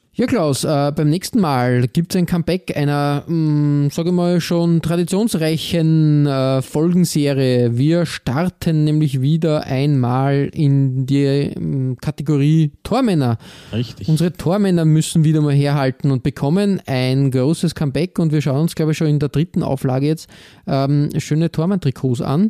Ja, 0.13 0.25
Klaus, 0.25 0.65
äh, 0.65 0.91
beim 0.93 1.09
nächsten 1.09 1.39
Mal 1.39 1.87
gibt 1.87 2.13
es 2.13 2.19
ein 2.19 2.25
Comeback 2.25 2.75
einer, 2.75 3.23
sage 3.25 4.09
ich 4.09 4.11
mal, 4.13 4.41
schon 4.41 4.81
traditionsreichen 4.81 6.27
äh, 6.27 6.61
Folgenserie. 6.61 7.77
Wir 7.77 8.05
starten 8.05 8.83
nämlich 8.83 9.21
wieder 9.21 9.63
einmal 9.63 10.49
in 10.53 11.05
die 11.05 11.23
ähm, 11.23 11.95
Kategorie 12.01 12.73
Tormänner. 12.83 13.37
Richtig. 13.71 14.09
Unsere 14.09 14.33
Tormänner 14.33 14.83
müssen 14.83 15.23
wieder 15.23 15.39
mal 15.39 15.53
herhalten 15.53 16.11
und 16.11 16.23
bekommen 16.23 16.81
ein 16.87 17.31
großes 17.31 17.73
Comeback 17.73 18.19
und 18.19 18.33
wir 18.33 18.41
schauen 18.41 18.63
uns, 18.63 18.75
glaube 18.75 18.91
ich, 18.91 18.97
schon 18.97 19.07
in 19.07 19.19
der 19.19 19.29
dritten 19.29 19.63
Auflage 19.63 20.07
jetzt 20.07 20.29
ähm, 20.67 21.07
schöne 21.19 21.53
Tormann-Trikots 21.53 22.19
an 22.19 22.49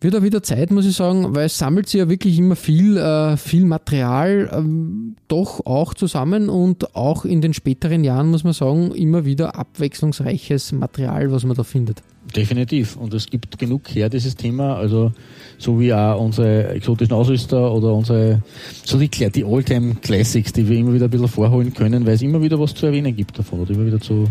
wird 0.00 0.14
auch 0.14 0.22
wieder 0.22 0.42
Zeit, 0.42 0.70
muss 0.70 0.86
ich 0.86 0.94
sagen, 0.94 1.34
weil 1.34 1.46
es 1.46 1.58
sammelt 1.58 1.88
sich 1.88 1.98
ja 1.98 2.08
wirklich 2.08 2.38
immer 2.38 2.54
viel, 2.54 2.96
äh, 2.96 3.36
viel 3.36 3.64
Material 3.64 4.48
ähm, 4.52 5.16
doch 5.26 5.66
auch 5.66 5.92
zusammen 5.94 6.48
und 6.48 6.94
auch 6.94 7.24
in 7.24 7.40
den 7.40 7.52
späteren 7.52 8.04
Jahren, 8.04 8.30
muss 8.30 8.44
man 8.44 8.52
sagen, 8.52 8.92
immer 8.92 9.24
wieder 9.24 9.56
abwechslungsreiches 9.56 10.70
Material, 10.72 11.32
was 11.32 11.44
man 11.44 11.56
da 11.56 11.64
findet. 11.64 12.02
Definitiv. 12.36 12.96
Und 12.96 13.12
es 13.14 13.26
gibt 13.26 13.58
genug 13.58 13.92
her, 13.92 14.08
dieses 14.08 14.36
Thema. 14.36 14.76
Also, 14.76 15.12
so 15.56 15.80
wie 15.80 15.92
auch 15.92 16.20
unsere 16.20 16.68
exotischen 16.68 17.14
Ausrüster 17.14 17.72
oder 17.72 17.92
unsere, 17.92 18.42
so 18.84 18.98
die, 18.98 19.08
die 19.08 19.44
Alltime 19.44 19.96
Classics, 19.96 20.52
die 20.52 20.68
wir 20.68 20.78
immer 20.78 20.92
wieder 20.92 21.06
ein 21.06 21.10
bisschen 21.10 21.28
vorholen 21.28 21.72
können, 21.74 22.06
weil 22.06 22.14
es 22.14 22.22
immer 22.22 22.40
wieder 22.40 22.60
was 22.60 22.74
zu 22.74 22.86
erwähnen 22.86 23.16
gibt 23.16 23.38
davon 23.38 23.60
oder 23.60 23.70
immer 23.72 23.86
wieder 23.86 24.00
zu, 24.00 24.26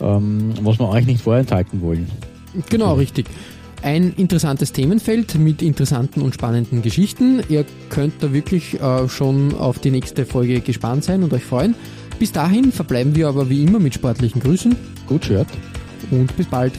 ähm, 0.00 0.52
was 0.60 0.78
wir 0.78 0.90
eigentlich 0.90 1.06
nicht 1.06 1.22
vorenthalten 1.22 1.80
wollen. 1.80 2.08
Genau, 2.68 2.94
richtig 2.94 3.26
ein 3.82 4.12
interessantes 4.16 4.72
Themenfeld 4.72 5.36
mit 5.36 5.62
interessanten 5.62 6.22
und 6.22 6.34
spannenden 6.34 6.82
Geschichten. 6.82 7.42
Ihr 7.48 7.64
könnt 7.90 8.22
da 8.22 8.32
wirklich 8.32 8.80
äh, 8.80 9.08
schon 9.08 9.54
auf 9.54 9.78
die 9.78 9.90
nächste 9.90 10.26
Folge 10.26 10.60
gespannt 10.60 11.04
sein 11.04 11.22
und 11.22 11.32
euch 11.32 11.44
freuen. 11.44 11.74
Bis 12.18 12.32
dahin 12.32 12.72
verbleiben 12.72 13.14
wir 13.14 13.28
aber 13.28 13.48
wie 13.48 13.62
immer 13.62 13.78
mit 13.78 13.94
sportlichen 13.94 14.40
Grüßen. 14.40 14.74
Gut 15.06 15.24
Shirt. 15.24 15.48
Und 16.10 16.36
bis 16.36 16.46
bald. 16.46 16.72